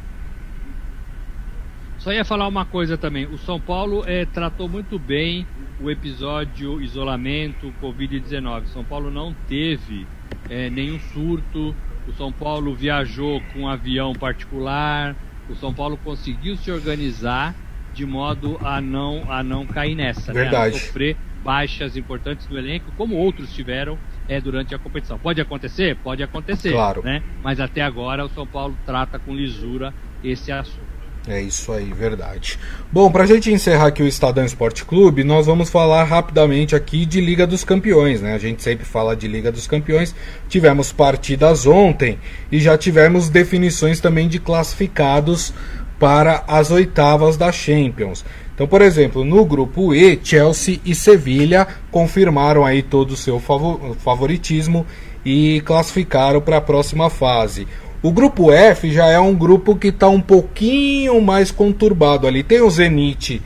Só 2.02 2.12
ia 2.12 2.26
falar 2.26 2.48
uma 2.48 2.66
coisa 2.66 2.98
também. 2.98 3.28
O 3.28 3.38
São 3.38 3.60
Paulo 3.60 4.04
é, 4.08 4.26
tratou 4.26 4.68
muito 4.68 4.98
bem 4.98 5.46
o 5.80 5.90
episódio 5.92 6.82
isolamento 6.82 7.72
Covid-19. 7.80 8.66
São 8.74 8.84
Paulo 8.84 9.12
não 9.12 9.36
teve 9.48 10.08
é, 10.50 10.68
nenhum 10.72 11.00
surto. 11.00 11.76
O 12.08 12.14
São 12.14 12.32
Paulo 12.32 12.74
viajou 12.74 13.40
com 13.54 13.60
um 13.62 13.68
avião 13.68 14.14
particular. 14.14 15.16
O 15.48 15.56
São 15.56 15.72
Paulo 15.72 15.96
conseguiu 15.96 16.58
se 16.58 16.72
organizar 16.72 17.54
de 17.94 18.04
modo 18.04 18.58
a 18.64 18.82
não 18.82 19.32
a 19.32 19.44
não 19.44 19.68
cair 19.68 19.94
nessa, 19.94 20.34
Verdade. 20.34 20.72
Né? 20.72 20.78
a 20.78 20.86
sofrer 20.86 21.18
baixas 21.44 21.96
importantes 21.96 22.48
do 22.48 22.58
elenco, 22.58 22.92
como 22.98 23.16
outros 23.16 23.54
tiveram 23.54 23.96
é, 24.28 24.42
durante 24.42 24.74
a 24.74 24.80
competição. 24.80 25.20
Pode 25.20 25.40
acontecer? 25.40 25.96
Pode 25.98 26.24
acontecer. 26.24 26.72
Claro. 26.72 27.04
Né? 27.04 27.22
Mas 27.44 27.60
até 27.60 27.84
agora 27.84 28.26
o 28.26 28.30
São 28.30 28.48
Paulo 28.48 28.76
trata 28.88 29.20
com 29.20 29.36
lisura 29.36 29.94
esse 30.24 30.52
assunto. 30.52 30.91
É 31.28 31.40
isso 31.40 31.72
aí, 31.72 31.94
verdade. 31.94 32.58
Bom, 32.92 33.12
para 33.12 33.26
a 33.26 33.28
gente 33.28 33.52
encerrar 33.52 33.88
aqui 33.88 34.02
o 34.02 34.08
Estadão 34.08 34.44
Esporte 34.44 34.84
Clube, 34.84 35.24
nós 35.24 35.46
vamos 35.46 35.70
falar 35.70 36.04
rapidamente 36.04 36.76
aqui 36.76 37.06
de 37.06 37.22
Liga 37.22 37.46
dos 37.46 37.64
Campeões, 37.64 38.22
né? 38.22 38.34
A 38.34 38.40
gente 38.40 38.64
sempre 38.64 38.86
fala 38.86 39.16
de 39.16 39.28
Liga 39.28 39.52
dos 39.52 39.68
Campeões. 39.68 40.16
Tivemos 40.50 40.92
partidas 40.92 41.68
ontem 41.68 42.18
e 42.52 42.60
já 42.60 42.76
tivemos 42.76 43.30
definições 43.30 44.00
também 44.00 44.28
de 44.28 44.40
classificados 44.40 45.54
para 46.00 46.44
as 46.48 46.72
oitavas 46.72 47.38
da 47.38 47.52
Champions. 47.52 48.26
Então, 48.56 48.68
por 48.68 48.82
exemplo, 48.82 49.24
no 49.24 49.46
grupo 49.46 49.94
E, 49.94 50.20
Chelsea 50.24 50.80
e 50.84 50.96
Sevilha 50.96 51.68
confirmaram 51.92 52.66
aí 52.66 52.82
todo 52.82 53.12
o 53.12 53.18
seu 53.18 53.40
favoritismo 54.00 54.88
e 55.24 55.62
classificaram 55.62 56.42
para 56.42 56.58
a 56.58 56.62
próxima 56.62 57.12
fase. 57.12 57.68
O 58.04 58.12
grupo 58.12 58.52
F 58.52 58.92
já 58.92 59.08
é 59.08 59.20
um 59.20 59.36
grupo 59.36 59.76
que 59.76 59.90
está 59.90 60.08
um 60.08 60.22
pouquinho 60.22 61.22
mais 61.22 61.52
conturbado 61.52 62.26
ali. 62.26 62.42
Tem 62.42 62.62
o 62.62 62.70
Zenit 62.70 63.42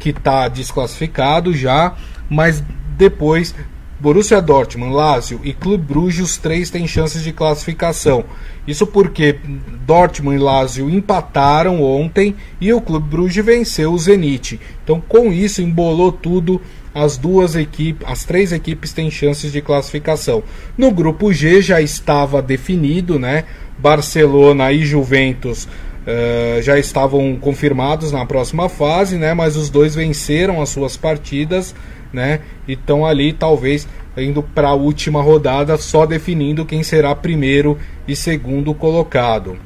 que 0.00 0.10
está 0.10 0.48
desclassificado 0.48 1.54
já, 1.54 1.94
mas 2.28 2.62
depois 2.96 3.54
Borussia 4.00 4.40
Dortmund, 4.40 4.94
Lazio 4.94 5.40
e 5.44 5.52
Clube 5.52 5.84
Bruges, 5.84 6.20
os 6.20 6.36
três 6.38 6.70
têm 6.70 6.88
chances 6.88 7.22
de 7.22 7.32
classificação. 7.32 8.24
Isso 8.66 8.86
porque 8.86 9.38
Dortmund 9.86 10.36
e 10.36 10.42
Lazio 10.42 10.88
empataram 10.88 11.82
ontem 11.82 12.34
e 12.60 12.72
o 12.72 12.80
Clube 12.80 13.08
Bruges 13.08 13.44
venceu 13.44 13.92
o 13.92 13.98
Zenit. 13.98 14.58
Então, 14.82 15.00
com 15.00 15.30
isso, 15.32 15.60
embolou 15.60 16.10
tudo. 16.10 16.60
As 16.92 17.16
duas 17.16 17.54
equipes, 17.54 18.04
as 18.08 18.24
três 18.24 18.52
equipes 18.52 18.92
têm 18.92 19.10
chances 19.10 19.52
de 19.52 19.62
classificação. 19.62 20.42
No 20.76 20.90
grupo 20.90 21.32
G 21.32 21.62
já 21.62 21.80
estava 21.80 22.42
definido, 22.42 23.16
né? 23.16 23.44
Barcelona 23.80 24.72
e 24.72 24.84
Juventus 24.84 25.64
uh, 25.64 26.62
já 26.62 26.78
estavam 26.78 27.36
confirmados 27.36 28.12
na 28.12 28.26
próxima 28.26 28.68
fase, 28.68 29.16
né? 29.16 29.34
Mas 29.34 29.56
os 29.56 29.70
dois 29.70 29.94
venceram 29.94 30.60
as 30.60 30.68
suas 30.68 30.96
partidas, 30.96 31.74
né? 32.12 32.40
E 32.68 32.72
estão 32.72 33.06
ali 33.06 33.32
talvez 33.32 33.88
indo 34.16 34.42
para 34.42 34.68
a 34.68 34.74
última 34.74 35.22
rodada, 35.22 35.76
só 35.76 36.04
definindo 36.04 36.66
quem 36.66 36.82
será 36.82 37.14
primeiro 37.14 37.78
e 38.06 38.14
segundo 38.14 38.74
colocado. 38.74 39.56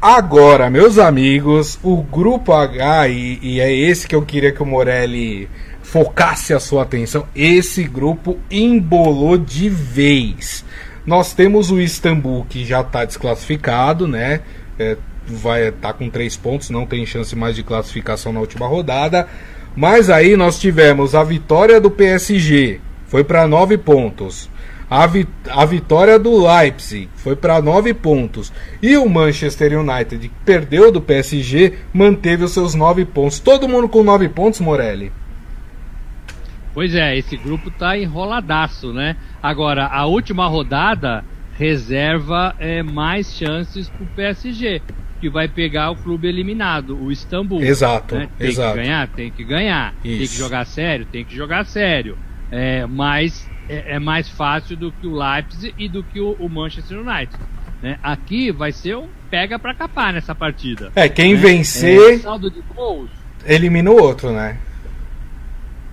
Agora, 0.00 0.70
meus 0.70 0.98
amigos, 0.98 1.78
o 1.82 2.02
grupo 2.02 2.54
H, 2.54 3.08
e, 3.08 3.38
e, 3.42 3.60
é 3.60 3.70
esse 3.70 4.08
que 4.08 4.14
eu 4.14 4.22
queria 4.22 4.50
que 4.50 4.62
o 4.62 4.66
Morelli 4.66 5.46
focasse 5.82 6.54
a 6.54 6.60
sua 6.60 6.84
atenção, 6.84 7.26
esse 7.36 7.84
grupo 7.84 8.38
embolou 8.50 9.36
de 9.36 9.68
vez. 9.68 10.64
Nós 11.10 11.34
temos 11.34 11.72
o 11.72 11.80
Istambul 11.80 12.46
que 12.48 12.64
já 12.64 12.82
está 12.82 13.04
desclassificado, 13.04 14.06
né? 14.06 14.42
É, 14.78 14.96
vai 15.26 15.70
estar 15.70 15.88
tá 15.88 15.92
com 15.92 16.08
três 16.08 16.36
pontos, 16.36 16.70
não 16.70 16.86
tem 16.86 17.04
chance 17.04 17.34
mais 17.34 17.56
de 17.56 17.64
classificação 17.64 18.32
na 18.32 18.38
última 18.38 18.68
rodada. 18.68 19.26
Mas 19.74 20.08
aí 20.08 20.36
nós 20.36 20.60
tivemos 20.60 21.16
a 21.16 21.24
vitória 21.24 21.80
do 21.80 21.90
PSG, 21.90 22.80
foi 23.08 23.24
para 23.24 23.48
nove 23.48 23.76
pontos. 23.76 24.48
A, 24.88 25.04
vi 25.04 25.26
a 25.48 25.64
vitória 25.64 26.16
do 26.16 26.46
Leipzig 26.46 27.08
foi 27.16 27.34
para 27.34 27.60
nove 27.60 27.92
pontos. 27.92 28.52
E 28.80 28.96
o 28.96 29.08
Manchester 29.08 29.80
United, 29.80 30.28
que 30.28 30.34
perdeu 30.44 30.92
do 30.92 31.00
PSG, 31.00 31.72
manteve 31.92 32.44
os 32.44 32.52
seus 32.52 32.76
nove 32.76 33.04
pontos. 33.04 33.40
Todo 33.40 33.68
mundo 33.68 33.88
com 33.88 34.04
nove 34.04 34.28
pontos, 34.28 34.60
Morelli? 34.60 35.10
Pois 36.80 36.94
é, 36.94 37.14
esse 37.14 37.36
grupo 37.36 37.70
tá 37.70 37.98
enroladaço, 37.98 38.90
né? 38.90 39.14
Agora, 39.42 39.84
a 39.84 40.06
última 40.06 40.46
rodada 40.46 41.22
reserva 41.58 42.56
é, 42.58 42.82
mais 42.82 43.34
chances 43.36 43.90
pro 43.90 44.06
PSG, 44.16 44.80
que 45.20 45.28
vai 45.28 45.46
pegar 45.46 45.90
o 45.90 45.96
clube 45.96 46.26
eliminado, 46.26 46.96
o 46.98 47.12
Istambul. 47.12 47.60
Exato, 47.60 48.14
né? 48.14 48.30
Tem 48.38 48.48
exato. 48.48 48.72
que 48.78 48.82
ganhar? 48.82 49.08
Tem 49.08 49.30
que 49.30 49.44
ganhar. 49.44 49.94
Isso. 50.02 50.18
Tem 50.20 50.26
que 50.26 50.36
jogar 50.38 50.64
sério? 50.64 51.04
Tem 51.04 51.22
que 51.22 51.36
jogar 51.36 51.66
sério. 51.66 52.16
É, 52.50 52.86
mas 52.86 53.46
é, 53.68 53.96
é, 53.96 53.98
mais 53.98 54.30
fácil 54.30 54.74
do 54.74 54.90
que 54.90 55.06
o 55.06 55.14
Leipzig 55.14 55.74
e 55.76 55.86
do 55.86 56.02
que 56.02 56.18
o, 56.18 56.32
o 56.40 56.48
Manchester 56.48 56.98
United. 56.98 57.36
Né? 57.82 57.98
Aqui 58.02 58.50
vai 58.50 58.72
ser 58.72 58.96
um 58.96 59.06
pega 59.28 59.58
para 59.58 59.74
capar 59.74 60.14
nessa 60.14 60.34
partida. 60.34 60.90
É, 60.96 61.10
quem 61.10 61.34
né? 61.34 61.40
vencer 61.40 62.14
É, 62.14 62.18
saldo 62.20 62.50
de 62.50 62.62
gols. 62.74 63.10
elimina 63.44 63.90
o 63.90 64.02
outro, 64.02 64.32
né? 64.32 64.56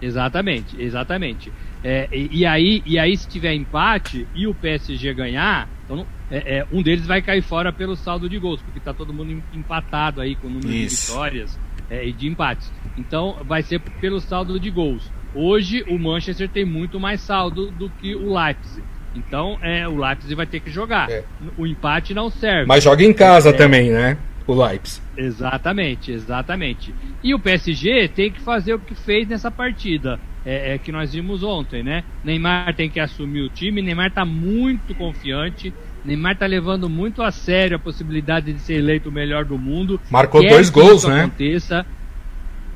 Exatamente, 0.01 0.79
exatamente. 0.81 1.51
É, 1.83 2.07
e, 2.11 2.39
e 2.39 2.45
aí, 2.45 2.81
e 2.85 2.99
aí, 2.99 3.15
se 3.15 3.27
tiver 3.27 3.53
empate 3.53 4.27
e 4.35 4.47
o 4.47 4.53
PSG 4.53 5.13
ganhar, 5.13 5.67
então, 5.85 6.05
é, 6.29 6.57
é, 6.57 6.65
um 6.71 6.81
deles 6.81 7.05
vai 7.05 7.21
cair 7.21 7.41
fora 7.41 7.71
pelo 7.71 7.95
saldo 7.95 8.27
de 8.29 8.37
gols, 8.37 8.61
porque 8.61 8.79
está 8.79 8.93
todo 8.93 9.13
mundo 9.13 9.41
empatado 9.53 10.21
aí 10.21 10.35
com 10.35 10.47
o 10.47 10.49
número 10.49 10.71
Isso. 10.71 11.05
de 11.07 11.11
vitórias 11.11 11.59
é, 11.89 12.05
e 12.05 12.11
de 12.11 12.27
empates. 12.27 12.71
Então, 12.97 13.37
vai 13.45 13.61
ser 13.63 13.79
pelo 13.79 14.19
saldo 14.19 14.59
de 14.59 14.69
gols. 14.69 15.09
Hoje, 15.33 15.83
o 15.87 15.97
Manchester 15.97 16.49
tem 16.49 16.65
muito 16.65 16.99
mais 16.99 17.21
saldo 17.21 17.71
do 17.71 17.89
que 17.89 18.15
o 18.15 18.33
Leipzig. 18.33 18.83
Então, 19.15 19.57
é, 19.61 19.87
o 19.87 19.97
Leipzig 19.97 20.35
vai 20.35 20.45
ter 20.45 20.59
que 20.59 20.69
jogar. 20.69 21.09
É. 21.09 21.23
O 21.57 21.65
empate 21.65 22.13
não 22.13 22.29
serve. 22.29 22.67
Mas 22.67 22.83
joga 22.83 23.03
em 23.03 23.13
casa 23.13 23.49
É. 23.49 23.53
também, 23.53 23.89
né? 23.91 24.17
O 24.47 24.53
Leipzig. 24.53 25.01
Exatamente, 25.17 26.11
exatamente. 26.11 26.95
E 27.21 27.33
o 27.33 27.39
PSG 27.39 28.07
tem 28.07 28.31
que 28.31 28.39
fazer 28.39 28.73
o 28.73 28.79
que 28.79 28.95
fez 28.95 29.27
nessa 29.27 29.51
partida 29.51 30.19
é, 30.45 30.75
é, 30.75 30.77
que 30.77 30.93
nós 30.93 31.11
vimos 31.13 31.43
ontem, 31.43 31.83
né? 31.83 32.05
Neymar 32.23 32.73
tem 32.73 32.89
que 32.89 33.01
assumir 33.01 33.41
o 33.41 33.49
time, 33.49 33.81
Neymar 33.81 34.11
tá 34.11 34.23
muito 34.23 34.95
confiante, 34.95 35.73
Neymar 36.05 36.37
tá 36.37 36.45
levando 36.45 36.89
muito 36.89 37.21
a 37.21 37.31
sério 37.31 37.75
a 37.75 37.79
possibilidade 37.79 38.53
de 38.53 38.59
ser 38.61 38.75
eleito 38.75 39.09
o 39.09 39.11
melhor 39.11 39.43
do 39.43 39.57
mundo. 39.57 39.99
Marcou 40.09 40.39
Quer 40.39 40.51
dois 40.51 40.69
gols, 40.69 41.03
né? 41.03 41.25
Aconteça. 41.25 41.85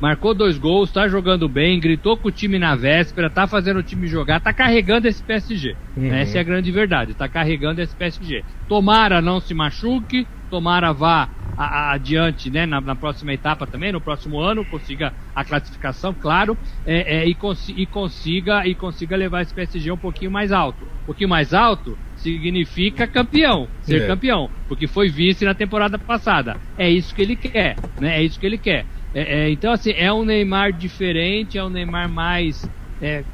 Marcou 0.01 0.33
dois 0.33 0.57
gols, 0.57 0.91
tá 0.91 1.07
jogando 1.07 1.47
bem, 1.47 1.79
gritou 1.79 2.17
com 2.17 2.27
o 2.27 2.31
time 2.31 2.59
na 2.59 2.75
véspera, 2.75 3.29
tá 3.29 3.47
fazendo 3.47 3.77
o 3.77 3.83
time 3.83 4.07
jogar, 4.07 4.41
tá 4.41 4.51
carregando 4.51 5.07
esse 5.07 5.23
PSG. 5.23 5.75
Uhum. 5.95 6.13
Essa 6.13 6.39
é 6.39 6.41
a 6.41 6.43
grande 6.43 6.71
verdade, 6.71 7.13
tá 7.13 7.29
carregando 7.29 7.81
esse 7.81 7.95
PSG. 7.95 8.43
Tomara 8.67 9.21
não 9.21 9.39
se 9.39 9.53
machuque, 9.53 10.27
tomara 10.49 10.91
vá 10.91 11.29
a- 11.55 11.65
a- 11.65 11.93
adiante 11.93 12.49
né, 12.49 12.65
na, 12.65 12.79
na 12.81 12.95
próxima 12.95 13.33
etapa 13.33 13.67
também, 13.67 13.91
no 13.91 14.01
próximo 14.01 14.39
ano, 14.39 14.65
consiga 14.65 15.13
a 15.33 15.43
classificação, 15.43 16.13
claro, 16.13 16.57
é, 16.85 17.17
é, 17.23 17.27
e, 17.27 17.35
consi- 17.35 17.73
e 17.73 17.85
consiga, 17.87 18.65
e 18.67 18.75
consiga 18.75 19.15
levar 19.15 19.41
esse 19.41 19.53
PSG 19.53 19.91
um 19.91 19.97
pouquinho 19.97 20.31
mais 20.31 20.51
alto. 20.51 20.85
Um 20.85 21.05
pouquinho 21.05 21.29
mais 21.29 21.53
alto 21.53 21.97
significa 22.15 23.07
campeão, 23.07 23.69
ser 23.81 24.03
É. 24.03 24.07
campeão, 24.07 24.49
porque 24.67 24.87
foi 24.87 25.09
vice 25.09 25.43
na 25.45 25.55
temporada 25.55 25.97
passada. 25.99 26.57
É 26.77 26.89
isso 26.89 27.13
que 27.13 27.21
ele 27.21 27.35
quer, 27.35 27.79
né? 27.99 28.17
É 28.19 28.23
isso 28.23 28.39
que 28.39 28.45
ele 28.45 28.57
quer. 28.57 28.87
É, 29.13 29.45
é, 29.45 29.49
então, 29.51 29.71
assim, 29.73 29.91
é 29.91 30.11
um 30.13 30.23
Neymar 30.23 30.71
diferente, 30.73 31.57
é 31.57 31.63
um 31.63 31.69
Neymar 31.69 32.09
mais 32.09 32.69
é, 32.99 33.25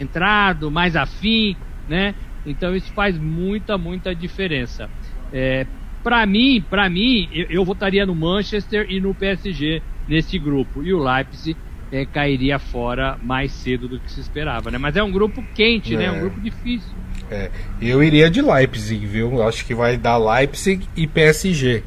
entrado, 0.00 0.70
mais 0.70 0.96
afim, 0.96 1.56
né? 1.86 2.14
Então 2.44 2.74
isso 2.74 2.92
faz 2.92 3.18
muita, 3.18 3.76
muita 3.76 4.14
diferença. 4.14 4.90
É, 5.32 5.66
para 6.08 6.24
mim, 6.24 6.64
para 6.70 6.88
mim, 6.88 7.28
eu, 7.30 7.46
eu, 7.50 7.64
votaria 7.66 8.06
no 8.06 8.14
Manchester 8.14 8.86
e 8.88 8.98
no 8.98 9.14
PSG 9.14 9.82
nesse 10.08 10.38
grupo. 10.38 10.82
E 10.82 10.94
o 10.94 10.98
Leipzig 10.98 11.54
é, 11.92 12.06
cairia 12.06 12.58
fora 12.58 13.18
mais 13.22 13.52
cedo 13.52 13.86
do 13.86 14.00
que 14.00 14.10
se 14.10 14.18
esperava, 14.18 14.70
né? 14.70 14.78
Mas 14.78 14.96
é 14.96 15.02
um 15.02 15.12
grupo 15.12 15.44
quente, 15.54 15.94
é. 15.94 15.98
né? 15.98 16.04
É 16.06 16.10
um 16.10 16.20
grupo 16.20 16.40
difícil. 16.40 16.94
É, 17.30 17.50
eu 17.82 18.02
iria 18.02 18.30
de 18.30 18.40
Leipzig, 18.40 19.04
viu? 19.04 19.46
Acho 19.46 19.66
que 19.66 19.74
vai 19.74 19.98
dar 19.98 20.16
Leipzig 20.16 20.88
e 20.96 21.06
PSG. 21.06 21.82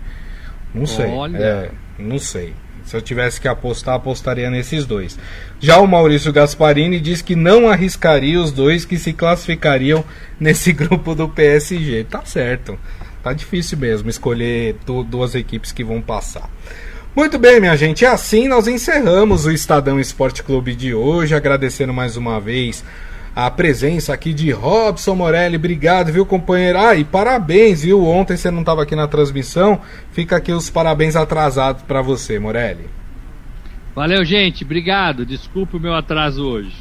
Não 0.72 0.86
sei. 0.86 1.07
Olha. 1.07 1.38
É, 1.39 1.72
não 1.97 2.19
sei. 2.19 2.53
Se 2.86 2.95
eu 2.95 3.01
tivesse 3.01 3.41
que 3.41 3.47
apostar, 3.47 3.95
apostaria 3.95 4.51
nesses 4.51 4.86
dois. 4.86 5.17
Já 5.59 5.80
o 5.80 5.88
Maurício 5.88 6.32
Gasparini 6.32 6.99
diz 6.99 7.24
que 7.24 7.36
não 7.36 7.67
arriscaria 7.67 8.39
os 8.39 8.51
dois 8.51 8.86
que 8.86 8.99
se 8.99 9.13
classificariam 9.13 10.05
nesse 10.39 10.74
grupo 10.74 11.15
do 11.15 11.28
PSG. 11.28 12.03
Tá 12.03 12.24
certo. 12.24 12.78
Tá 13.24 13.34
difícil 13.34 13.78
mesmo 13.78 14.09
escolher 14.09 14.76
duas 15.07 15.36
equipes 15.36 15.72
que 15.72 15.84
vão 15.84 16.01
passar. 16.01 16.49
Muito 17.15 17.38
bem, 17.38 17.59
minha 17.59 17.76
gente. 17.76 18.01
E 18.01 18.05
assim 18.05 18.47
nós 18.47 18.67
encerramos 18.67 19.45
o 19.45 19.51
Estadão 19.51 19.99
Esporte 19.99 20.41
Clube 20.41 20.74
de 20.74 20.93
hoje, 20.93 21.36
agradecendo 21.36 21.93
mais 21.93 22.15
uma 22.15 22.39
vez 22.39 22.84
a 23.36 23.49
presença 23.49 24.13
aqui 24.13 24.34
de 24.34 24.51
Robson 24.51 25.15
Morelli. 25.15 25.55
Obrigado, 25.55 26.11
viu, 26.11 26.26
companheiro? 26.26 26.80
Ah, 26.80 26.95
e 26.95 27.03
parabéns, 27.03 27.84
viu? 27.84 28.05
Ontem 28.05 28.36
você 28.36 28.49
não 28.49 28.61
estava 28.61 28.84
aqui 28.84 28.95
na 28.95 29.07
transmissão. 29.07 29.82
Fica 30.11 30.38
aqui 30.38 30.51
os 30.51 30.69
parabéns 30.69 31.15
atrasados 31.15 31.84
para 31.84 32.01
você, 32.01 32.39
Morelli. 32.39 32.89
Valeu, 33.95 34.24
gente. 34.24 34.63
Obrigado. 34.63 35.26
Desculpe 35.26 35.78
o 35.78 35.80
meu 35.80 35.93
atraso 35.93 36.45
hoje. 36.45 36.76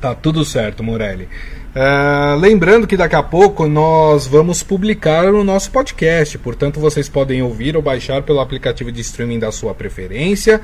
Tá 0.00 0.14
tudo 0.14 0.44
certo, 0.44 0.82
Morelli. 0.82 1.28
Uh, 1.74 2.38
lembrando 2.38 2.86
que 2.86 2.98
daqui 2.98 3.16
a 3.16 3.22
pouco 3.22 3.66
nós 3.66 4.26
vamos 4.26 4.62
publicar 4.62 5.32
o 5.32 5.42
nosso 5.42 5.70
podcast, 5.70 6.36
portanto 6.36 6.78
vocês 6.78 7.08
podem 7.08 7.42
ouvir 7.42 7.74
ou 7.76 7.82
baixar 7.82 8.22
pelo 8.22 8.40
aplicativo 8.40 8.92
de 8.92 9.00
streaming 9.00 9.38
da 9.38 9.50
sua 9.50 9.72
preferência. 9.72 10.60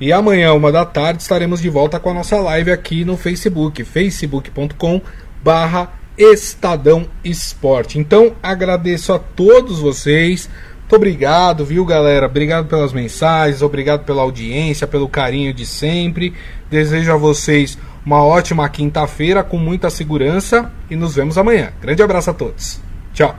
E 0.00 0.12
amanhã, 0.12 0.54
uma 0.54 0.72
da 0.72 0.84
tarde, 0.84 1.22
estaremos 1.22 1.60
de 1.60 1.68
volta 1.68 2.00
com 2.00 2.10
a 2.10 2.14
nossa 2.14 2.38
live 2.38 2.70
aqui 2.70 3.04
no 3.04 3.16
Facebook, 3.16 3.84
facebook.com 3.84 5.00
barra 5.42 5.92
Estadão 6.16 7.06
Esporte. 7.22 7.98
Então, 7.98 8.34
agradeço 8.42 9.12
a 9.12 9.18
todos 9.18 9.78
vocês. 9.78 10.48
Muito 10.80 10.96
obrigado, 10.96 11.64
viu, 11.64 11.84
galera? 11.84 12.26
Obrigado 12.26 12.66
pelas 12.66 12.92
mensagens, 12.92 13.60
obrigado 13.60 14.04
pela 14.04 14.22
audiência, 14.22 14.86
pelo 14.86 15.08
carinho 15.08 15.52
de 15.52 15.66
sempre. 15.66 16.32
Desejo 16.70 17.12
a 17.12 17.16
vocês 17.16 17.76
uma 18.06 18.24
ótima 18.24 18.68
quinta-feira 18.68 19.42
com 19.42 19.58
muita 19.58 19.90
segurança 19.90 20.70
e 20.88 20.94
nos 20.94 21.16
vemos 21.16 21.36
amanhã. 21.36 21.72
Grande 21.82 22.04
abraço 22.04 22.30
a 22.30 22.34
todos. 22.34 22.80
Tchau. 23.12 23.36